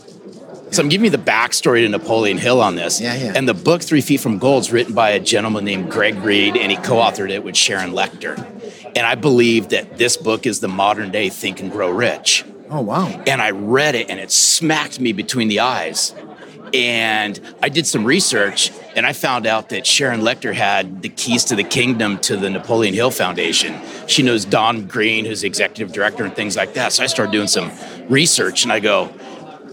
So 0.71 0.83
I'm 0.83 0.89
giving 0.89 1.05
you 1.05 1.11
the 1.11 1.19
backstory 1.19 1.83
to 1.83 1.89
Napoleon 1.89 2.37
Hill 2.37 2.61
on 2.61 2.75
this. 2.75 3.01
Yeah, 3.01 3.15
yeah. 3.15 3.33
And 3.37 3.49
the 3.49 3.55
book 3.55 3.81
Three 3.81 4.01
Feet 4.01 4.21
from 4.21 4.39
Gold 4.39 4.63
is 4.63 4.73
written 4.73 4.93
by 4.93 5.11
a 5.11 5.21
gentleman 5.21 5.65
named 5.65 5.91
Greg 5.91 6.17
Reid, 6.17 6.57
and 6.57 6.71
he 6.71 6.77
co-authored 6.77 7.31
it 7.31 7.45
with 7.45 7.57
Sharon 7.57 7.93
Lechter. 7.93 8.37
And 8.97 9.07
I 9.07 9.15
believe 9.15 9.69
that 9.69 9.99
this 9.99 10.17
book 10.17 10.47
is 10.47 10.59
the 10.59 10.69
modern 10.69 11.13
day 11.13 11.29
Think 11.29 11.61
and 11.61 11.71
Grow 11.71 11.91
Rich. 11.91 12.45
Oh 12.71 12.81
wow. 12.81 13.07
And 13.27 13.41
I 13.41 13.51
read 13.53 13.95
it, 13.95 14.11
and 14.11 14.19
it 14.19 14.33
smacked 14.33 14.99
me 14.99 15.13
between 15.13 15.47
the 15.47 15.61
eyes. 15.61 16.13
And 16.73 17.39
I 17.63 17.69
did 17.69 17.87
some 17.87 18.05
research, 18.05 18.73
and 18.97 19.07
I 19.07 19.13
found 19.13 19.47
out 19.47 19.69
that 19.69 19.87
Sharon 19.87 20.21
Lechter 20.21 20.55
had 20.55 21.03
the 21.03 21.09
keys 21.09 21.45
to 21.45 21.57
the 21.57 21.65
kingdom 21.65 22.19
to 22.19 22.37
the 22.37 22.51
Napoleon 22.51 22.95
Hill 22.95 23.11
Foundation. 23.11 23.81
She 24.07 24.23
knows 24.23 24.45
Don 24.45 24.87
Green, 24.87 25.25
who's 25.25 25.43
the 25.43 25.47
executive 25.47 25.93
director, 25.93 26.25
and 26.25 26.35
things 26.35 26.57
like 26.57 26.75
that. 26.75 26.93
So 26.93 27.03
I 27.03 27.07
started 27.07 27.33
doing 27.33 27.49
some 27.49 27.71
research, 28.09 28.65
and 28.65 28.73
I 28.73 28.81
go, 28.81 29.13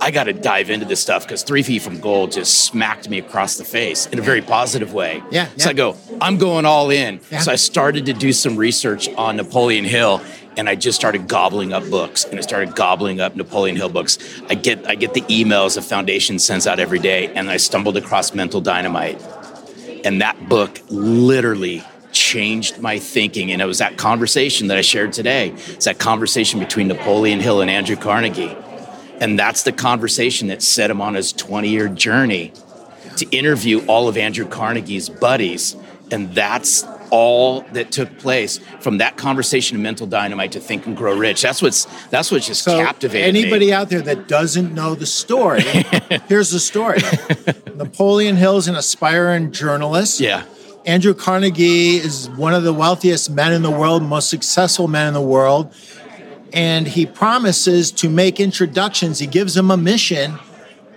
I 0.01 0.09
got 0.09 0.23
to 0.23 0.33
dive 0.33 0.71
into 0.71 0.87
this 0.87 0.99
stuff 0.99 1.27
because 1.27 1.43
Three 1.43 1.61
Feet 1.61 1.83
from 1.83 1.99
Gold 1.99 2.31
just 2.31 2.65
smacked 2.65 3.07
me 3.07 3.19
across 3.19 3.57
the 3.57 3.63
face 3.63 4.07
in 4.07 4.17
a 4.17 4.21
very 4.23 4.41
positive 4.41 4.93
way. 4.93 5.21
Yeah, 5.29 5.47
So. 5.57 5.69
I 5.69 5.73
go, 5.73 5.95
I'm 6.19 6.37
going 6.39 6.65
all 6.65 6.89
in. 6.89 7.19
Yeah. 7.29 7.39
So 7.39 7.51
I 7.51 7.55
started 7.55 8.07
to 8.07 8.13
do 8.13 8.33
some 8.33 8.57
research 8.57 9.09
on 9.09 9.37
Napoleon 9.37 9.85
Hill, 9.85 10.21
and 10.57 10.67
I 10.67 10.75
just 10.75 10.97
started 10.97 11.27
gobbling 11.27 11.73
up 11.73 11.89
books, 11.89 12.25
and 12.25 12.37
I 12.37 12.41
started 12.41 12.75
gobbling 12.75 13.19
up 13.19 13.35
Napoleon 13.35 13.75
Hill 13.75 13.89
books. 13.89 14.17
I 14.49 14.55
get 14.55 14.87
I 14.87 14.95
get 14.95 15.13
the 15.13 15.21
emails 15.21 15.75
the 15.75 15.81
foundation 15.81 16.39
sends 16.39 16.67
out 16.67 16.79
every 16.79 16.99
day, 16.99 17.27
and 17.33 17.49
I 17.49 17.57
stumbled 17.57 17.97
across 17.97 18.33
Mental 18.33 18.61
Dynamite, 18.61 19.21
and 20.03 20.21
that 20.21 20.49
book 20.49 20.79
literally 20.89 21.83
changed 22.11 22.79
my 22.79 22.99
thinking. 22.99 23.51
And 23.51 23.61
it 23.61 23.65
was 23.65 23.79
that 23.79 23.97
conversation 23.97 24.67
that 24.67 24.77
I 24.77 24.81
shared 24.81 25.13
today. 25.13 25.49
It's 25.67 25.85
that 25.85 25.99
conversation 25.99 26.59
between 26.59 26.87
Napoleon 26.87 27.39
Hill 27.39 27.61
and 27.61 27.69
Andrew 27.69 27.95
Carnegie. 27.95 28.55
And 29.19 29.37
that's 29.37 29.63
the 29.63 29.71
conversation 29.71 30.47
that 30.47 30.61
set 30.61 30.89
him 30.89 30.99
on 30.99 31.13
his 31.13 31.31
20 31.31 31.69
year 31.69 31.87
journey 31.87 32.53
to 33.17 33.29
interview 33.29 33.85
all 33.85 34.07
of 34.07 34.17
Andrew 34.17 34.47
Carnegie's 34.47 35.09
buddies. 35.09 35.75
And 36.11 36.35
that's 36.35 36.85
all 37.09 37.61
that 37.73 37.91
took 37.91 38.17
place 38.19 38.59
from 38.79 38.97
that 38.99 39.17
conversation 39.17 39.77
of 39.77 39.83
mental 39.83 40.07
dynamite 40.07 40.51
to 40.53 40.59
think 40.59 40.85
and 40.85 40.95
grow 40.95 41.15
rich. 41.17 41.41
That's 41.41 41.61
what's 41.61 41.85
that's 42.09 42.31
what 42.31 42.41
just 42.41 42.63
So 42.63 42.77
captivated 42.77 43.27
anybody 43.27 43.67
me. 43.67 43.73
out 43.73 43.89
there 43.89 44.01
that 44.01 44.27
doesn't 44.27 44.73
know 44.73 44.95
the 44.95 45.05
story, 45.05 45.61
here's 46.27 46.51
the 46.51 46.59
story. 46.59 46.99
Napoleon 47.75 48.35
Hill 48.35 48.57
is 48.57 48.67
an 48.67 48.75
aspiring 48.75 49.51
journalist. 49.51 50.19
Yeah. 50.19 50.45
Andrew 50.85 51.13
Carnegie 51.13 51.97
is 51.97 52.29
one 52.31 52.53
of 52.53 52.63
the 52.63 52.73
wealthiest 52.73 53.29
men 53.29 53.53
in 53.53 53.61
the 53.61 53.71
world, 53.71 54.01
most 54.03 54.29
successful 54.29 54.87
men 54.87 55.07
in 55.07 55.13
the 55.13 55.21
world. 55.21 55.73
And 56.53 56.87
he 56.87 57.05
promises 57.05 57.91
to 57.93 58.09
make 58.09 58.39
introductions. 58.39 59.19
He 59.19 59.27
gives 59.27 59.53
them 59.53 59.71
a 59.71 59.77
mission, 59.77 60.37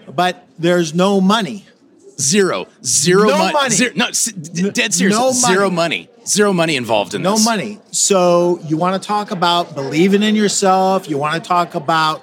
but 0.08 0.46
there's 0.58 0.94
no 0.94 1.20
money. 1.20 1.66
Zero. 2.20 2.66
Zero 2.84 3.28
No 3.28 3.38
mon- 3.38 3.52
money. 3.52 3.70
Zero, 3.74 3.92
no, 3.96 4.06
s- 4.06 4.24
d- 4.26 4.70
dead 4.70 4.92
serious. 4.94 5.16
no 5.18 5.32
Zero 5.32 5.70
money. 5.70 6.08
money. 6.10 6.26
Zero 6.26 6.52
money 6.52 6.76
involved 6.76 7.14
in 7.14 7.22
No 7.22 7.32
this. 7.32 7.44
No 7.44 7.50
money. 7.50 7.78
So 7.90 8.58
you 8.66 8.76
want 8.76 9.00
to 9.00 9.06
talk 9.06 9.30
about 9.30 9.74
believing 9.74 10.22
in 10.22 10.34
yourself. 10.36 11.08
You 11.08 11.18
want 11.18 11.42
to 11.42 11.46
talk 11.46 11.74
about 11.74 12.22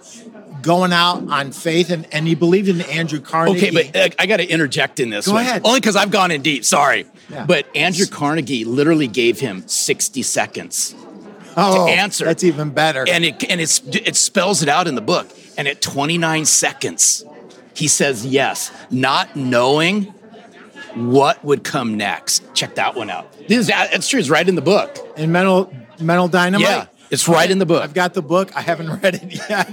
going 0.61 0.91
out 0.93 1.27
on 1.29 1.51
faith. 1.51 1.89
And, 1.89 2.07
and 2.11 2.27
he 2.27 2.33
believed 2.35 2.67
in 2.69 2.81
Andrew 2.81 3.19
Carnegie. 3.19 3.67
Okay, 3.69 3.89
but 3.91 3.95
uh, 3.95 4.15
I 4.19 4.25
got 4.25 4.37
to 4.37 4.47
interject 4.47 4.99
in 4.99 5.09
this 5.09 5.27
Go 5.27 5.33
one. 5.33 5.41
ahead. 5.43 5.61
Only 5.65 5.79
because 5.79 5.95
I've 5.95 6.11
gone 6.11 6.31
in 6.31 6.41
deep. 6.41 6.65
Sorry. 6.65 7.05
Yeah. 7.29 7.45
But 7.45 7.65
Andrew 7.75 8.05
Carnegie 8.07 8.65
literally 8.65 9.07
gave 9.07 9.39
him 9.39 9.67
60 9.67 10.21
seconds. 10.23 10.95
oh, 11.57 11.87
answer. 11.87 12.25
That's 12.25 12.43
even 12.43 12.69
better. 12.71 13.05
And 13.07 13.23
it 13.25 13.43
and 13.49 13.59
it's 13.61 13.81
it 13.85 14.15
spells 14.15 14.63
it 14.63 14.69
out 14.69 14.87
in 14.87 14.95
the 14.95 15.01
book. 15.01 15.27
And 15.57 15.67
at 15.67 15.81
29 15.81 16.45
seconds, 16.45 17.23
he 17.73 17.87
says 17.87 18.25
yes, 18.25 18.71
not 18.89 19.35
knowing 19.35 20.13
what 20.95 21.43
would 21.43 21.63
come 21.63 21.97
next. 21.97 22.43
Check 22.53 22.75
that 22.75 22.95
one 22.95 23.09
out. 23.09 23.31
This 23.47 23.59
is 23.59 23.67
that's 23.67 24.07
true. 24.07 24.19
It's 24.19 24.29
right 24.29 24.47
in 24.47 24.55
the 24.55 24.61
book. 24.61 24.97
in 25.17 25.31
mental 25.31 25.73
mental 25.99 26.27
dynamite. 26.27 26.67
Yeah, 26.67 26.85
it's 27.11 27.27
right 27.27 27.51
in 27.51 27.59
the 27.59 27.65
book. 27.65 27.83
I've 27.83 27.93
got 27.93 28.13
the 28.13 28.21
book. 28.21 28.55
I 28.55 28.61
haven't 28.61 28.89
read 29.01 29.15
it 29.15 29.49
yet. 29.49 29.67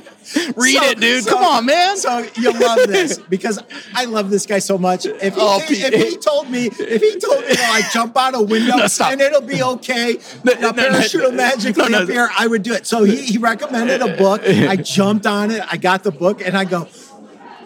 Read 0.56 0.82
it, 0.82 1.00
dude. 1.00 1.26
Come 1.26 1.42
on, 1.42 1.66
man. 1.66 1.96
So 1.96 2.26
you'll 2.36 2.58
love 2.58 2.86
this 2.88 3.18
because 3.18 3.62
I 3.94 4.04
love 4.06 4.28
this 4.28 4.44
guy 4.44 4.58
so 4.58 4.76
much. 4.76 5.06
If 5.06 5.34
he, 5.34 5.40
Oh, 5.40 5.60
if 5.62 5.94
he 5.94 6.16
told 6.16 6.50
me, 6.50 6.66
if 6.66 7.00
he 7.00 7.18
told 7.18 7.40
me 7.40 7.46
oh, 7.50 7.54
to 7.54 7.62
like 7.70 7.90
jump 7.92 8.16
out 8.16 8.34
a 8.34 8.42
window 8.42 8.76
No, 8.76 8.86
and 9.06 9.20
it'll 9.20 9.40
be 9.40 9.62
okay, 9.62 10.18
No, 10.44 10.52
a 10.52 10.60
no, 10.60 10.72
parachute 10.72 11.22
will 11.22 11.32
magically 11.32 11.94
appear, 11.94 12.28
I 12.36 12.46
would 12.48 12.62
do 12.64 12.72
it. 12.74 12.86
So 12.86 13.04
he, 13.04 13.22
he 13.24 13.38
recommended 13.38 14.02
a 14.02 14.16
book. 14.16 14.42
I 14.44 14.76
jumped 14.76 15.26
on 15.26 15.50
it. 15.50 15.62
I 15.70 15.76
got 15.76 16.02
the 16.02 16.12
book 16.12 16.42
and 16.44 16.56
I 16.56 16.64
go. 16.64 16.88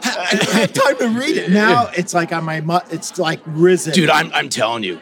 I 0.04 0.36
don't 0.36 0.50
have 0.50 0.72
time 0.72 0.98
to 0.98 1.18
read 1.18 1.36
it 1.36 1.50
now. 1.50 1.90
It's 1.96 2.14
like 2.14 2.32
on 2.32 2.44
my, 2.44 2.60
mu- 2.60 2.78
it's 2.90 3.18
like 3.18 3.40
risen, 3.46 3.92
Dude, 3.92 4.10
I'm, 4.10 4.32
I'm 4.32 4.48
telling 4.48 4.82
you. 4.82 5.00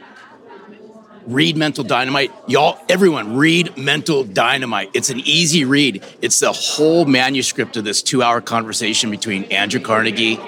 Read 1.27 1.57
Mental 1.57 1.85
Dynamite. 1.85 2.33
Y'all, 2.49 2.79
everyone, 2.89 3.37
read 3.37 3.77
Mental 3.77 4.25
Dynamite. 4.25 4.91
It's 4.95 5.11
an 5.11 5.21
easy 5.21 5.65
read. 5.65 6.05
It's 6.21 6.41
the 6.41 6.53
whole 6.53 7.05
manuscript 7.05 7.77
of 7.77 7.85
this 7.85 8.03
two 8.03 8.23
hour 8.23 8.41
conversation 8.41 9.11
between 9.11 9.45
Andrew 9.45 9.81
Carnegie 9.81 10.41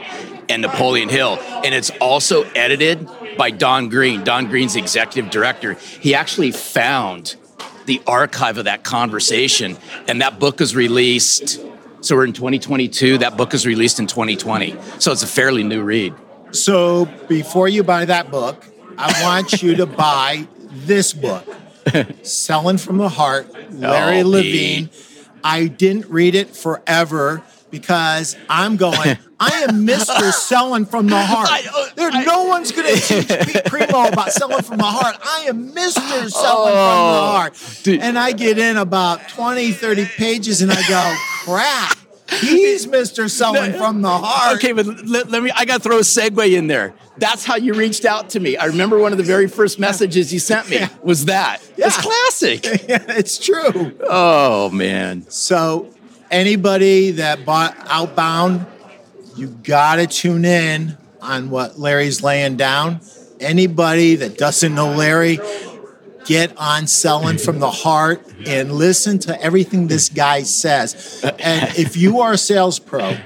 and 0.48 0.62
Napoleon 0.62 1.08
Hill. 1.08 1.38
And 1.64 1.74
it's 1.74 1.90
also 2.00 2.42
edited 2.50 3.08
by 3.36 3.50
Don 3.50 3.88
Green. 3.90 4.24
Don 4.24 4.46
Green's 4.46 4.74
executive 4.76 5.30
director. 5.30 5.74
He 5.74 6.14
actually 6.14 6.50
found 6.52 7.36
the 7.86 8.00
archive 8.06 8.58
of 8.58 8.64
that 8.64 8.82
conversation, 8.84 9.76
and 10.08 10.20
that 10.20 10.38
book 10.38 10.60
was 10.60 10.74
released. 10.74 11.60
So 12.02 12.16
we're 12.16 12.24
in 12.24 12.32
2022. 12.32 13.18
That 13.18 13.36
book 13.36 13.52
was 13.52 13.64
released 13.64 14.00
in 14.00 14.08
2020. 14.08 14.76
So 14.98 15.12
it's 15.12 15.22
a 15.22 15.26
fairly 15.26 15.62
new 15.62 15.82
read. 15.84 16.12
So 16.50 17.06
before 17.28 17.68
you 17.68 17.84
buy 17.84 18.04
that 18.06 18.28
book, 18.28 18.66
I 18.98 19.22
want 19.22 19.62
you 19.62 19.76
to 19.76 19.86
buy 20.04 20.48
this 20.68 21.12
book, 21.12 21.46
Selling 22.22 22.78
from 22.78 22.98
the 22.98 23.08
Heart, 23.08 23.72
Larry 23.72 24.24
Levine. 24.24 24.90
I 25.44 25.68
didn't 25.68 26.06
read 26.06 26.34
it 26.34 26.56
forever 26.56 27.44
because 27.70 28.36
I'm 28.48 28.76
going, 28.76 29.16
I 29.42 29.66
am 29.68 29.86
Mr. 29.86 30.32
Selling 30.48 30.86
from 30.86 31.06
the 31.08 31.20
Heart. 31.20 31.48
I- 31.50 31.64
uh, 31.74 31.86
there, 31.96 32.10
I- 32.12 32.24
no 32.24 32.44
one's 32.44 32.70
going 32.72 32.94
to 32.94 33.00
teach 33.00 33.28
Pete 33.28 33.64
Primo 33.64 34.08
about 34.08 34.32
selling 34.32 34.62
from 34.62 34.78
the 34.78 34.84
heart. 34.84 35.16
I 35.22 35.46
am 35.48 35.72
Mr. 35.72 36.30
Selling 36.30 36.72
from 36.72 36.74
the 36.74 37.18
Oh, 37.18 37.30
Heart. 37.32 37.80
dude. 37.82 38.00
And 38.00 38.18
I 38.18 38.32
get 38.32 38.58
in 38.58 38.76
about 38.76 39.28
20, 39.30 39.72
30 39.72 40.04
pages 40.06 40.62
and 40.62 40.70
I 40.72 40.80
go, 40.88 41.14
crap. 41.44 41.98
He's 42.40 42.86
Mr. 42.86 43.28
Selling 43.28 43.72
from 43.74 44.00
the 44.02 44.08
Heart. 44.08 44.56
Okay, 44.56 44.72
but 44.72 44.86
let, 45.06 45.28
let 45.30 45.42
me. 45.42 45.50
I 45.54 45.66
got 45.66 45.78
to 45.78 45.82
throw 45.82 45.98
a 45.98 46.02
segue 46.02 46.52
in 46.56 46.66
there. 46.66 46.94
That's 47.18 47.44
how 47.44 47.56
you 47.56 47.74
reached 47.74 48.06
out 48.06 48.30
to 48.30 48.40
me. 48.40 48.56
I 48.56 48.64
remember 48.66 48.98
one 48.98 49.12
of 49.12 49.18
the 49.18 49.24
very 49.24 49.46
first 49.48 49.78
messages 49.78 50.32
you 50.32 50.38
sent 50.38 50.70
me 50.70 50.80
was 51.02 51.26
that. 51.26 51.58
Yeah. 51.76 51.88
It's 51.88 51.98
classic. 52.00 52.64
Yeah, 52.88 53.04
it's 53.08 53.38
true. 53.38 53.92
oh 54.08 54.70
man. 54.70 55.26
So, 55.28 55.90
anybody 56.30 57.10
that 57.12 57.44
bought 57.44 57.76
Outbound, 57.86 58.64
you 59.36 59.48
got 59.48 59.96
to 59.96 60.06
tune 60.06 60.44
in 60.44 60.96
on 61.20 61.50
what 61.50 61.78
Larry's 61.78 62.22
laying 62.22 62.56
down. 62.56 63.00
Anybody 63.40 64.16
that 64.16 64.38
doesn't 64.38 64.74
know 64.74 64.94
Larry, 64.94 65.38
get 66.24 66.56
on 66.56 66.86
Selling 66.86 67.38
from 67.38 67.58
the 67.58 67.70
Heart 67.70 68.24
and 68.46 68.72
listen 68.72 69.18
to 69.20 69.40
everything 69.40 69.88
this 69.88 70.08
guy 70.08 70.42
says. 70.42 71.24
And 71.38 71.76
if 71.76 71.96
you 71.96 72.20
are 72.20 72.32
a 72.32 72.38
sales 72.38 72.78
pro 72.78 73.16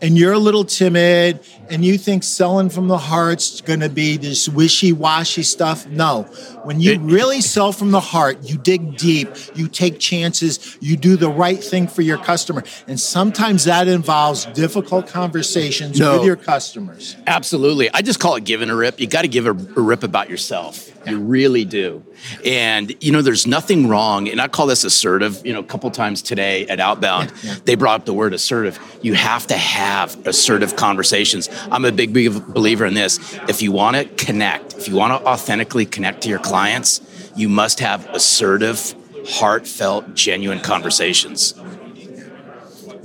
and 0.00 0.16
you're 0.16 0.32
a 0.32 0.38
little 0.38 0.64
timid 0.64 1.40
and 1.70 1.84
you 1.84 1.98
think 1.98 2.22
selling 2.22 2.70
from 2.70 2.88
the 2.88 2.98
heart's 2.98 3.60
going 3.60 3.80
to 3.80 3.88
be 3.88 4.16
this 4.16 4.48
wishy-washy 4.48 5.42
stuff 5.42 5.86
no 5.86 6.22
when 6.64 6.80
you 6.80 6.98
really 7.00 7.40
sell 7.40 7.72
from 7.72 7.90
the 7.90 8.00
heart 8.00 8.38
you 8.42 8.56
dig 8.58 8.96
deep 8.96 9.28
you 9.54 9.68
take 9.68 9.98
chances 9.98 10.76
you 10.80 10.96
do 10.96 11.16
the 11.16 11.28
right 11.30 11.62
thing 11.62 11.86
for 11.88 12.02
your 12.02 12.18
customer 12.18 12.62
and 12.86 12.98
sometimes 13.00 13.64
that 13.64 13.88
involves 13.88 14.46
difficult 14.46 15.06
conversations 15.06 15.98
No. 15.98 16.18
with 16.18 16.26
your 16.26 16.36
customers 16.36 17.16
Absolutely. 17.26 17.90
I 17.92 18.02
just 18.02 18.20
call 18.20 18.36
it 18.36 18.44
giving 18.44 18.70
a 18.70 18.74
rip. 18.74 19.00
You 19.00 19.06
got 19.06 19.22
to 19.22 19.28
give 19.28 19.46
a, 19.46 19.50
a 19.50 19.80
rip 19.80 20.02
about 20.02 20.30
yourself. 20.30 20.90
You 21.06 21.20
really 21.20 21.64
do. 21.64 22.04
And, 22.44 22.94
you 23.02 23.12
know, 23.12 23.22
there's 23.22 23.46
nothing 23.46 23.88
wrong. 23.88 24.28
And 24.28 24.40
I 24.40 24.48
call 24.48 24.66
this 24.66 24.84
assertive. 24.84 25.44
You 25.46 25.52
know, 25.52 25.60
a 25.60 25.64
couple 25.64 25.90
times 25.90 26.22
today 26.22 26.66
at 26.66 26.80
Outbound, 26.80 27.30
they 27.64 27.74
brought 27.76 28.00
up 28.00 28.06
the 28.06 28.14
word 28.14 28.34
assertive. 28.34 28.78
You 29.02 29.14
have 29.14 29.46
to 29.46 29.56
have 29.56 30.26
assertive 30.26 30.76
conversations. 30.76 31.48
I'm 31.70 31.84
a 31.84 31.92
big, 31.92 32.12
big 32.12 32.32
believer 32.46 32.84
in 32.84 32.94
this. 32.94 33.18
If 33.48 33.62
you 33.62 33.72
want 33.72 33.96
to 33.96 34.04
connect, 34.22 34.74
if 34.74 34.88
you 34.88 34.96
want 34.96 35.20
to 35.20 35.28
authentically 35.28 35.86
connect 35.86 36.22
to 36.22 36.28
your 36.28 36.40
clients, 36.40 37.00
you 37.36 37.48
must 37.48 37.80
have 37.80 38.06
assertive, 38.10 38.94
heartfelt, 39.26 40.14
genuine 40.14 40.60
conversations. 40.60 41.54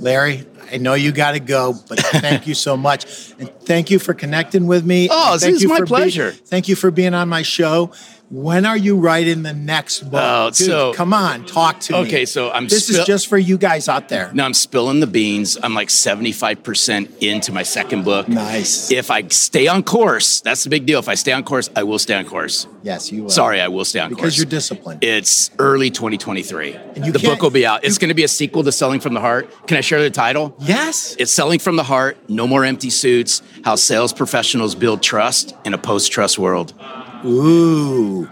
larry 0.00 0.44
I 0.72 0.78
know 0.78 0.94
you 0.94 1.12
got 1.12 1.32
to 1.32 1.40
go, 1.40 1.74
but 1.88 1.98
thank 2.00 2.46
you 2.46 2.54
so 2.54 2.76
much, 2.76 3.32
and 3.38 3.48
thank 3.60 3.90
you 3.90 3.98
for 3.98 4.14
connecting 4.14 4.66
with 4.66 4.84
me. 4.84 5.08
Oh, 5.10 5.32
this 5.34 5.42
thank 5.42 5.54
is 5.56 5.62
you 5.62 5.68
my 5.68 5.76
being- 5.76 5.86
pleasure. 5.86 6.32
thank 6.32 6.68
you 6.68 6.76
for 6.76 6.90
being 6.90 7.14
on 7.14 7.28
my 7.28 7.42
show. 7.42 7.92
When 8.34 8.66
are 8.66 8.76
you 8.76 8.96
writing 8.96 9.44
the 9.44 9.54
next 9.54 10.10
book? 10.10 10.20
Oh, 10.20 10.46
Dude, 10.50 10.66
so- 10.66 10.92
come 10.92 11.12
on, 11.12 11.46
talk 11.46 11.78
to 11.82 11.92
me. 11.92 11.98
Okay, 12.00 12.24
so 12.24 12.50
I'm 12.50 12.66
This 12.66 12.90
is 12.90 13.06
just 13.06 13.28
for 13.28 13.38
you 13.38 13.56
guys 13.56 13.88
out 13.88 14.08
there. 14.08 14.32
Now 14.34 14.44
I'm 14.44 14.54
spilling 14.54 14.98
the 14.98 15.06
beans. 15.06 15.56
I'm 15.62 15.72
like 15.72 15.86
75% 15.88 17.22
into 17.22 17.52
my 17.52 17.62
second 17.62 18.04
book. 18.04 18.26
Nice. 18.26 18.90
If 18.90 19.12
I 19.12 19.22
stay 19.28 19.68
on 19.68 19.84
course, 19.84 20.40
that's 20.40 20.64
the 20.64 20.70
big 20.70 20.84
deal. 20.84 20.98
If 20.98 21.08
I 21.08 21.14
stay 21.14 21.30
on 21.30 21.44
course, 21.44 21.70
I 21.76 21.84
will 21.84 22.00
stay 22.00 22.16
on 22.16 22.24
course. 22.24 22.66
Yes, 22.82 23.12
you 23.12 23.22
will. 23.22 23.30
Sorry, 23.30 23.60
I 23.60 23.68
will 23.68 23.84
stay 23.84 24.00
on 24.00 24.08
because 24.08 24.20
course. 24.20 24.34
Because 24.34 24.38
you're 24.38 24.50
disciplined. 24.50 25.04
it's 25.04 25.52
early 25.60 25.90
2023. 25.90 26.74
And 26.96 27.06
you 27.06 27.12
the 27.12 27.20
book 27.20 27.40
will 27.40 27.50
be 27.50 27.64
out. 27.64 27.84
It's 27.84 27.98
going 27.98 28.08
to 28.08 28.14
be 28.14 28.24
a 28.24 28.28
sequel 28.28 28.64
to 28.64 28.72
Selling 28.72 28.98
from 28.98 29.14
the 29.14 29.20
Heart. 29.20 29.68
Can 29.68 29.76
I 29.76 29.80
share 29.80 30.02
the 30.02 30.10
title? 30.10 30.56
yes. 30.58 31.14
It's 31.20 31.32
Selling 31.32 31.60
from 31.60 31.76
the 31.76 31.84
Heart, 31.84 32.16
No 32.28 32.48
More 32.48 32.64
Empty 32.64 32.90
Suits, 32.90 33.42
How 33.64 33.76
Sales 33.76 34.12
Professionals 34.12 34.74
Build 34.74 35.04
Trust 35.04 35.54
in 35.64 35.72
a 35.72 35.78
Post-Trust 35.78 36.36
World. 36.36 36.74
Ooh, 37.24 38.30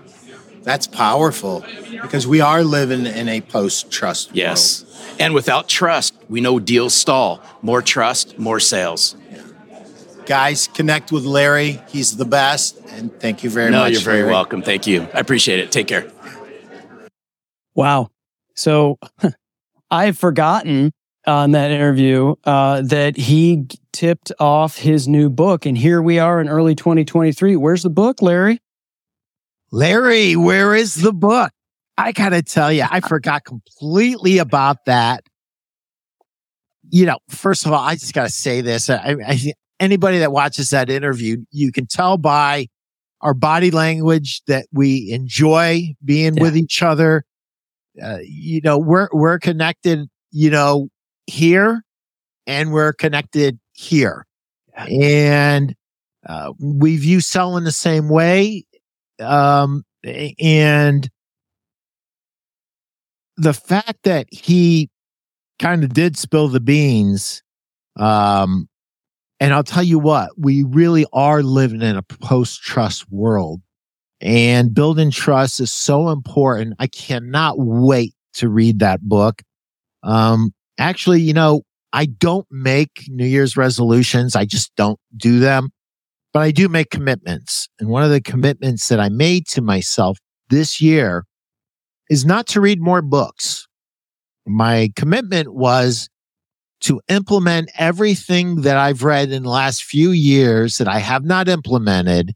that's 0.63 0.87
powerful 0.87 1.65
because 2.03 2.27
we 2.27 2.41
are 2.41 2.63
living 2.63 3.07
in 3.07 3.29
a 3.29 3.41
post-trust 3.41 4.31
Yes. 4.35 4.85
And 5.19 5.35
without 5.35 5.69
trust, 5.69 6.15
we 6.29 6.41
know 6.41 6.59
deals 6.59 6.95
stall. 6.95 7.43
More 7.61 7.83
trust, 7.83 8.39
more 8.39 8.61
sales. 8.61 9.15
world. 9.31 10.27
Guys, 10.27 10.69
connect 10.69 11.11
with 11.13 11.25
Larry. 11.25 11.81
He's 11.89 12.17
the 12.17 12.25
best, 12.25 12.79
and 12.89 13.13
thank 13.21 13.43
you 13.45 13.51
very 13.51 13.71
no, 13.71 13.81
much. 13.81 13.93
you're 13.93 14.01
very 14.01 14.19
Larry. 14.21 14.31
welcome. 14.31 14.63
Thank 14.63 14.87
you. 14.87 15.03
I 15.13 15.21
appreciate 15.21 15.59
it. 15.59 15.71
Take 15.73 15.87
care. 15.89 16.11
Wow. 17.75 18.11
So 18.55 18.99
I've 19.91 20.17
forgotten 20.19 20.93
on 21.27 21.53
that 21.53 21.71
interview 21.71 22.35
uh, 22.45 22.83
that 22.83 23.17
he 23.17 23.67
tipped 23.93 24.33
off 24.39 24.77
his 24.77 25.09
new 25.09 25.29
book, 25.31 25.67
and 25.67 25.77
here 25.77 26.01
we 26.03 26.19
are 26.19 26.41
in 26.41 26.49
early 26.49 26.75
2023. 26.75 27.57
Where's 27.57 27.83
the 27.83 27.91
book, 27.91 28.23
Larry? 28.23 28.61
Larry, 29.73 30.37
where 30.37 30.75
is 30.75 30.97
the 30.97 31.13
book? 31.15 31.51
I 31.97 32.13
gotta 32.13 32.43
tell 32.43 32.71
you, 32.71 32.85
I 32.89 33.01
forgot 33.01 33.45
completely 33.45 34.39
about 34.39 34.85
that. 34.85 35.25
You 36.91 37.07
know, 37.07 37.19
first 37.31 37.65
of 37.65 37.73
all, 37.73 37.83
I 37.83 37.95
just 37.95 38.13
gotta 38.13 38.29
say 38.29 38.61
this. 38.61 38.91
I, 38.91 39.17
I, 39.27 39.53
anybody 39.81 40.19
that 40.19 40.31
watches 40.31 40.71
that 40.71 40.91
interview, 40.91 41.39
you 41.51 41.73
can 41.73 41.87
tell 41.87 42.19
by 42.19 42.69
our 43.23 43.33
body 43.35 43.71
language 43.71 44.43
that 44.47 44.67
we 44.73 45.11
enjoy 45.11 45.95
being 46.05 46.37
Yeah. 46.37 46.43
with 46.43 46.57
each 46.57 46.83
other. 46.83 47.25
Uh, 48.03 48.19
you 48.23 48.61
know, 48.63 48.79
we're 48.79 49.09
we're 49.13 49.39
connected. 49.39 50.07
You 50.33 50.51
know, 50.51 50.89
here, 51.27 51.83
and 52.47 52.73
we're 52.73 52.93
connected 52.95 53.59
here, 53.73 54.27
and 54.77 55.75
uh, 56.27 56.53
we 56.59 56.97
view 56.97 57.21
selling 57.21 57.65
the 57.65 57.73
same 57.73 58.09
way 58.09 58.65
um 59.23 59.85
and 60.39 61.09
the 63.37 63.55
fact 63.55 64.01
that 64.05 64.27
he 64.31 64.91
kind 65.59 65.85
of 65.85 65.93
did 65.93 66.17
spill 66.17 66.49
the 66.49 66.61
beans 66.61 67.43
um 67.97 68.69
and 69.41 69.53
I'll 69.53 69.65
tell 69.65 69.83
you 69.83 69.99
what 69.99 70.31
we 70.39 70.63
really 70.63 71.05
are 71.13 71.43
living 71.43 71.83
in 71.83 71.97
a 71.97 72.03
post 72.03 72.63
trust 72.63 73.11
world 73.11 73.61
and 74.21 74.73
building 74.73 75.11
trust 75.11 75.59
is 75.59 75.73
so 75.73 76.11
important. 76.11 76.77
I 76.79 76.87
cannot 76.87 77.59
wait 77.59 78.15
to 78.35 78.49
read 78.49 78.79
that 78.79 79.01
book. 79.01 79.43
Um 80.03 80.53
actually 80.79 81.21
you 81.21 81.33
know 81.33 81.63
I 81.93 82.07
don't 82.07 82.47
make 82.51 83.05
new 83.09 83.27
year's 83.27 83.57
resolutions. 83.57 84.35
I 84.35 84.47
just 84.47 84.75
don't 84.77 84.99
do 85.17 85.39
them 85.41 85.71
but 86.33 86.41
I 86.41 86.51
do 86.51 86.69
make 86.69 86.91
commitments. 86.91 87.69
And 87.79 87.89
one 87.89 88.03
of 88.03 88.11
the 88.11 88.21
commitments 88.21 88.89
that 88.89 89.01
I 89.01 89.09
made 89.09 89.47
to 89.49 89.63
myself 89.63 90.19
this 90.49 90.81
year 90.81 91.25
is 92.09 92.25
not 92.25 92.47
to 92.49 92.61
read 92.61 92.81
more 92.81 93.03
books. 93.03 93.67
My 94.47 94.91
commitment 94.97 95.55
was 95.55 96.09
to 96.83 97.01
implement 97.09 97.71
everything 97.79 98.63
that 98.63 98.77
I've 98.77 99.05
read 99.05 99.31
in 99.31 99.45
the 99.45 99.49
last 99.49 99.85
few 99.85 100.11
years 100.11 100.79
that 100.79 100.89
I 100.89 100.99
have 100.99 101.25
not 101.25 101.49
implemented 101.49 102.35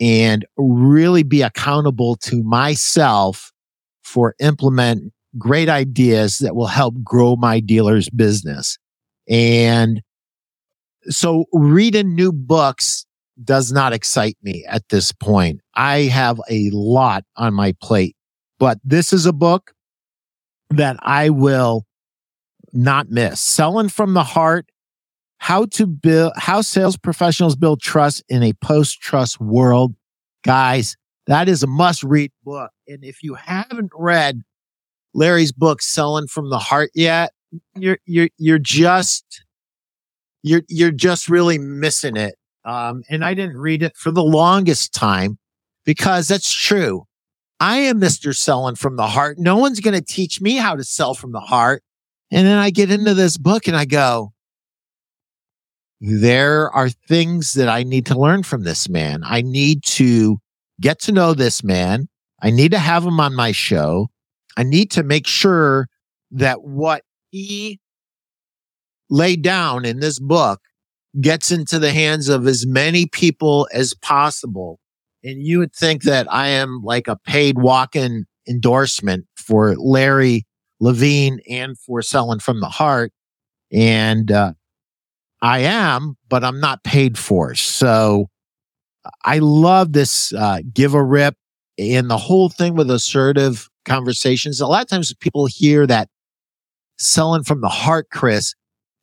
and 0.00 0.44
really 0.56 1.22
be 1.22 1.40
accountable 1.40 2.16
to 2.16 2.42
myself 2.42 3.52
for 4.02 4.34
implement 4.38 5.12
great 5.38 5.68
ideas 5.68 6.38
that 6.38 6.54
will 6.54 6.66
help 6.66 6.94
grow 7.02 7.36
my 7.36 7.58
dealer's 7.58 8.10
business. 8.10 8.78
And 9.28 10.02
so 11.08 11.44
reading 11.52 12.14
new 12.14 12.32
books 12.32 13.06
does 13.42 13.72
not 13.72 13.92
excite 13.92 14.36
me 14.42 14.64
at 14.68 14.88
this 14.90 15.12
point. 15.12 15.60
I 15.74 16.02
have 16.02 16.40
a 16.48 16.70
lot 16.70 17.24
on 17.36 17.54
my 17.54 17.74
plate, 17.80 18.16
but 18.58 18.78
this 18.84 19.12
is 19.12 19.26
a 19.26 19.32
book 19.32 19.72
that 20.70 20.96
I 21.00 21.30
will 21.30 21.84
not 22.72 23.10
miss. 23.10 23.40
Selling 23.40 23.88
from 23.88 24.14
the 24.14 24.22
heart, 24.22 24.66
how 25.38 25.66
to 25.66 25.86
build, 25.86 26.32
how 26.36 26.60
sales 26.60 26.96
professionals 26.96 27.56
build 27.56 27.80
trust 27.80 28.22
in 28.28 28.42
a 28.42 28.52
post 28.54 29.00
trust 29.00 29.40
world. 29.40 29.94
Guys, 30.42 30.96
that 31.26 31.48
is 31.48 31.62
a 31.62 31.66
must 31.66 32.02
read 32.02 32.32
book. 32.44 32.70
And 32.86 33.04
if 33.04 33.22
you 33.22 33.34
haven't 33.34 33.90
read 33.94 34.42
Larry's 35.14 35.52
book, 35.52 35.82
Selling 35.82 36.26
from 36.26 36.50
the 36.50 36.58
Heart 36.58 36.90
yet, 36.94 37.32
you're, 37.76 37.98
you're, 38.04 38.28
you're 38.36 38.58
just, 38.58 39.43
you're 40.44 40.62
you're 40.68 40.92
just 40.92 41.28
really 41.28 41.58
missing 41.58 42.16
it. 42.16 42.36
Um, 42.64 43.02
and 43.08 43.24
I 43.24 43.34
didn't 43.34 43.56
read 43.56 43.82
it 43.82 43.96
for 43.96 44.10
the 44.10 44.22
longest 44.22 44.94
time 44.94 45.38
because 45.84 46.28
that's 46.28 46.52
true. 46.52 47.04
I 47.60 47.78
am 47.78 48.00
Mr. 48.00 48.36
Selling 48.36 48.74
from 48.74 48.96
the 48.96 49.06
heart. 49.06 49.38
No 49.38 49.56
one's 49.56 49.80
going 49.80 49.94
to 49.94 50.04
teach 50.04 50.40
me 50.40 50.56
how 50.56 50.76
to 50.76 50.84
sell 50.84 51.14
from 51.14 51.32
the 51.32 51.40
heart. 51.40 51.82
And 52.30 52.46
then 52.46 52.58
I 52.58 52.70
get 52.70 52.90
into 52.90 53.14
this 53.14 53.38
book 53.38 53.68
and 53.68 53.76
I 53.76 53.84
go, 53.84 54.32
there 56.00 56.70
are 56.70 56.90
things 56.90 57.52
that 57.54 57.68
I 57.68 57.82
need 57.82 58.06
to 58.06 58.18
learn 58.18 58.42
from 58.42 58.64
this 58.64 58.88
man. 58.88 59.22
I 59.24 59.40
need 59.40 59.82
to 59.84 60.38
get 60.80 61.00
to 61.00 61.12
know 61.12 61.32
this 61.32 61.64
man. 61.64 62.08
I 62.42 62.50
need 62.50 62.72
to 62.72 62.78
have 62.78 63.04
him 63.04 63.20
on 63.20 63.34
my 63.34 63.52
show. 63.52 64.08
I 64.56 64.62
need 64.62 64.90
to 64.92 65.02
make 65.02 65.26
sure 65.26 65.88
that 66.32 66.62
what 66.62 67.02
he 67.30 67.80
laid 69.14 69.42
down 69.42 69.84
in 69.84 70.00
this 70.00 70.18
book 70.18 70.60
gets 71.20 71.52
into 71.52 71.78
the 71.78 71.92
hands 71.92 72.28
of 72.28 72.48
as 72.48 72.66
many 72.66 73.06
people 73.06 73.68
as 73.72 73.94
possible. 73.94 74.80
And 75.22 75.40
you 75.40 75.60
would 75.60 75.72
think 75.72 76.02
that 76.02 76.26
I 76.32 76.48
am 76.48 76.82
like 76.82 77.06
a 77.06 77.16
paid 77.16 77.56
walk-in 77.56 78.26
endorsement 78.48 79.26
for 79.36 79.76
Larry 79.76 80.44
Levine 80.80 81.38
and 81.48 81.78
for 81.78 82.02
selling 82.02 82.40
from 82.40 82.58
the 82.58 82.68
heart. 82.68 83.12
And, 83.72 84.32
uh, 84.32 84.54
I 85.40 85.60
am, 85.60 86.16
but 86.28 86.42
I'm 86.42 86.58
not 86.58 86.82
paid 86.82 87.16
for. 87.16 87.54
So 87.54 88.28
I 89.24 89.38
love 89.38 89.92
this, 89.92 90.32
uh, 90.32 90.58
give 90.72 90.94
a 90.94 91.02
rip 91.02 91.36
and 91.78 92.10
the 92.10 92.18
whole 92.18 92.48
thing 92.48 92.74
with 92.74 92.90
assertive 92.90 93.68
conversations. 93.84 94.60
A 94.60 94.66
lot 94.66 94.82
of 94.82 94.88
times 94.88 95.14
people 95.20 95.46
hear 95.46 95.86
that 95.86 96.08
selling 96.98 97.44
from 97.44 97.60
the 97.60 97.68
heart, 97.68 98.08
Chris, 98.10 98.54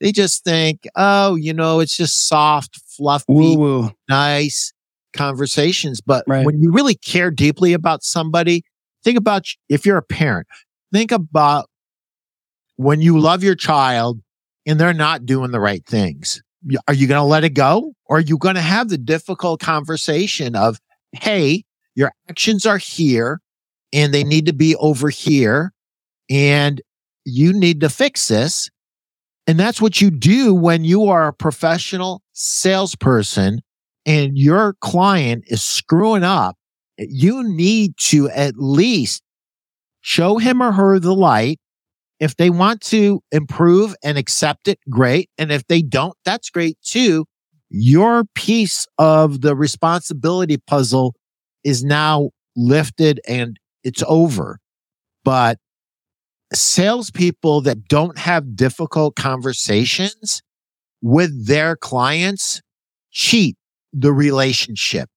they 0.02 0.12
just 0.12 0.43
think, 0.43 0.88
oh, 0.97 1.36
you 1.36 1.54
know, 1.54 1.80
it's 1.80 1.95
just 1.95 2.28
soft, 2.28 2.82
fluffy, 2.97 3.26
Woo 3.30 3.58
woo. 3.58 3.91
nice 4.10 4.74
conversations. 5.14 6.02
But 6.02 6.26
Right. 6.28 6.45
when 6.45 6.60
you 6.62 6.72
really 6.72 6.95
care 6.95 7.32
deeply 7.32 7.72
about 7.74 8.04
somebody, 8.04 8.64
think 9.04 9.18
about 9.18 9.45
if 9.70 9.86
you're 9.86 9.97
a 9.97 10.02
parent, 10.02 10.47
think 10.91 11.12
about 11.12 11.70
when 12.78 12.99
you 12.99 13.20
love 13.20 13.43
your 13.43 13.56
child 13.56 14.20
and 14.66 14.80
they're 14.80 14.93
not 14.93 15.26
doing 15.26 15.52
the 15.52 15.60
right 15.60 15.86
things. 15.86 16.41
Are 16.88 16.93
you 16.93 17.08
going 17.08 17.20
to 17.20 17.24
let 17.24 17.43
it 17.43 17.52
go 17.52 17.93
or 18.06 18.18
are 18.18 18.22
you 18.22 18.38
going 18.38 18.56
to 18.56 18.62
have 18.62 18.89
the 18.89 18.97
difficult 18.97 19.60
conversation 19.60 20.56
of, 20.56 20.80
Hey, 21.14 21.64
your 21.95 22.12
actions 22.30 22.66
are 22.66 22.78
here 22.78 23.39
and 23.93 24.14
they 24.14 24.24
need 24.24 24.45
to 24.47 24.54
be 24.54 24.76
over 24.78 25.10
here 25.10 25.74
and 26.30 26.82
you 27.26 27.54
need 27.54 27.82
to 27.82 27.89
fix 27.89 28.30
this. 28.30 28.70
And 29.48 29.60
that's 29.60 29.82
what 29.82 30.02
you 30.02 30.12
do 30.12 30.54
when 30.54 30.84
you 30.84 31.06
are 31.08 31.28
a 31.28 31.34
professional 31.34 32.22
salesperson 32.34 33.62
and 34.06 34.38
your 34.38 34.76
client 34.82 35.44
is 35.48 35.64
screwing 35.64 36.24
up. 36.24 36.56
You 36.98 37.44
need 37.44 37.98
to 37.98 38.30
at 38.30 38.56
least 38.58 39.24
show 40.02 40.38
him 40.38 40.62
or 40.62 40.72
her 40.72 41.00
the 41.00 41.16
light. 41.16 41.60
If 42.20 42.36
they 42.38 42.52
want 42.52 42.82
to 42.82 43.22
improve 43.32 43.96
and 44.04 44.18
accept 44.18 44.68
it, 44.68 44.80
great. 44.89 45.30
And 45.38 45.52
if 45.52 45.66
they 45.68 45.82
don't, 45.82 46.16
that's 46.24 46.50
great 46.52 46.78
too. 46.84 47.26
Your 47.70 48.26
piece 48.36 48.86
of 48.98 49.42
the 49.42 49.56
responsibility 49.56 50.58
puzzle 50.58 51.16
is 51.64 51.84
now 51.84 52.30
lifted 52.56 53.20
and 53.28 53.58
it's 53.84 54.04
over. 54.08 54.60
But 55.24 55.58
salespeople 56.54 57.62
that 57.62 57.88
don't 57.88 58.18
have 58.18 58.56
difficult 58.56 59.16
conversations 59.16 60.41
with 61.02 61.47
their 61.47 61.76
clients 61.76 62.62
cheat 63.12 63.58
the 63.93 64.14
relationship. 64.14 65.10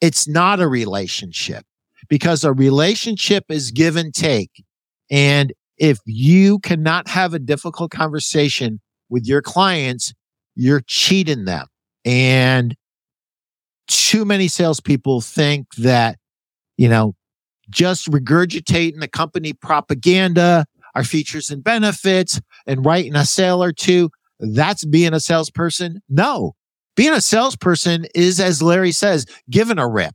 It's 0.00 0.26
not 0.28 0.60
a 0.60 0.68
relationship 0.68 1.64
because 2.08 2.44
a 2.44 2.52
relationship 2.52 3.44
is 3.48 3.70
give 3.70 3.96
and 3.96 4.14
take. 4.14 4.64
And 5.10 5.52
if 5.78 5.98
you 6.06 6.58
cannot 6.60 7.08
have 7.08 7.34
a 7.34 7.38
difficult 7.38 7.90
conversation 7.90 8.80
with 9.08 9.26
your 9.26 9.42
clients, 9.42 10.12
you're 10.54 10.82
cheating 10.86 11.44
them. 11.44 11.66
And 12.04 12.74
too 13.88 14.24
many 14.24 14.48
salespeople 14.48 15.20
think 15.20 15.66
that, 15.78 16.18
you 16.76 16.88
know, 16.88 17.14
just 17.70 18.10
regurgitating 18.10 19.00
the 19.00 19.08
company 19.08 19.52
propaganda, 19.52 20.66
our 20.94 21.04
features 21.04 21.50
and 21.50 21.62
benefits, 21.64 22.40
and 22.66 22.84
writing 22.84 23.16
a 23.16 23.24
sale 23.24 23.62
or 23.62 23.72
two, 23.72 24.10
that's 24.38 24.84
being 24.84 25.14
a 25.14 25.20
salesperson. 25.20 26.02
No, 26.08 26.54
being 26.96 27.12
a 27.12 27.20
salesperson 27.20 28.06
is, 28.14 28.40
as 28.40 28.62
Larry 28.62 28.92
says, 28.92 29.26
given 29.50 29.78
a 29.78 29.88
rip. 29.88 30.14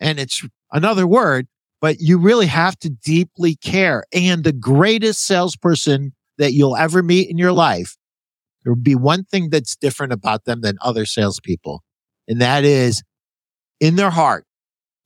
And 0.00 0.18
it's 0.18 0.44
another 0.72 1.06
word, 1.06 1.46
but 1.80 2.00
you 2.00 2.18
really 2.18 2.46
have 2.46 2.78
to 2.80 2.90
deeply 2.90 3.56
care. 3.56 4.04
And 4.12 4.44
the 4.44 4.52
greatest 4.52 5.24
salesperson 5.24 6.12
that 6.38 6.52
you'll 6.52 6.76
ever 6.76 7.02
meet 7.02 7.30
in 7.30 7.38
your 7.38 7.52
life, 7.52 7.96
there 8.62 8.72
will 8.72 8.80
be 8.80 8.96
one 8.96 9.24
thing 9.24 9.50
that's 9.50 9.76
different 9.76 10.12
about 10.12 10.44
them 10.44 10.60
than 10.62 10.76
other 10.80 11.06
salespeople. 11.06 11.82
And 12.26 12.40
that 12.40 12.64
is 12.64 13.02
in 13.80 13.96
their 13.96 14.10
heart, 14.10 14.46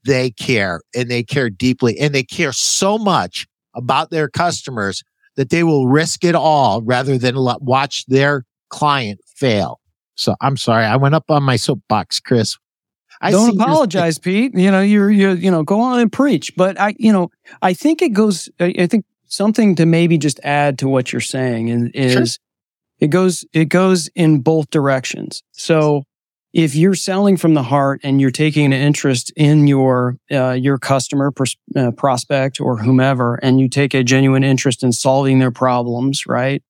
they 0.05 0.31
care 0.31 0.81
and 0.95 1.11
they 1.11 1.23
care 1.23 1.51
deeply 1.51 1.99
and 1.99 2.15
they 2.15 2.23
care 2.23 2.53
so 2.53 2.97
much 2.97 3.47
about 3.75 4.11
their 4.11 4.29
customers 4.29 5.03
that 5.37 5.51
they 5.51 5.63
will 5.63 5.87
risk 5.87 6.25
it 6.25 6.35
all 6.35 6.83
rather 6.83 7.17
than 7.17 7.37
watch 7.37 8.05
their 8.07 8.45
client 8.71 9.21
fail. 9.27 9.81
So 10.17 10.35
I'm 10.41 10.57
sorry. 10.57 10.85
I 10.85 10.97
went 10.97 11.15
up 11.15 11.31
on 11.31 11.45
my 11.45 11.57
soapbox, 11.57 12.19
Chris. 12.19 12.57
I 13.21 13.31
don't 13.31 13.61
apologize, 13.61 14.19
Pete. 14.19 14.53
You 14.55 14.71
know, 14.71 14.81
you're, 14.81 15.11
you're, 15.11 15.35
you 15.35 15.51
know, 15.51 15.63
go 15.63 15.81
on 15.81 16.01
and 16.01 16.13
preach. 16.13 16.55
But 16.57 16.79
I, 16.81 16.95
you 16.99 17.13
know, 17.13 17.31
I 17.63 17.73
think 17.73 18.03
it 18.03 18.11
goes, 18.11 18.49
I 18.61 18.87
think 18.87 19.05
something 19.27 19.75
to 19.77 19.87
maybe 19.87 20.19
just 20.19 20.41
add 20.43 20.79
to 20.81 20.89
what 20.89 21.13
you're 21.13 21.21
saying 21.21 21.91
is 21.95 22.33
sure. 22.33 22.45
it 22.99 23.09
goes, 23.09 23.45
it 23.53 23.67
goes 23.67 24.09
in 24.15 24.41
both 24.41 24.71
directions. 24.71 25.43
So 25.53 26.05
if 26.59 26.75
you're 26.75 26.93
selling 26.93 27.37
from 27.37 27.55
the 27.55 27.63
heart 27.63 28.01
and 28.03 28.21
you're 28.21 28.33
taking 28.33 28.67
an 28.67 28.73
interest 28.73 29.33
in 29.37 29.69
your, 29.69 30.17
uh, 30.33 30.51
your 30.51 30.77
customer 30.77 31.31
pers- 31.31 31.57
uh, 31.77 31.93
prospect 31.93 32.61
or 32.61 32.79
whomever, 32.79 33.37
and 33.37 33.61
you 33.61 33.69
take 33.69 33.95
a 33.95 34.03
genuine 34.03 34.43
interest 34.43 34.83
in 34.83 34.91
solving 34.91 35.39
their 35.39 35.53
problems, 35.53 36.27
right? 36.27 36.61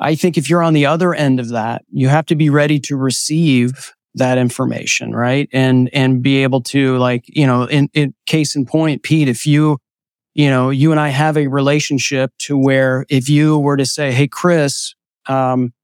I 0.00 0.14
think 0.14 0.38
if 0.38 0.48
you're 0.48 0.62
on 0.62 0.72
the 0.72 0.86
other 0.86 1.12
end 1.12 1.40
of 1.40 1.50
that, 1.50 1.82
you 1.92 2.08
have 2.08 2.24
to 2.26 2.34
be 2.34 2.48
ready 2.48 2.80
to 2.80 2.96
receive 2.96 3.92
that 4.14 4.38
information, 4.38 5.12
right? 5.14 5.46
And, 5.52 5.90
and 5.92 6.22
be 6.22 6.42
able 6.42 6.62
to 6.62 6.96
like, 6.96 7.24
you 7.26 7.46
know, 7.46 7.64
in, 7.64 7.90
in 7.92 8.14
case 8.24 8.56
in 8.56 8.64
point, 8.64 9.02
Pete, 9.02 9.28
if 9.28 9.44
you, 9.44 9.76
you 10.32 10.48
know, 10.48 10.70
you 10.70 10.90
and 10.90 10.98
I 10.98 11.08
have 11.08 11.36
a 11.36 11.48
relationship 11.48 12.32
to 12.38 12.56
where 12.56 13.04
if 13.10 13.28
you 13.28 13.58
were 13.58 13.76
to 13.76 13.84
say, 13.84 14.10
Hey, 14.10 14.26
Chris, 14.26 14.94
um, 15.26 15.74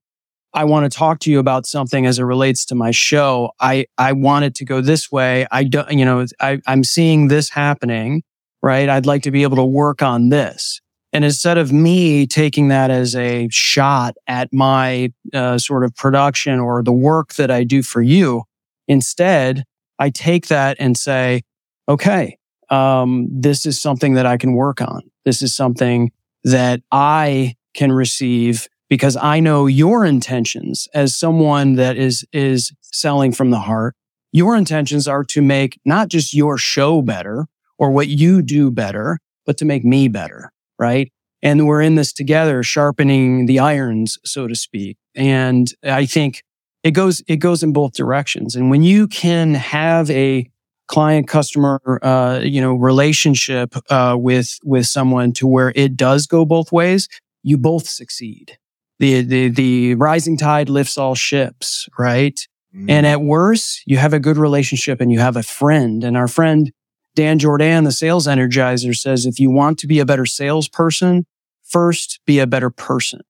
I 0.53 0.63
want 0.63 0.91
to 0.91 0.97
talk 0.97 1.19
to 1.19 1.31
you 1.31 1.39
about 1.39 1.65
something 1.65 2.05
as 2.05 2.17
it 2.19 2.23
relates 2.23 2.65
to 2.65 2.75
my 2.75 2.91
show. 2.91 3.51
I, 3.59 3.85
I 3.97 4.13
want 4.13 4.45
it 4.45 4.55
to 4.55 4.65
go 4.65 4.81
this 4.81 5.11
way. 5.11 5.45
I 5.51 5.63
don't, 5.63 5.91
you 5.91 6.05
know, 6.05 6.25
I, 6.39 6.59
I'm 6.65 6.83
seeing 6.83 7.27
this 7.27 7.49
happening, 7.49 8.23
right? 8.63 8.89
I'd 8.89 9.05
like 9.05 9.23
to 9.23 9.31
be 9.31 9.43
able 9.43 9.57
to 9.57 9.65
work 9.65 10.01
on 10.01 10.29
this. 10.29 10.81
And 11.11 11.25
instead 11.25 11.57
of 11.57 11.71
me 11.71 12.27
taking 12.27 12.67
that 12.67 12.91
as 12.91 13.15
a 13.15 13.47
shot 13.51 14.15
at 14.27 14.53
my 14.53 15.11
uh, 15.33 15.57
sort 15.57 15.83
of 15.83 15.95
production 15.95 16.59
or 16.59 16.83
the 16.83 16.93
work 16.93 17.33
that 17.35 17.49
I 17.49 17.63
do 17.63 17.81
for 17.81 18.01
you, 18.01 18.43
instead, 18.87 19.63
I 19.97 20.09
take 20.11 20.47
that 20.47 20.77
and 20.79 20.95
say, 20.95 21.43
okay, 21.87 22.37
um, 22.69 23.27
this 23.31 23.65
is 23.65 23.81
something 23.81 24.13
that 24.13 24.25
I 24.25 24.37
can 24.37 24.53
work 24.53 24.81
on. 24.81 25.01
This 25.25 25.41
is 25.41 25.55
something 25.55 26.11
that 26.43 26.81
I 26.91 27.55
can 27.73 27.91
receive 27.91 28.67
because 28.89 29.15
I 29.15 29.39
know 29.39 29.67
your 29.67 30.03
intentions 30.05 30.87
as 30.93 31.15
someone 31.15 31.75
that 31.75 31.97
is, 31.97 32.25
is 32.33 32.73
selling 32.81 33.31
from 33.31 33.51
the 33.51 33.59
heart. 33.59 33.95
Your 34.31 34.55
intentions 34.55 35.07
are 35.07 35.23
to 35.25 35.41
make 35.41 35.79
not 35.85 36.09
just 36.09 36.33
your 36.33 36.57
show 36.57 37.01
better 37.01 37.47
or 37.77 37.91
what 37.91 38.07
you 38.07 38.41
do 38.41 38.71
better, 38.71 39.19
but 39.45 39.57
to 39.57 39.65
make 39.65 39.83
me 39.83 40.07
better 40.07 40.51
right? 40.79 41.11
And 41.43 41.67
we're 41.67 41.81
in 41.81 41.95
this 41.95 42.11
together, 42.11 42.63
sharpening 42.63 43.45
the 43.45 43.59
irons, 43.59 44.17
so 44.25 44.47
to 44.47 44.55
speak. 44.55 44.97
And 45.15 45.71
I 45.83 46.05
think 46.05 46.43
it 46.83 46.91
goes, 46.91 47.21
it 47.27 47.37
goes 47.37 47.61
in 47.61 47.73
both 47.73 47.93
directions. 47.93 48.55
And 48.55 48.71
when 48.71 48.81
you 48.81 49.07
can 49.07 49.53
have 49.53 50.09
a 50.09 50.49
client 50.87 51.27
customer, 51.27 51.79
uh, 52.01 52.39
you 52.43 52.61
know, 52.61 52.73
relationship, 52.73 53.75
uh, 53.89 54.15
with, 54.17 54.57
with 54.63 54.87
someone 54.87 55.33
to 55.33 55.45
where 55.45 55.71
it 55.75 55.95
does 55.95 56.25
go 56.25 56.45
both 56.45 56.71
ways, 56.71 57.07
you 57.43 57.57
both 57.57 57.87
succeed. 57.87 58.57
The, 58.99 59.21
the, 59.21 59.47
the 59.47 59.95
rising 59.95 60.37
tide 60.37 60.69
lifts 60.69 60.97
all 60.97 61.15
ships, 61.15 61.87
right? 61.97 62.39
Mm. 62.75 62.89
And 62.89 63.05
at 63.07 63.21
worst, 63.21 63.81
you 63.85 63.97
have 63.97 64.13
a 64.13 64.19
good 64.19 64.37
relationship 64.37 64.99
and 65.01 65.11
you 65.11 65.19
have 65.19 65.37
a 65.37 65.43
friend 65.43 66.03
and 66.03 66.17
our 66.17 66.27
friend 66.27 66.71
Dan 67.15 67.39
Jordan, 67.39 67.83
the 67.83 67.91
sales 67.91 68.27
energizer 68.27 68.95
says, 68.95 69.25
if 69.25 69.39
you 69.39 69.49
want 69.49 69.77
to 69.79 69.87
be 69.87 69.99
a 69.99 70.05
better 70.05 70.25
salesperson, 70.25 71.25
first 71.63 72.19
be 72.25 72.39
a 72.39 72.47
better 72.47 72.69
person. 72.69 73.21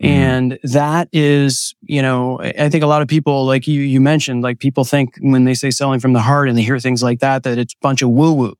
Mm. 0.00 0.06
And 0.06 0.58
that 0.62 1.08
is, 1.12 1.74
you 1.82 2.02
know, 2.02 2.40
I 2.40 2.68
think 2.68 2.84
a 2.84 2.86
lot 2.86 3.02
of 3.02 3.08
people, 3.08 3.44
like 3.46 3.66
you, 3.66 3.80
you 3.80 4.00
mentioned, 4.00 4.42
like 4.42 4.58
people 4.58 4.84
think 4.84 5.16
when 5.20 5.44
they 5.44 5.54
say 5.54 5.70
selling 5.70 6.00
from 6.00 6.12
the 6.12 6.20
heart 6.20 6.48
and 6.48 6.56
they 6.56 6.62
hear 6.62 6.78
things 6.78 7.02
like 7.02 7.20
that, 7.20 7.42
that 7.44 7.58
it's 7.58 7.74
a 7.74 7.82
bunch 7.82 8.02
of 8.02 8.10
woo 8.10 8.32
woo. 8.32 8.54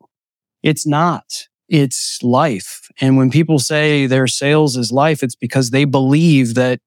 It's 0.62 0.86
not. 0.86 1.46
It's 1.68 2.22
life. 2.22 2.83
And 3.00 3.16
when 3.16 3.30
people 3.30 3.58
say 3.58 4.06
their 4.06 4.26
sales 4.26 4.76
is 4.76 4.92
life, 4.92 5.22
it's 5.22 5.36
because 5.36 5.70
they 5.70 5.84
believe 5.84 6.54
that, 6.54 6.80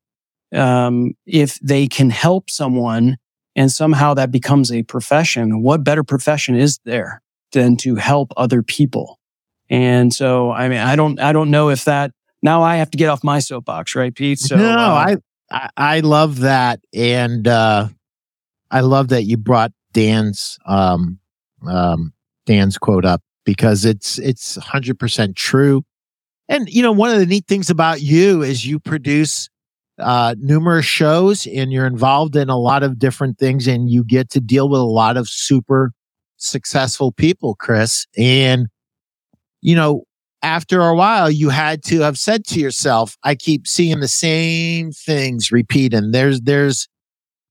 um, 0.53 1.14
if 1.26 1.60
they 1.60 1.88
can 1.88 2.10
help 2.10 2.49
someone 2.49 3.18
and 3.55 3.72
somehow 3.72 4.14
that 4.14 4.32
becomes 4.32 4.72
a 4.72 4.84
profession, 4.84 5.62
what 5.62 5.84
better 5.84 6.03
profession 6.03 6.55
is 6.55 6.80
there? 6.86 7.22
than 7.51 7.78
to 7.78 7.95
help 7.95 8.34
other 8.38 8.62
people. 8.62 9.20
And 9.70 10.14
so, 10.14 10.51
I 10.51 10.70
mean, 10.70 10.80
I 10.80 10.95
don't, 10.95 11.20
I 11.20 11.34
don't 11.34 11.51
know 11.51 11.70
if 11.70 11.86
that 11.86 12.12
now 12.41 12.64
I 12.64 12.78
have 12.78 12.91
to 12.91 12.97
get 12.97 13.10
off 13.10 13.24
my 13.24 13.39
soapbox, 13.39 13.95
right, 13.95 14.14
Pete? 14.14 14.39
So 14.39 14.55
no, 14.55 14.70
uh, 14.70 15.16
I, 15.51 15.70
I 15.76 15.99
love 16.01 16.39
that. 16.41 16.80
And, 16.93 17.47
uh, 17.47 17.89
I 18.70 18.82
love 18.82 19.10
that 19.10 19.24
you 19.24 19.38
brought 19.38 19.72
Dan's, 19.93 20.58
um, 20.66 21.20
um, 21.68 22.14
Dan's 22.45 22.78
quote 22.78 23.05
up 23.05 23.22
because 23.45 23.86
it's, 23.86 24.20
it's 24.20 24.55
hundred 24.58 24.99
percent 24.99 25.36
true. 25.36 25.84
And, 26.50 26.70
you 26.70 26.82
know, 26.82 26.91
one 26.91 27.10
of 27.12 27.20
the 27.20 27.26
neat 27.26 27.45
things 27.48 27.70
about 27.70 28.02
you 28.02 28.41
is 28.41 28.66
you 28.66 28.80
produce, 28.80 29.50
uh, 30.00 30.36
numerous 30.38 30.86
shows 30.86 31.48
and 31.48 31.72
you're 31.72 31.88
involved 31.88 32.36
in 32.36 32.50
a 32.50 32.58
lot 32.58 32.84
of 32.84 33.00
different 33.00 33.38
things 33.38 33.68
and 33.68 33.89
you 33.89 34.04
get 34.04 34.30
to 34.30 34.39
deal 34.39 34.70
with 34.70 34.80
a 34.80 34.86
lot 34.86 35.18
of 35.18 35.28
super 35.28 35.91
successful 36.38 37.12
people, 37.12 37.56
Chris. 37.56 38.06
And, 38.16 38.68
you 39.62 39.76
know, 39.76 40.04
after 40.43 40.82
a 40.82 40.95
while, 40.95 41.32
you 41.32 41.50
had 41.50 41.84
to 41.86 42.02
have 42.02 42.18
said 42.18 42.45
to 42.45 42.60
yourself, 42.60 43.18
I 43.24 43.34
keep 43.34 43.68
seeing 43.68 44.00
the 44.00 44.08
same 44.08 44.91
things 44.91 45.52
repeat. 45.52 45.93
And 45.93 46.14
there's, 46.14 46.41
there's, 46.41 46.88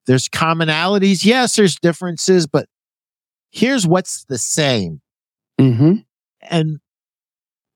there's 0.06 0.28
commonalities. 0.28 1.24
Yes, 1.24 1.56
there's 1.56 1.74
differences, 1.74 2.46
but 2.46 2.68
here's 3.50 3.86
what's 3.88 4.24
the 4.26 4.38
same. 4.38 5.00
Mm-hmm. 5.60 5.94
And 6.42 6.78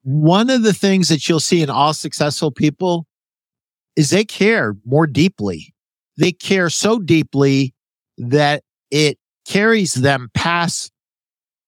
one 0.03 0.51
of 0.51 0.63
the 0.63 0.73
things 0.73 1.09
that 1.09 1.29
you'll 1.29 1.41
see 1.41 1.63
in 1.63 1.71
all 1.71 1.93
successful 1.93 2.51
people 2.51 3.07
is 3.97 4.11
they 4.11 4.25
care 4.25 4.77
more 4.85 5.07
deeply. 5.07 5.75
They 6.17 6.33
care 6.33 6.71
so 6.71 6.99
deeply 6.99 7.75
that 8.19 8.63
it 8.91 9.19
carries 9.47 9.95
them 9.95 10.31
past 10.35 10.93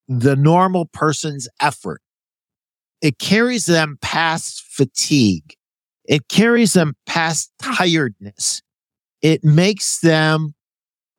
the 0.09 0.37
normal 0.37 0.87
person's 0.87 1.49
effort. 1.61 2.01
It 3.01 3.19
carries 3.19 3.67
them 3.67 3.99
past 4.01 4.63
fatigue. 4.69 5.55
It 6.05 6.29
carries 6.29 6.73
them 6.73 6.95
past 7.07 7.53
tiredness. 7.61 8.63
It 9.21 9.45
makes 9.45 10.01
them 10.01 10.55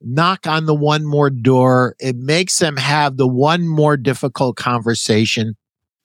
knock 0.01 0.45
on 0.47 0.65
the 0.65 0.75
one 0.75 1.05
more 1.05 1.29
door. 1.29 1.95
It 1.99 2.15
makes 2.17 2.59
them 2.59 2.77
have 2.77 3.17
the 3.17 3.27
one 3.27 3.67
more 3.67 3.97
difficult 3.97 4.57
conversation 4.57 5.55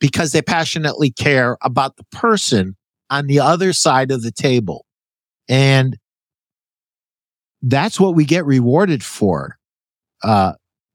because 0.01 0.33
they 0.33 0.43
passionately 0.43 1.11
care 1.11 1.57
about 1.63 1.97
the 1.97 2.05
person 2.13 2.77
on 3.11 3.27
the 3.27 3.41
other 3.41 3.73
side 3.73 4.11
of 4.11 4.23
the 4.23 4.33
table. 4.33 4.85
And 5.49 5.97
that's 7.63 7.99
what 7.99 8.15
we 8.15 8.25
get 8.25 8.45
rewarded 8.45 9.03
for. 9.03 9.57
Uh, 10.23 10.53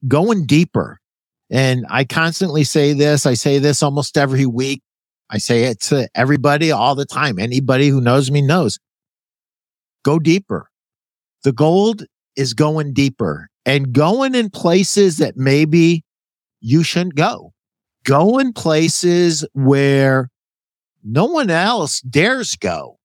going 0.07 0.45
deeper. 0.45 0.99
And 1.49 1.85
I 1.89 2.03
constantly 2.03 2.63
say 2.63 2.93
this. 2.93 3.25
I 3.25 3.33
say 3.33 3.59
this 3.59 3.83
almost 3.83 4.17
every 4.17 4.45
week. 4.45 4.81
I 5.29 5.37
say 5.37 5.63
it 5.63 5.79
to 5.81 6.07
everybody 6.15 6.71
all 6.71 6.95
the 6.95 7.05
time. 7.05 7.39
Anybody 7.39 7.89
who 7.89 8.01
knows 8.01 8.29
me 8.31 8.41
knows. 8.41 8.79
Go 10.03 10.19
deeper. 10.19 10.69
The 11.43 11.51
gold 11.51 12.03
is 12.35 12.53
going 12.53 12.93
deeper 12.93 13.49
and 13.65 13.93
going 13.93 14.35
in 14.35 14.49
places 14.49 15.17
that 15.17 15.37
maybe 15.37 16.03
you 16.59 16.83
shouldn't 16.83 17.15
go. 17.15 17.53
Go 18.05 18.37
in 18.39 18.53
places 18.53 19.45
where 19.53 20.29
no 21.03 21.25
one 21.25 21.49
else 21.49 22.01
dares 22.01 22.55
go. 22.55 22.97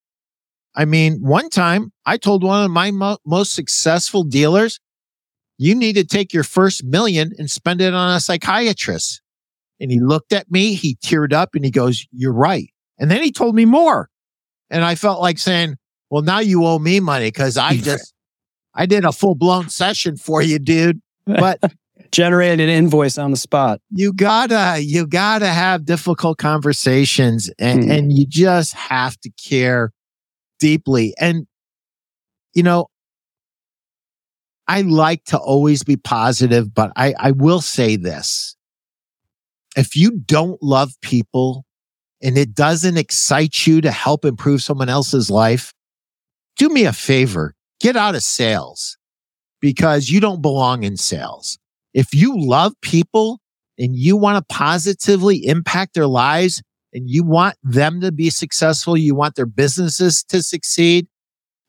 I 0.75 0.85
mean, 0.85 1.21
one 1.21 1.51
time 1.51 1.93
I 2.07 2.17
told 2.17 2.45
one 2.45 2.65
of 2.65 2.71
my 2.71 2.91
mo- 2.91 3.19
most 3.27 3.55
successful 3.55 4.23
dealers, 4.23 4.79
you 5.57 5.75
need 5.75 5.95
to 5.95 6.05
take 6.05 6.33
your 6.33 6.45
first 6.45 6.85
million 6.85 7.33
and 7.39 7.51
spend 7.51 7.81
it 7.81 7.95
on 7.95 8.15
a 8.15 8.21
psychiatrist. 8.21 9.21
And 9.81 9.91
he 9.91 10.01
looked 10.01 10.33
at 10.33 10.51
me, 10.51 10.75
he 10.75 10.97
teared 10.97 11.33
up 11.33 11.55
and 11.55 11.65
he 11.65 11.71
goes, 11.71 12.07
you're 12.13 12.33
right. 12.33 12.71
And 12.99 13.11
then 13.11 13.23
he 13.23 13.33
told 13.33 13.55
me 13.55 13.65
more. 13.65 14.09
And 14.71 14.85
I 14.85 14.95
felt 14.95 15.21
like 15.21 15.39
saying, 15.39 15.77
well, 16.11 16.23
now 16.23 16.39
you 16.41 16.65
owe 16.65 16.79
me 16.79 17.01
money 17.01 17.29
because 17.29 17.57
I 17.57 17.77
just, 17.77 18.15
I 18.75 18.87
did 18.87 19.05
a 19.05 19.13
full 19.13 19.35
blown 19.35 19.69
session 19.69 20.17
for 20.17 20.43
you, 20.43 20.59
dude. 20.59 21.01
But 21.27 21.61
generated 22.11 22.61
an 22.61 22.69
invoice 22.69 23.19
on 23.19 23.31
the 23.31 23.37
spot. 23.37 23.81
You 23.91 24.13
gotta, 24.13 24.81
you 24.83 25.07
gotta 25.07 25.49
have 25.49 25.85
difficult 25.85 26.39
conversations 26.39 27.51
and, 27.59 27.85
hmm. 27.85 27.91
and 27.91 28.13
you 28.13 28.27
just 28.27 28.75
have 28.75 29.19
to 29.21 29.31
care 29.31 29.93
deeply. 30.59 31.15
And, 31.19 31.47
you 32.55 32.63
know, 32.63 32.89
I 34.67 34.83
like 34.83 35.25
to 35.25 35.39
always 35.39 35.83
be 35.83 35.97
positive, 35.97 36.75
but 36.75 36.93
I, 36.95 37.15
I 37.19 37.31
will 37.31 37.61
say 37.61 37.97
this. 37.97 38.55
If 39.77 39.97
you 39.97 40.11
don't 40.11 40.63
love 40.63 40.93
people 41.01 41.65
and 42.23 42.37
it 42.37 42.55
doesn't 42.55 42.99
excite 42.99 43.67
you 43.67 43.81
to 43.81 43.91
help 43.91 44.25
improve 44.25 44.63
someone 44.63 44.89
else's 44.89 45.31
life, 45.31 45.73
do 46.57 46.69
me 46.69 46.85
a 46.85 46.93
favor. 46.93 47.55
Get 47.81 47.97
out 47.97 48.15
of 48.15 48.23
sales 48.23 48.99
because 49.61 50.11
you 50.11 50.21
don't 50.21 50.43
belong 50.43 50.83
in 50.83 50.97
sales. 50.97 51.59
If 51.95 52.15
you 52.15 52.39
love 52.39 52.75
people 52.83 53.41
and 53.79 53.97
you 53.97 54.17
want 54.17 54.37
to 54.37 54.55
positively 54.55 55.47
impact 55.47 55.95
their 55.95 56.07
lives 56.07 56.63
and 56.93 57.09
you 57.09 57.25
want 57.25 57.57
them 57.63 58.01
to 58.01 58.13
be 58.13 58.31
successful, 58.31 58.97
you 58.97 59.15
want 59.15 59.35
their 59.35 59.47
businesses 59.47 60.25
to 60.25 60.43
succeed, 60.43 61.07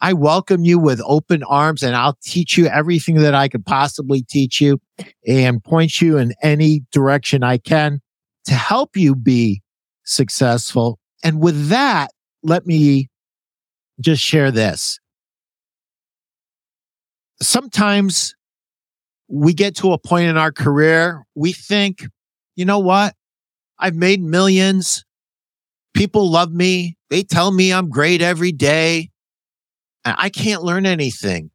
I 0.02 0.14
welcome 0.14 0.64
you 0.64 0.80
with 0.80 1.02
open 1.06 1.44
arms 1.44 1.84
and 1.84 1.96
I'll 1.96 2.18
teach 2.24 2.58
you 2.58 2.68
everything 2.68 3.16
that 3.16 3.36
I 3.36 3.50
could 3.50 3.66
possibly 3.66 4.22
teach 4.22 4.62
you 4.62 4.80
and 5.28 5.64
point 5.64 6.00
you 6.00 6.18
in 6.18 6.34
any 6.42 6.84
direction 6.92 7.44
I 7.44 7.58
can 7.58 8.00
to 8.46 8.54
help 8.54 8.96
you 8.96 9.14
be 9.14 9.62
successful. 10.06 11.00
And 11.24 11.42
with 11.42 11.68
that, 11.68 12.12
let 12.44 12.66
me 12.66 13.10
just 14.00 14.24
share 14.24 14.52
this. 14.52 15.00
Sometimes 17.42 18.36
we 19.30 19.54
get 19.54 19.76
to 19.78 19.94
a 19.94 19.98
point 19.98 20.28
in 20.28 20.38
our 20.38 20.52
career, 20.52 21.24
we 21.36 21.54
think, 21.54 22.06
you 22.56 22.66
know 22.66 22.80
what? 22.80 23.16
I've 23.78 23.96
made 23.96 24.22
millions. 24.22 25.06
People 25.94 26.30
love 26.30 26.52
me. 26.52 26.98
They 27.10 27.24
tell 27.24 27.52
me 27.52 27.72
I'm 27.72 27.90
great 27.90 28.22
every 28.22 28.52
day. 28.52 29.12
I 30.04 30.30
can't 30.30 30.64
learn 30.64 30.86
anything. 30.86 31.52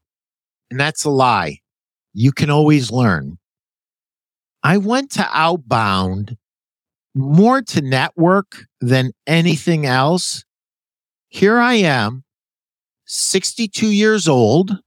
And 0.71 0.79
that's 0.79 1.05
a 1.05 1.11
lie. 1.11 1.59
You 2.13 2.33
can 2.33 2.51
always 2.51 2.91
learn. 2.91 3.39
I 4.63 4.79
went 4.79 5.11
to 5.13 5.29
Outbound 5.33 6.37
more 7.15 7.63
to 7.63 7.81
network 7.81 8.67
than 8.81 9.13
anything 9.27 9.87
else. 9.87 10.45
Here 11.29 11.59
I 11.59 11.75
am, 11.75 12.25
62 13.07 13.89
years 13.89 14.29
old, 14.29 14.79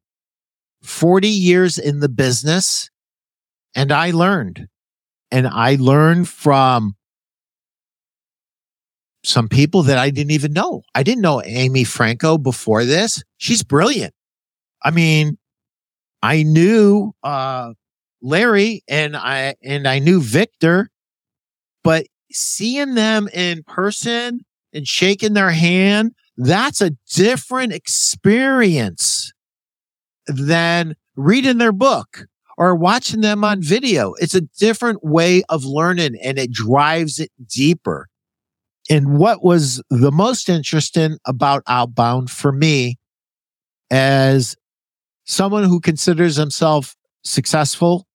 40 0.87 1.27
years 1.27 1.77
in 1.77 1.99
the 1.99 2.09
business, 2.09 2.89
and 3.75 3.91
I 3.91 4.11
learned. 4.11 4.67
And 5.29 5.45
I 5.45 5.75
learned 5.75 6.29
from 6.29 6.95
some 9.23 9.49
people 9.49 9.83
that 9.83 9.97
I 9.97 10.09
didn't 10.09 10.31
even 10.31 10.53
know. 10.53 10.83
I 10.95 11.03
didn't 11.03 11.21
know 11.21 11.41
Amy 11.43 11.83
Franko 11.83 12.37
before 12.37 12.85
this. 12.85 13.21
She's 13.35 13.63
brilliant. 13.63 14.13
I 14.81 14.91
mean, 14.91 15.37
I 16.23 16.43
knew 16.43 17.11
uh, 17.21 17.73
Larry 18.21 18.83
and 18.87 19.17
I 19.17 19.55
and 19.61 19.87
I 19.87 19.99
knew 19.99 20.21
Victor, 20.21 20.89
but 21.83 22.05
seeing 22.31 22.95
them 22.95 23.27
in 23.33 23.63
person 23.63 24.45
and 24.71 24.87
shaking 24.87 25.33
their 25.33 25.51
hand, 25.51 26.13
that's 26.37 26.79
a 26.79 26.91
different 27.13 27.73
experience 27.73 29.33
than 30.27 30.95
reading 31.15 31.57
their 31.57 31.71
book 31.71 32.27
or 32.57 32.75
watching 32.75 33.21
them 33.21 33.43
on 33.43 33.61
video. 33.61 34.13
It's 34.13 34.35
a 34.35 34.41
different 34.41 35.03
way 35.03 35.43
of 35.49 35.65
learning 35.65 36.17
and 36.23 36.39
it 36.39 36.51
drives 36.51 37.19
it 37.19 37.31
deeper. 37.47 38.07
And 38.89 39.17
what 39.17 39.43
was 39.43 39.81
the 39.89 40.11
most 40.11 40.49
interesting 40.49 41.17
about 41.25 41.63
Outbound 41.67 42.31
for 42.31 42.51
me 42.51 42.97
as 43.91 44.55
someone 45.25 45.63
who 45.63 45.79
considers 45.79 46.35
himself 46.35 46.95
successful, 47.23 48.07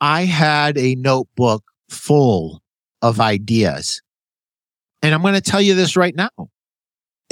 I 0.00 0.24
had 0.24 0.76
a 0.76 0.96
notebook 0.96 1.64
full 1.88 2.62
of 3.00 3.20
ideas. 3.20 4.02
And 5.02 5.14
I'm 5.14 5.22
going 5.22 5.34
to 5.34 5.40
tell 5.40 5.60
you 5.60 5.74
this 5.74 5.96
right 5.96 6.14
now. 6.14 6.30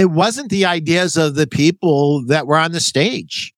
It 0.01 0.11
wasn't 0.11 0.48
the 0.48 0.64
ideas 0.64 1.18
of 1.18 1.34
the 1.34 1.46
people 1.46 2.24
that 2.28 2.46
were 2.46 2.57
on 2.57 2.72
the 2.72 2.80
stage. 2.80 3.53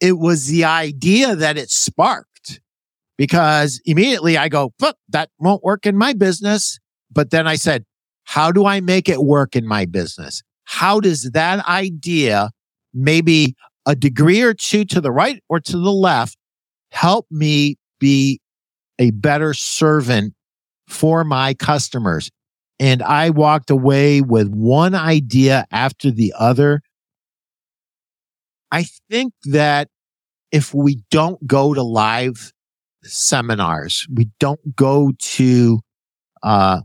It 0.00 0.18
was 0.18 0.46
the 0.46 0.62
idea 0.64 1.34
that 1.34 1.58
it 1.58 1.68
sparked 1.68 2.60
because 3.18 3.82
immediately 3.84 4.38
I 4.38 4.48
go, 4.48 4.72
that 5.08 5.30
won't 5.40 5.64
work 5.64 5.86
in 5.86 5.96
my 5.98 6.12
business. 6.12 6.78
But 7.10 7.30
then 7.30 7.48
I 7.48 7.56
said, 7.56 7.84
how 8.22 8.52
do 8.52 8.66
I 8.66 8.78
make 8.80 9.08
it 9.08 9.24
work 9.24 9.56
in 9.56 9.66
my 9.66 9.84
business? 9.84 10.44
How 10.62 11.00
does 11.00 11.32
that 11.32 11.66
idea, 11.66 12.52
maybe 12.94 13.56
a 13.84 13.96
degree 13.96 14.42
or 14.42 14.54
two 14.54 14.84
to 14.84 15.00
the 15.00 15.10
right 15.10 15.42
or 15.48 15.58
to 15.58 15.72
the 15.72 15.92
left, 15.92 16.38
help 16.92 17.26
me 17.32 17.78
be 17.98 18.40
a 19.00 19.10
better 19.10 19.54
servant 19.54 20.34
for 20.86 21.24
my 21.24 21.52
customers? 21.52 22.30
And 22.80 23.02
I 23.02 23.28
walked 23.28 23.70
away 23.70 24.22
with 24.22 24.48
one 24.48 24.94
idea 24.94 25.66
after 25.70 26.10
the 26.10 26.32
other. 26.36 26.80
I 28.72 28.86
think 29.10 29.34
that 29.44 29.88
if 30.50 30.72
we 30.72 31.02
don't 31.10 31.46
go 31.46 31.74
to 31.74 31.82
live 31.82 32.52
seminars, 33.04 34.06
we 34.12 34.30
don't 34.40 34.74
go 34.74 35.12
to 35.18 35.80
uh, 36.42 36.80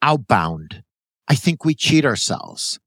outbound. 0.00 0.82
I 1.28 1.34
think 1.34 1.64
we 1.64 1.74
cheat 1.74 2.06
ourselves. 2.06 2.78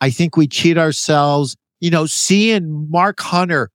I 0.00 0.08
think 0.08 0.38
we 0.38 0.46
cheat 0.46 0.78
ourselves, 0.78 1.54
you 1.80 1.90
know, 1.90 2.06
seeing 2.06 2.90
Mark 2.90 3.20
Hunter 3.20 3.70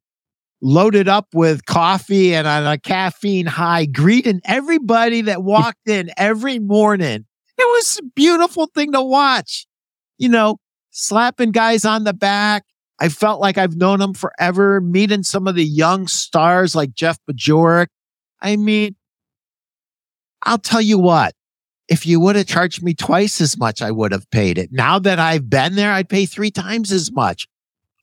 loaded 0.64 1.08
up 1.08 1.28
with 1.34 1.66
coffee 1.66 2.34
and 2.34 2.48
on 2.48 2.66
a 2.66 2.80
caffeine 2.80 3.48
high, 3.48 3.86
greeting 3.86 4.42
everybody 4.46 5.22
that 5.22 5.44
walked 5.44 5.88
in 5.88 6.10
every 6.18 6.58
morning. 6.58 7.26
It 7.62 7.68
was 7.68 8.00
a 8.02 8.06
beautiful 8.16 8.66
thing 8.66 8.92
to 8.94 9.04
watch, 9.04 9.68
you 10.18 10.30
know, 10.30 10.58
slapping 10.90 11.52
guys 11.52 11.86
on 11.86 12.06
the 12.06 12.14
back. 12.14 12.64
I 13.00 13.10
felt 13.10 13.40
like 13.40 13.60
I've 13.60 13.76
known 13.76 14.02
him 14.02 14.16
forever, 14.16 14.82
meeting 14.82 15.22
some 15.22 15.48
of 15.48 15.54
the 15.54 15.64
young 15.64 16.08
stars 16.08 16.74
like 16.74 16.96
Jeff 16.96 17.20
Bajorek. 17.30 17.88
I 18.42 18.56
mean, 18.56 18.96
I'll 20.44 20.58
tell 20.58 20.82
you 20.82 20.98
what, 20.98 21.36
if 21.88 22.08
you 22.08 22.20
would 22.20 22.36
have 22.36 22.48
charged 22.48 22.82
me 22.82 22.96
twice 22.96 23.40
as 23.42 23.60
much, 23.60 23.82
I 23.84 23.92
would 23.92 24.12
have 24.12 24.30
paid 24.32 24.58
it. 24.58 24.70
Now 24.72 24.98
that 24.98 25.20
I've 25.20 25.48
been 25.48 25.76
there, 25.76 25.92
I'd 25.92 26.10
pay 26.10 26.26
three 26.26 26.50
times 26.50 26.92
as 26.92 27.12
much. 27.12 27.48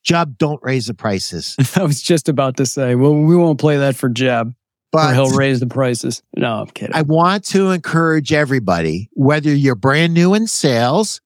Jeb, 0.05 0.39
don't 0.39 0.63
raise 0.63 0.87
the 0.87 0.95
prices. 0.95 1.57
I 1.75 1.83
was 1.83 2.01
just 2.01 2.29
about 2.29 2.57
to 2.59 2.67
say, 2.67 2.95
well, 2.95 3.15
we 3.15 3.35
won't 3.35 3.59
play 3.59 3.77
that 3.79 3.97
for 3.97 4.09
Jeb, 4.09 4.55
but 4.93 5.11
or 5.11 5.15
he'll 5.15 5.37
raise 5.37 5.61
the 5.61 5.67
prices. 5.67 6.23
No, 6.37 6.61
I'm 6.61 6.67
kidding. 6.69 6.95
I 6.95 7.03
want 7.03 7.45
to 7.47 7.71
encourage 7.71 8.33
everybody, 8.33 9.09
whether 9.13 9.55
you're 9.55 9.75
brand 9.75 10.15
new 10.15 10.35
in 10.35 10.47
sales, 10.47 11.21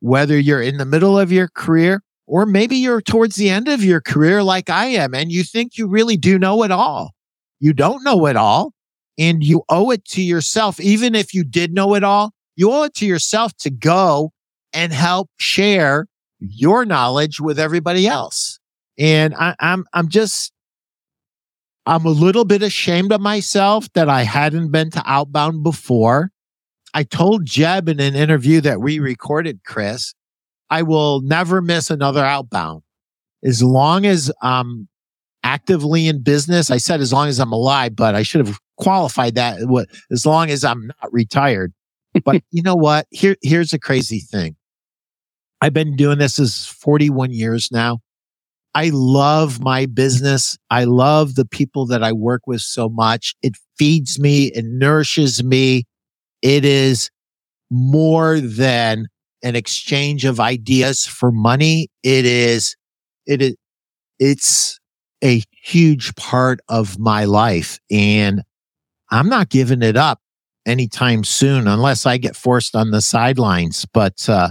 whether 0.00 0.38
you're 0.38 0.62
in 0.62 0.76
the 0.76 0.84
middle 0.84 1.18
of 1.18 1.32
your 1.32 1.48
career, 1.48 2.02
or 2.26 2.46
maybe 2.46 2.76
you're 2.76 3.00
towards 3.00 3.36
the 3.36 3.48
end 3.48 3.68
of 3.68 3.82
your 3.82 4.00
career 4.00 4.42
like 4.42 4.70
I 4.70 4.86
am, 4.86 5.14
and 5.14 5.32
you 5.32 5.42
think 5.42 5.78
you 5.78 5.88
really 5.88 6.16
do 6.16 6.38
know 6.38 6.62
it 6.62 6.70
all. 6.70 7.12
You 7.58 7.72
don't 7.72 8.04
know 8.04 8.26
it 8.26 8.36
all, 8.36 8.72
and 9.18 9.42
you 9.42 9.62
owe 9.68 9.90
it 9.90 10.04
to 10.06 10.22
yourself. 10.22 10.78
Even 10.78 11.14
if 11.14 11.34
you 11.34 11.42
did 11.42 11.72
know 11.72 11.94
it 11.94 12.04
all, 12.04 12.32
you 12.54 12.70
owe 12.70 12.84
it 12.84 12.94
to 12.94 13.06
yourself 13.06 13.56
to 13.58 13.70
go 13.70 14.32
and 14.72 14.92
help 14.92 15.30
share 15.38 16.06
your 16.38 16.84
knowledge 16.84 17.40
with 17.40 17.58
everybody 17.58 18.06
else. 18.06 18.60
And 18.98 19.34
I, 19.34 19.56
I'm, 19.58 19.86
I'm 19.92 20.08
just, 20.08 20.52
I'm 21.88 22.04
a 22.04 22.10
little 22.10 22.44
bit 22.44 22.62
ashamed 22.62 23.12
of 23.12 23.22
myself 23.22 23.90
that 23.94 24.10
I 24.10 24.22
hadn't 24.24 24.70
been 24.70 24.90
to 24.90 25.02
Outbound 25.06 25.62
before. 25.62 26.30
I 26.92 27.02
told 27.02 27.46
Jeb 27.46 27.88
in 27.88 27.98
an 27.98 28.14
interview 28.14 28.60
that 28.60 28.82
we 28.82 28.98
recorded, 28.98 29.60
Chris, 29.64 30.14
I 30.68 30.82
will 30.82 31.22
never 31.22 31.62
miss 31.62 31.88
another 31.88 32.22
Outbound. 32.22 32.82
As 33.42 33.62
long 33.62 34.04
as 34.04 34.30
I'm 34.42 34.86
actively 35.42 36.08
in 36.08 36.22
business, 36.22 36.70
I 36.70 36.76
said 36.76 37.00
as 37.00 37.10
long 37.10 37.26
as 37.26 37.38
I'm 37.38 37.52
alive, 37.52 37.96
but 37.96 38.14
I 38.14 38.22
should 38.22 38.46
have 38.46 38.58
qualified 38.76 39.34
that 39.36 39.58
as 40.10 40.26
long 40.26 40.50
as 40.50 40.64
I'm 40.64 40.88
not 40.88 41.10
retired. 41.10 41.72
But 42.22 42.42
you 42.50 42.60
know 42.60 42.76
what? 42.76 43.06
Here, 43.12 43.36
here's 43.40 43.72
a 43.72 43.78
crazy 43.78 44.20
thing. 44.20 44.56
I've 45.62 45.72
been 45.72 45.96
doing 45.96 46.18
this 46.18 46.38
as 46.38 46.66
41 46.66 47.32
years 47.32 47.70
now. 47.72 48.00
I 48.74 48.90
love 48.92 49.60
my 49.60 49.86
business. 49.86 50.56
I 50.70 50.84
love 50.84 51.34
the 51.34 51.44
people 51.44 51.86
that 51.86 52.02
I 52.02 52.12
work 52.12 52.46
with 52.46 52.60
so 52.60 52.88
much. 52.88 53.34
It 53.42 53.54
feeds 53.78 54.18
me. 54.18 54.46
It 54.48 54.64
nourishes 54.64 55.42
me. 55.42 55.84
It 56.42 56.64
is 56.64 57.10
more 57.70 58.40
than 58.40 59.06
an 59.42 59.56
exchange 59.56 60.24
of 60.24 60.40
ideas 60.40 61.06
for 61.06 61.30
money. 61.32 61.88
It 62.02 62.24
is, 62.24 62.76
it 63.26 63.42
is, 63.42 63.56
it's 64.18 64.78
a 65.22 65.42
huge 65.62 66.14
part 66.16 66.60
of 66.68 66.98
my 66.98 67.24
life 67.24 67.78
and 67.90 68.42
I'm 69.10 69.28
not 69.28 69.48
giving 69.48 69.82
it 69.82 69.96
up 69.96 70.20
anytime 70.66 71.24
soon 71.24 71.66
unless 71.66 72.04
I 72.06 72.18
get 72.18 72.36
forced 72.36 72.76
on 72.76 72.90
the 72.90 73.00
sidelines. 73.00 73.86
But, 73.92 74.28
uh, 74.28 74.50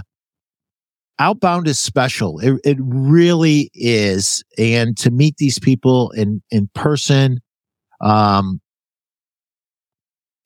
Outbound 1.18 1.66
is 1.66 1.78
special. 1.80 2.38
It, 2.38 2.60
it 2.64 2.76
really 2.80 3.70
is. 3.74 4.44
And 4.56 4.96
to 4.98 5.10
meet 5.10 5.36
these 5.38 5.58
people 5.58 6.10
in, 6.12 6.42
in 6.50 6.70
person, 6.74 7.40
um, 8.00 8.60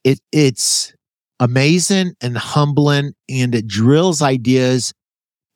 it, 0.04 0.20
it's 0.32 0.94
amazing 1.40 2.14
and 2.20 2.38
humbling 2.38 3.12
and 3.28 3.54
it 3.54 3.66
drills 3.66 4.22
ideas 4.22 4.94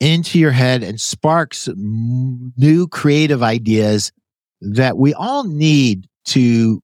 into 0.01 0.39
your 0.39 0.51
head 0.51 0.83
and 0.83 1.01
sparks 1.01 1.69
new 1.77 2.87
creative 2.89 3.43
ideas 3.43 4.12
that 4.61 4.99
we 4.99 5.14
all 5.14 5.45
need 5.45 6.07
to 6.27 6.81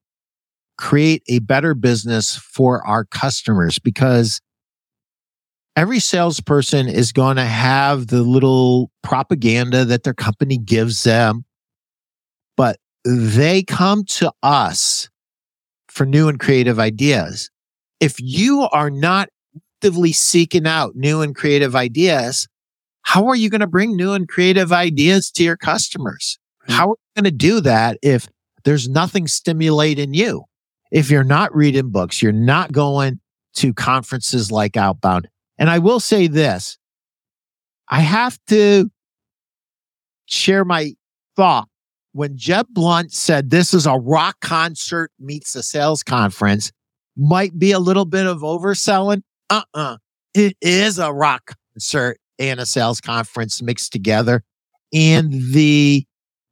create 0.78 1.22
a 1.28 1.41
better 1.41 1.74
business 1.74 2.37
for 2.37 2.85
our 2.87 3.05
customers 3.05 3.78
because 3.78 4.41
every 5.77 5.99
salesperson 5.99 6.89
is 6.89 7.12
going 7.12 7.37
to 7.37 7.45
have 7.45 8.09
the 8.09 8.23
little 8.23 8.91
propaganda 9.03 9.85
that 9.85 10.03
their 10.03 10.14
company 10.14 10.59
gives 10.59 11.03
them, 11.05 11.45
but 12.57 12.79
they 13.05 13.62
come 13.62 14.05
to 14.05 14.33
us 14.43 15.09
for 15.89 16.07
new 16.07 16.29
and 16.29 16.39
creative 16.39 16.79
ideas. 16.79 17.51
If 18.01 18.16
you 18.18 18.62
are 18.73 18.91
not 18.91 19.29
actively 19.79 20.12
seeking 20.12 20.66
out 20.66 20.95
new 20.95 21.23
and 21.23 21.35
creative 21.35 21.75
ideas, 21.75 22.47
how 23.03 23.27
are 23.27 23.35
you 23.35 23.51
going 23.51 23.61
to 23.61 23.66
bring 23.66 23.97
new 23.97 24.12
and 24.12 24.29
creative 24.29 24.73
ideas 24.73 25.31
to 25.33 25.43
your 25.43 25.57
customers? 25.57 26.39
How 26.68 26.91
are 26.91 26.97
you 27.16 27.23
going 27.23 27.31
to 27.33 27.37
do 27.37 27.61
that 27.61 27.99
if 28.03 28.29
there's 28.64 28.89
nothing 28.89 29.27
stimulating 29.27 30.14
you? 30.14 30.45
If 30.93 31.11
you're 31.11 31.25
not 31.25 31.55
reading 31.55 31.91
books, 31.91 32.23
you're 32.23 32.33
not 32.33 32.70
going 32.70 33.18
to 33.55 33.75
conferences 33.75 34.53
like 34.53 34.77
Outbound, 34.77 35.29
and 35.59 35.70
I 35.70 35.78
will 35.78 36.00
say 36.00 36.26
this 36.26 36.78
I 37.88 38.00
have 38.00 38.38
to 38.48 38.90
share 40.26 40.64
my 40.64 40.92
thought. 41.36 41.68
When 42.14 42.36
Jeb 42.36 42.66
Blunt 42.70 43.12
said 43.12 43.50
this 43.50 43.72
is 43.72 43.86
a 43.86 43.94
rock 43.94 44.36
concert 44.40 45.11
meets 45.18 45.55
a 45.55 45.62
sales 45.62 46.03
conference, 46.03 46.70
might 47.16 47.59
be 47.59 47.72
a 47.72 47.78
little 47.78 48.05
bit 48.05 48.26
of 48.26 48.40
overselling. 48.40 49.22
Uh 49.48 49.62
uh-uh. 49.74 49.80
uh 49.94 49.96
It 50.34 50.57
is 50.61 50.98
a 50.98 51.12
rock 51.12 51.55
concert 51.74 52.18
and 52.38 52.61
a 52.61 52.66
sales 52.66 53.00
conference 53.00 53.62
mixed 53.62 53.92
together. 53.92 54.42
And 54.92 55.32
the 55.53 56.05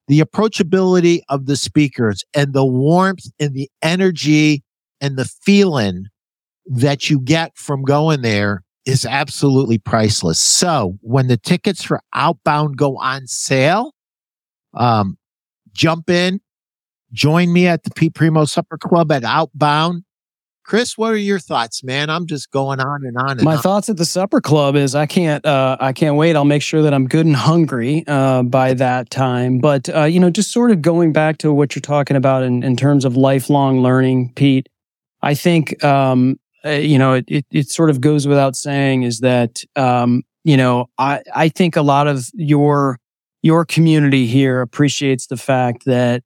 the 0.09 0.21
approachability 0.21 1.21
of 1.29 1.47
the 1.47 1.57
speakers 1.57 2.25
and 2.35 2.53
the 2.53 2.65
warmth 2.65 3.27
and 3.39 3.55
the 3.55 3.71
energy 3.81 4.65
and 5.01 5.17
the 5.17 5.25
feeling 5.25 6.07
that 6.67 7.09
you 7.09 7.21
get 7.21 7.57
from 7.57 7.83
going 7.83 8.23
there 8.23 8.65
is 8.87 9.05
absolutely 9.05 9.79
priceless. 9.79 10.41
So 10.41 10.99
when 11.01 11.27
the 11.29 11.37
tickets 11.37 11.83
for 11.83 12.01
outbound 12.15 12.77
go 12.77 12.97
on 12.97 13.27
sale, 13.27 13.95
um, 14.75 15.19
jump 15.73 16.11
in, 16.11 16.41
join 17.13 17.53
me 17.53 17.67
at 17.67 17.85
the 17.85 17.91
Pete 17.91 18.15
Primo 18.15 18.45
Supper 18.45 18.79
Club 18.79 19.13
at 19.13 19.25
Outbound. 19.25 20.05
Chris, 20.65 20.97
what 20.97 21.11
are 21.11 21.17
your 21.17 21.41
thoughts, 21.41 21.83
man? 21.83 22.09
I'm 22.11 22.27
just 22.27 22.53
going 22.53 22.79
on 22.79 23.05
and 23.05 23.17
on. 23.17 23.33
And 23.33 23.43
My 23.43 23.57
on. 23.57 23.63
thoughts 23.63 23.89
at 23.89 23.97
the 23.97 24.05
supper 24.05 24.41
club 24.41 24.77
is 24.77 24.95
I 24.95 25.05
can't, 25.05 25.45
uh, 25.45 25.77
I 25.81 25.93
can't 25.93 26.15
wait. 26.15 26.37
I'll 26.37 26.45
make 26.45 26.63
sure 26.63 26.83
that 26.83 26.95
I'm 26.95 27.09
good 27.09 27.27
and 27.27 27.35
hungry 27.35 28.05
uh, 28.07 28.45
by 28.45 28.75
that 28.75 29.11
time. 29.11 29.59
But 29.59 29.89
uh, 29.89 30.05
you 30.05 30.21
know, 30.21 30.31
just 30.31 30.53
sort 30.53 30.71
of 30.71 30.81
going 30.81 31.13
back 31.13 31.39
to 31.39 31.53
what 31.53 31.75
you're 31.75 31.81
talking 31.81 32.17
about 32.17 32.45
in, 32.45 32.63
in 32.63 32.77
terms 32.77 33.05
of 33.05 33.17
lifelong 33.17 33.81
learning, 33.81 34.33
Pete. 34.37 34.69
I 35.23 35.35
think 35.35 35.83
um, 35.83 36.39
uh, 36.65 36.71
you 36.71 36.99
know, 36.99 37.15
it, 37.15 37.25
it, 37.29 37.47
it 37.51 37.71
sort 37.71 37.91
of 37.91 38.01
goes 38.01 38.27
without 38.27 38.57
saying 38.57 39.03
is 39.03 39.21
that, 39.21 39.63
um, 39.77 40.23
you 40.45 40.57
know, 40.57 40.87
I, 40.99 41.23
I 41.35 41.49
think 41.49 41.77
a 41.77 41.83
lot 41.83 42.07
of 42.07 42.29
your, 42.35 42.99
your 43.43 43.65
community 43.65 44.27
here 44.27 44.61
appreciates 44.61 45.27
the 45.27 45.37
fact 45.37 45.85
that, 45.87 46.23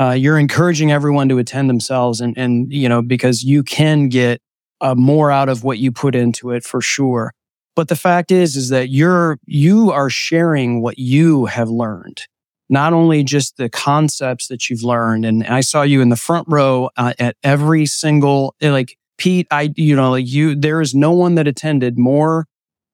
uh, 0.00 0.10
you're 0.10 0.38
encouraging 0.38 0.90
everyone 0.90 1.28
to 1.28 1.38
attend 1.38 1.68
themselves 1.68 2.20
and, 2.20 2.36
and, 2.38 2.72
you 2.72 2.88
know, 2.88 3.02
because 3.02 3.42
you 3.42 3.62
can 3.62 4.08
get 4.08 4.40
uh, 4.80 4.94
more 4.94 5.30
out 5.30 5.48
of 5.48 5.64
what 5.64 5.78
you 5.78 5.92
put 5.92 6.14
into 6.14 6.50
it 6.50 6.64
for 6.64 6.80
sure. 6.80 7.32
But 7.76 7.88
the 7.88 7.96
fact 7.96 8.30
is, 8.30 8.56
is 8.56 8.68
that 8.70 8.88
you're, 8.88 9.38
you 9.46 9.90
are 9.90 10.10
sharing 10.10 10.80
what 10.80 10.98
you 10.98 11.46
have 11.46 11.68
learned 11.68 12.26
not 12.72 12.94
only 12.94 13.22
just 13.22 13.58
the 13.58 13.68
concepts 13.68 14.48
that 14.48 14.70
you've 14.70 14.82
learned. 14.82 15.26
And 15.26 15.44
I 15.44 15.60
saw 15.60 15.82
you 15.82 16.00
in 16.00 16.08
the 16.08 16.16
front 16.16 16.48
row 16.48 16.88
uh, 16.96 17.12
at 17.18 17.36
every 17.44 17.84
single, 17.84 18.54
like 18.62 18.96
Pete, 19.22 19.46
I, 19.52 19.72
you 19.76 19.94
know, 19.94 20.10
like 20.10 20.26
you, 20.26 20.56
there 20.56 20.80
is 20.80 20.96
no 20.96 21.12
one 21.12 21.36
that 21.36 21.46
attended 21.46 21.96
more 21.96 22.48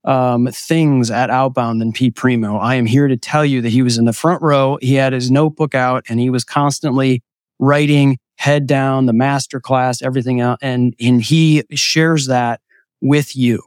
um, 0.04 0.46
things 0.48 1.10
at 1.10 1.30
Outbound 1.30 1.80
than 1.80 1.90
Pete 1.90 2.16
Primo. 2.16 2.58
I 2.58 2.74
am 2.74 2.84
here 2.84 3.08
to 3.08 3.16
tell 3.16 3.46
you 3.46 3.62
that 3.62 3.70
he 3.70 3.80
was 3.80 3.96
in 3.96 4.04
the 4.04 4.12
front 4.12 4.42
row. 4.42 4.76
He 4.82 4.92
had 4.92 5.14
his 5.14 5.30
notebook 5.30 5.74
out 5.74 6.04
and 6.06 6.20
he 6.20 6.28
was 6.28 6.44
constantly 6.44 7.22
writing 7.58 8.18
head 8.36 8.66
down 8.66 9.06
the 9.06 9.14
master 9.14 9.58
class, 9.58 10.02
everything 10.02 10.38
out. 10.42 10.58
And, 10.60 10.94
and 11.00 11.22
he 11.22 11.62
shares 11.70 12.26
that 12.26 12.60
with 13.00 13.34
you. 13.34 13.62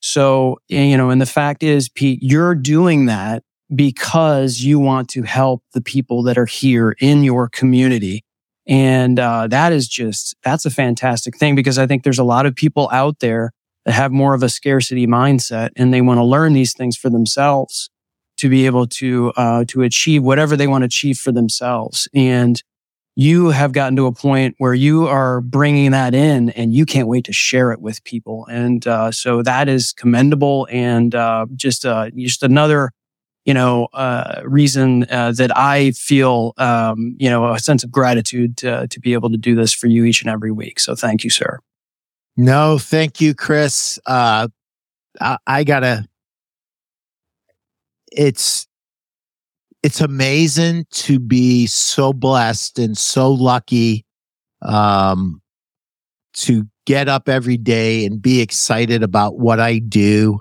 So, 0.00 0.56
you 0.68 0.96
know, 0.96 1.10
and 1.10 1.20
the 1.20 1.26
fact 1.26 1.62
is, 1.62 1.90
Pete, 1.90 2.20
you're 2.22 2.54
doing 2.54 3.04
that 3.06 3.42
because 3.74 4.60
you 4.60 4.78
want 4.78 5.10
to 5.10 5.22
help 5.24 5.62
the 5.74 5.82
people 5.82 6.22
that 6.22 6.38
are 6.38 6.46
here 6.46 6.96
in 6.98 7.24
your 7.24 7.50
community 7.50 8.24
and 8.66 9.18
uh, 9.18 9.46
that 9.48 9.72
is 9.72 9.88
just, 9.88 10.34
that's 10.42 10.64
a 10.64 10.70
fantastic 10.70 11.36
thing 11.36 11.54
because 11.54 11.78
I 11.78 11.86
think 11.86 12.02
there's 12.02 12.18
a 12.18 12.24
lot 12.24 12.46
of 12.46 12.54
people 12.54 12.88
out 12.92 13.20
there 13.20 13.52
that 13.84 13.92
have 13.92 14.10
more 14.12 14.34
of 14.34 14.42
a 14.42 14.48
scarcity 14.48 15.06
mindset 15.06 15.70
and 15.76 15.94
they 15.94 16.00
want 16.00 16.18
to 16.18 16.24
learn 16.24 16.52
these 16.52 16.72
things 16.72 16.96
for 16.96 17.08
themselves 17.08 17.88
to 18.38 18.48
be 18.48 18.66
able 18.66 18.86
to, 18.86 19.32
uh, 19.36 19.64
to 19.68 19.82
achieve 19.82 20.22
whatever 20.22 20.56
they 20.56 20.66
want 20.66 20.82
to 20.82 20.86
achieve 20.86 21.16
for 21.16 21.32
themselves. 21.32 22.08
And 22.12 22.62
you 23.14 23.48
have 23.48 23.72
gotten 23.72 23.96
to 23.96 24.06
a 24.06 24.12
point 24.12 24.56
where 24.58 24.74
you 24.74 25.06
are 25.06 25.40
bringing 25.40 25.92
that 25.92 26.14
in 26.14 26.50
and 26.50 26.74
you 26.74 26.84
can't 26.84 27.08
wait 27.08 27.24
to 27.24 27.32
share 27.32 27.72
it 27.72 27.80
with 27.80 28.04
people. 28.04 28.46
And, 28.50 28.86
uh, 28.86 29.10
so 29.10 29.42
that 29.42 29.68
is 29.68 29.92
commendable 29.92 30.68
and, 30.70 31.14
uh, 31.14 31.46
just, 31.54 31.86
uh, 31.86 32.10
just 32.10 32.42
another, 32.42 32.90
you 33.46 33.54
know, 33.54 33.86
uh, 33.94 34.42
reason 34.44 35.06
uh, 35.08 35.30
that 35.32 35.56
I 35.56 35.92
feel, 35.92 36.52
um, 36.58 37.14
you 37.16 37.30
know, 37.30 37.52
a 37.52 37.60
sense 37.60 37.84
of 37.84 37.92
gratitude 37.92 38.56
to, 38.58 38.88
to 38.88 39.00
be 39.00 39.12
able 39.12 39.30
to 39.30 39.36
do 39.36 39.54
this 39.54 39.72
for 39.72 39.86
you 39.86 40.04
each 40.04 40.20
and 40.20 40.28
every 40.28 40.50
week. 40.50 40.80
So 40.80 40.96
thank 40.96 41.22
you, 41.22 41.30
sir. 41.30 41.60
No, 42.36 42.76
thank 42.76 43.20
you, 43.20 43.34
Chris. 43.34 44.00
Uh, 44.04 44.48
I, 45.20 45.38
I 45.46 45.64
gotta. 45.64 46.06
It's 48.10 48.66
it's 49.82 50.00
amazing 50.00 50.86
to 50.90 51.20
be 51.20 51.66
so 51.66 52.12
blessed 52.12 52.80
and 52.80 52.98
so 52.98 53.30
lucky 53.30 54.04
um, 54.62 55.40
to 56.32 56.64
get 56.84 57.08
up 57.08 57.28
every 57.28 57.56
day 57.56 58.04
and 58.04 58.20
be 58.20 58.40
excited 58.40 59.04
about 59.04 59.38
what 59.38 59.60
I 59.60 59.78
do 59.78 60.40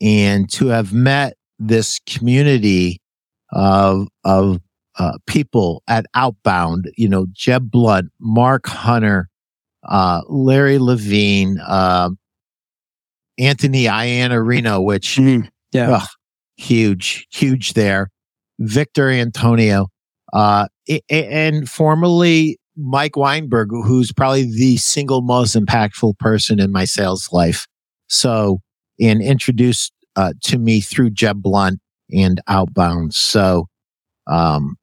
and 0.00 0.50
to 0.50 0.68
have 0.68 0.92
met 0.92 1.36
this 1.68 2.00
community 2.06 3.00
of 3.52 4.08
of 4.24 4.60
uh, 4.98 5.18
people 5.26 5.82
at 5.88 6.06
Outbound, 6.14 6.90
you 6.96 7.08
know, 7.08 7.26
Jeb 7.32 7.70
Blunt, 7.70 8.10
Mark 8.20 8.66
Hunter, 8.66 9.28
uh, 9.88 10.22
Larry 10.28 10.78
Levine, 10.78 11.58
uh, 11.66 12.10
Anthony 13.38 13.84
Iannarino, 13.84 14.84
which 14.84 15.16
Mhm. 15.16 15.48
Yeah. 15.72 15.90
ugh, 15.96 16.08
huge, 16.56 17.26
huge 17.32 17.72
there. 17.72 18.10
Victor 18.60 19.10
Antonio, 19.10 19.88
uh, 20.32 20.68
and 21.10 21.68
formerly 21.68 22.58
Mike 22.76 23.16
Weinberg, 23.16 23.70
who's 23.70 24.12
probably 24.12 24.44
the 24.44 24.76
single 24.76 25.22
most 25.22 25.56
impactful 25.56 26.18
person 26.18 26.60
in 26.60 26.70
my 26.70 26.84
sales 26.84 27.28
life. 27.32 27.66
So, 28.08 28.60
and 29.00 29.20
introduced 29.20 29.92
uh, 30.16 30.32
to 30.44 30.58
me 30.58 30.80
through 30.80 31.10
Jeb 31.10 31.42
Blunt 31.42 31.80
and 32.12 32.40
Outbound. 32.46 33.14
So, 33.14 33.68
um, 34.26 34.76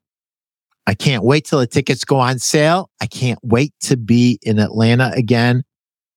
I 0.88 0.94
can't 0.94 1.24
wait 1.24 1.46
till 1.46 1.60
the 1.60 1.68
tickets 1.68 2.04
go 2.04 2.18
on 2.18 2.40
sale. 2.40 2.90
I 3.00 3.06
can't 3.06 3.40
wait 3.44 3.74
to 3.82 3.98
be 3.98 4.40
in 4.42 4.60
Atlanta 4.60 5.12
again. 5.16 5.64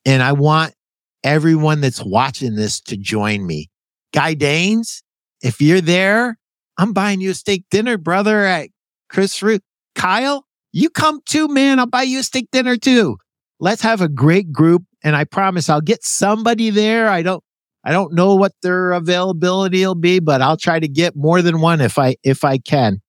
And 0.07 0.23
I 0.23 0.33
want 0.33 0.75
everyone 1.23 1.81
that's 1.81 2.03
watching 2.03 2.55
this 2.55 2.81
to 2.83 2.97
join 2.97 3.47
me. 3.47 3.69
Guy 4.13 4.35
Danes, 4.35 5.03
if 5.43 5.61
you're 5.61 5.81
there, 5.81 6.39
I'm 6.79 6.93
buying 6.93 7.21
you 7.21 7.31
a 7.31 7.35
steak 7.35 7.65
dinner, 7.71 7.99
brother, 7.99 8.45
at 8.45 8.71
Chris 9.09 9.43
Root. 9.43 9.63
Kyle, 9.95 10.47
you 10.73 10.91
come 10.91 11.21
too, 11.27 11.47
man. 11.49 11.79
I'll 11.79 11.87
buy 11.87 12.03
you 12.03 12.21
a 12.21 12.23
steak 12.25 12.49
dinner 12.51 12.77
too. 12.77 13.17
Let's 13.61 13.83
have 13.83 14.01
a 14.01 14.09
great 14.09 14.51
group. 14.51 14.85
And 15.03 15.15
I 15.15 15.25
promise 15.25 15.69
I'll 15.69 15.81
get 15.81 16.03
somebody 16.05 16.71
there. 16.71 17.09
I 17.09 17.23
don't, 17.23 17.45
I 17.85 17.93
don't 17.93 18.15
know 18.15 18.35
what 18.35 18.53
their 18.63 18.93
availability 18.93 19.85
will 19.85 19.95
be, 19.95 20.19
but 20.19 20.41
I'll 20.41 20.57
try 20.57 20.81
to 20.81 20.89
get 20.89 21.15
more 21.15 21.43
than 21.43 21.61
one 21.61 21.81
if 21.81 21.99
I, 21.99 22.17
if 22.25 22.43
I 22.43 22.59
can. 22.59 23.03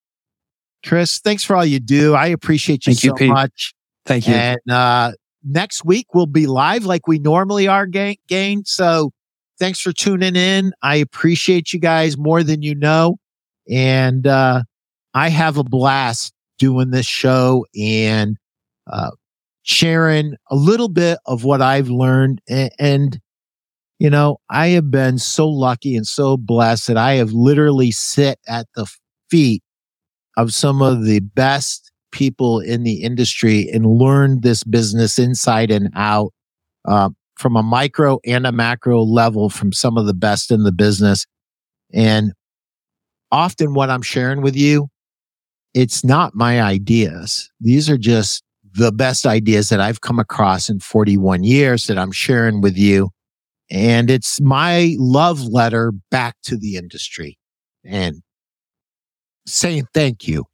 Chris, 0.85 1.19
thanks 1.19 1.43
for 1.43 1.55
all 1.55 1.65
you 1.65 1.79
do. 1.79 2.13
I 2.13 2.27
appreciate 2.27 2.85
you 2.85 2.93
Thank 2.93 3.03
you, 3.03 3.09
so 3.11 3.15
Pete. 3.15 3.29
much. 3.29 3.73
Thank 4.05 4.27
you. 4.27 4.35
And 4.35 4.59
uh, 4.69 5.13
next 5.43 5.85
week 5.85 6.13
we'll 6.13 6.25
be 6.27 6.45
live 6.45 6.85
like 6.85 7.07
we 7.07 7.19
normally 7.19 7.67
are, 7.67 7.87
Ga- 7.87 8.19
Gain. 8.27 8.65
So 8.65 9.11
thanks 9.57 9.79
for 9.79 9.93
tuning 9.93 10.35
in. 10.35 10.73
I 10.81 10.97
appreciate 10.97 11.73
you 11.73 11.79
guys 11.79 12.17
more 12.17 12.43
than 12.43 12.61
you 12.61 12.75
know. 12.75 13.17
And 13.69 14.27
uh, 14.27 14.63
I 15.13 15.29
have 15.29 15.57
a 15.57 15.63
blast 15.63 16.33
doing 16.59 16.91
this 16.91 17.07
show 17.07 17.65
and 17.79 18.37
uh, 18.91 19.11
sharing 19.63 20.35
a 20.51 20.55
little 20.55 20.89
bit 20.89 21.17
of 21.25 21.43
what 21.45 21.61
I've 21.61 21.89
learned. 21.89 22.41
And, 22.47 22.71
and, 22.77 23.19
you 23.99 24.09
know, 24.09 24.37
I 24.49 24.67
have 24.69 24.91
been 24.91 25.17
so 25.17 25.47
lucky 25.47 25.95
and 25.95 26.05
so 26.05 26.37
blessed 26.37 26.87
that 26.87 26.97
I 26.97 27.13
have 27.13 27.31
literally 27.31 27.91
sit 27.91 28.39
at 28.47 28.67
the 28.75 28.85
feet 29.29 29.63
of 30.37 30.53
some 30.53 30.81
of 30.81 31.05
the 31.05 31.19
best 31.19 31.91
people 32.11 32.59
in 32.59 32.83
the 32.83 33.03
industry 33.03 33.69
and 33.69 33.85
learned 33.85 34.41
this 34.41 34.63
business 34.63 35.17
inside 35.17 35.71
and 35.71 35.89
out 35.95 36.33
uh, 36.85 37.09
from 37.37 37.55
a 37.55 37.63
micro 37.63 38.19
and 38.25 38.45
a 38.45 38.51
macro 38.51 39.01
level 39.01 39.49
from 39.49 39.71
some 39.71 39.97
of 39.97 40.05
the 40.05 40.13
best 40.13 40.51
in 40.51 40.63
the 40.63 40.71
business. 40.71 41.25
And 41.93 42.33
often 43.31 43.73
what 43.73 43.89
I'm 43.89 44.01
sharing 44.01 44.41
with 44.41 44.55
you, 44.55 44.89
it's 45.73 46.03
not 46.03 46.35
my 46.35 46.61
ideas. 46.61 47.49
These 47.59 47.89
are 47.89 47.97
just 47.97 48.43
the 48.73 48.91
best 48.91 49.25
ideas 49.25 49.69
that 49.69 49.79
I've 49.79 50.01
come 50.01 50.19
across 50.19 50.69
in 50.69 50.79
41 50.79 51.43
years 51.43 51.87
that 51.87 51.97
I'm 51.97 52.11
sharing 52.11 52.61
with 52.61 52.77
you. 52.77 53.09
And 53.69 54.09
it's 54.11 54.39
my 54.39 54.95
love 54.99 55.41
letter 55.41 55.91
back 56.11 56.35
to 56.43 56.57
the 56.57 56.75
industry 56.75 57.37
and 57.83 58.21
saying 59.47 59.87
thank 59.93 60.27
you. 60.27 60.45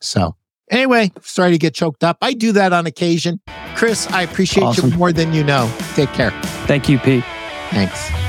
So 0.00 0.36
anyway, 0.70 1.10
sorry 1.22 1.52
to 1.52 1.58
get 1.58 1.74
choked 1.74 2.04
up. 2.04 2.18
I 2.20 2.34
do 2.34 2.52
that 2.52 2.72
on 2.72 2.86
occasion. 2.86 3.40
Chris, 3.74 4.06
I 4.08 4.22
appreciate 4.22 4.64
Awesome. 4.64 4.90
you 4.90 4.96
more 4.96 5.12
than 5.12 5.32
you 5.32 5.42
know. 5.44 5.72
Take 5.94 6.12
care. 6.12 6.30
Thank 6.66 6.88
you, 6.88 6.98
Pete. 6.98 7.24
Thanks. 7.70 8.23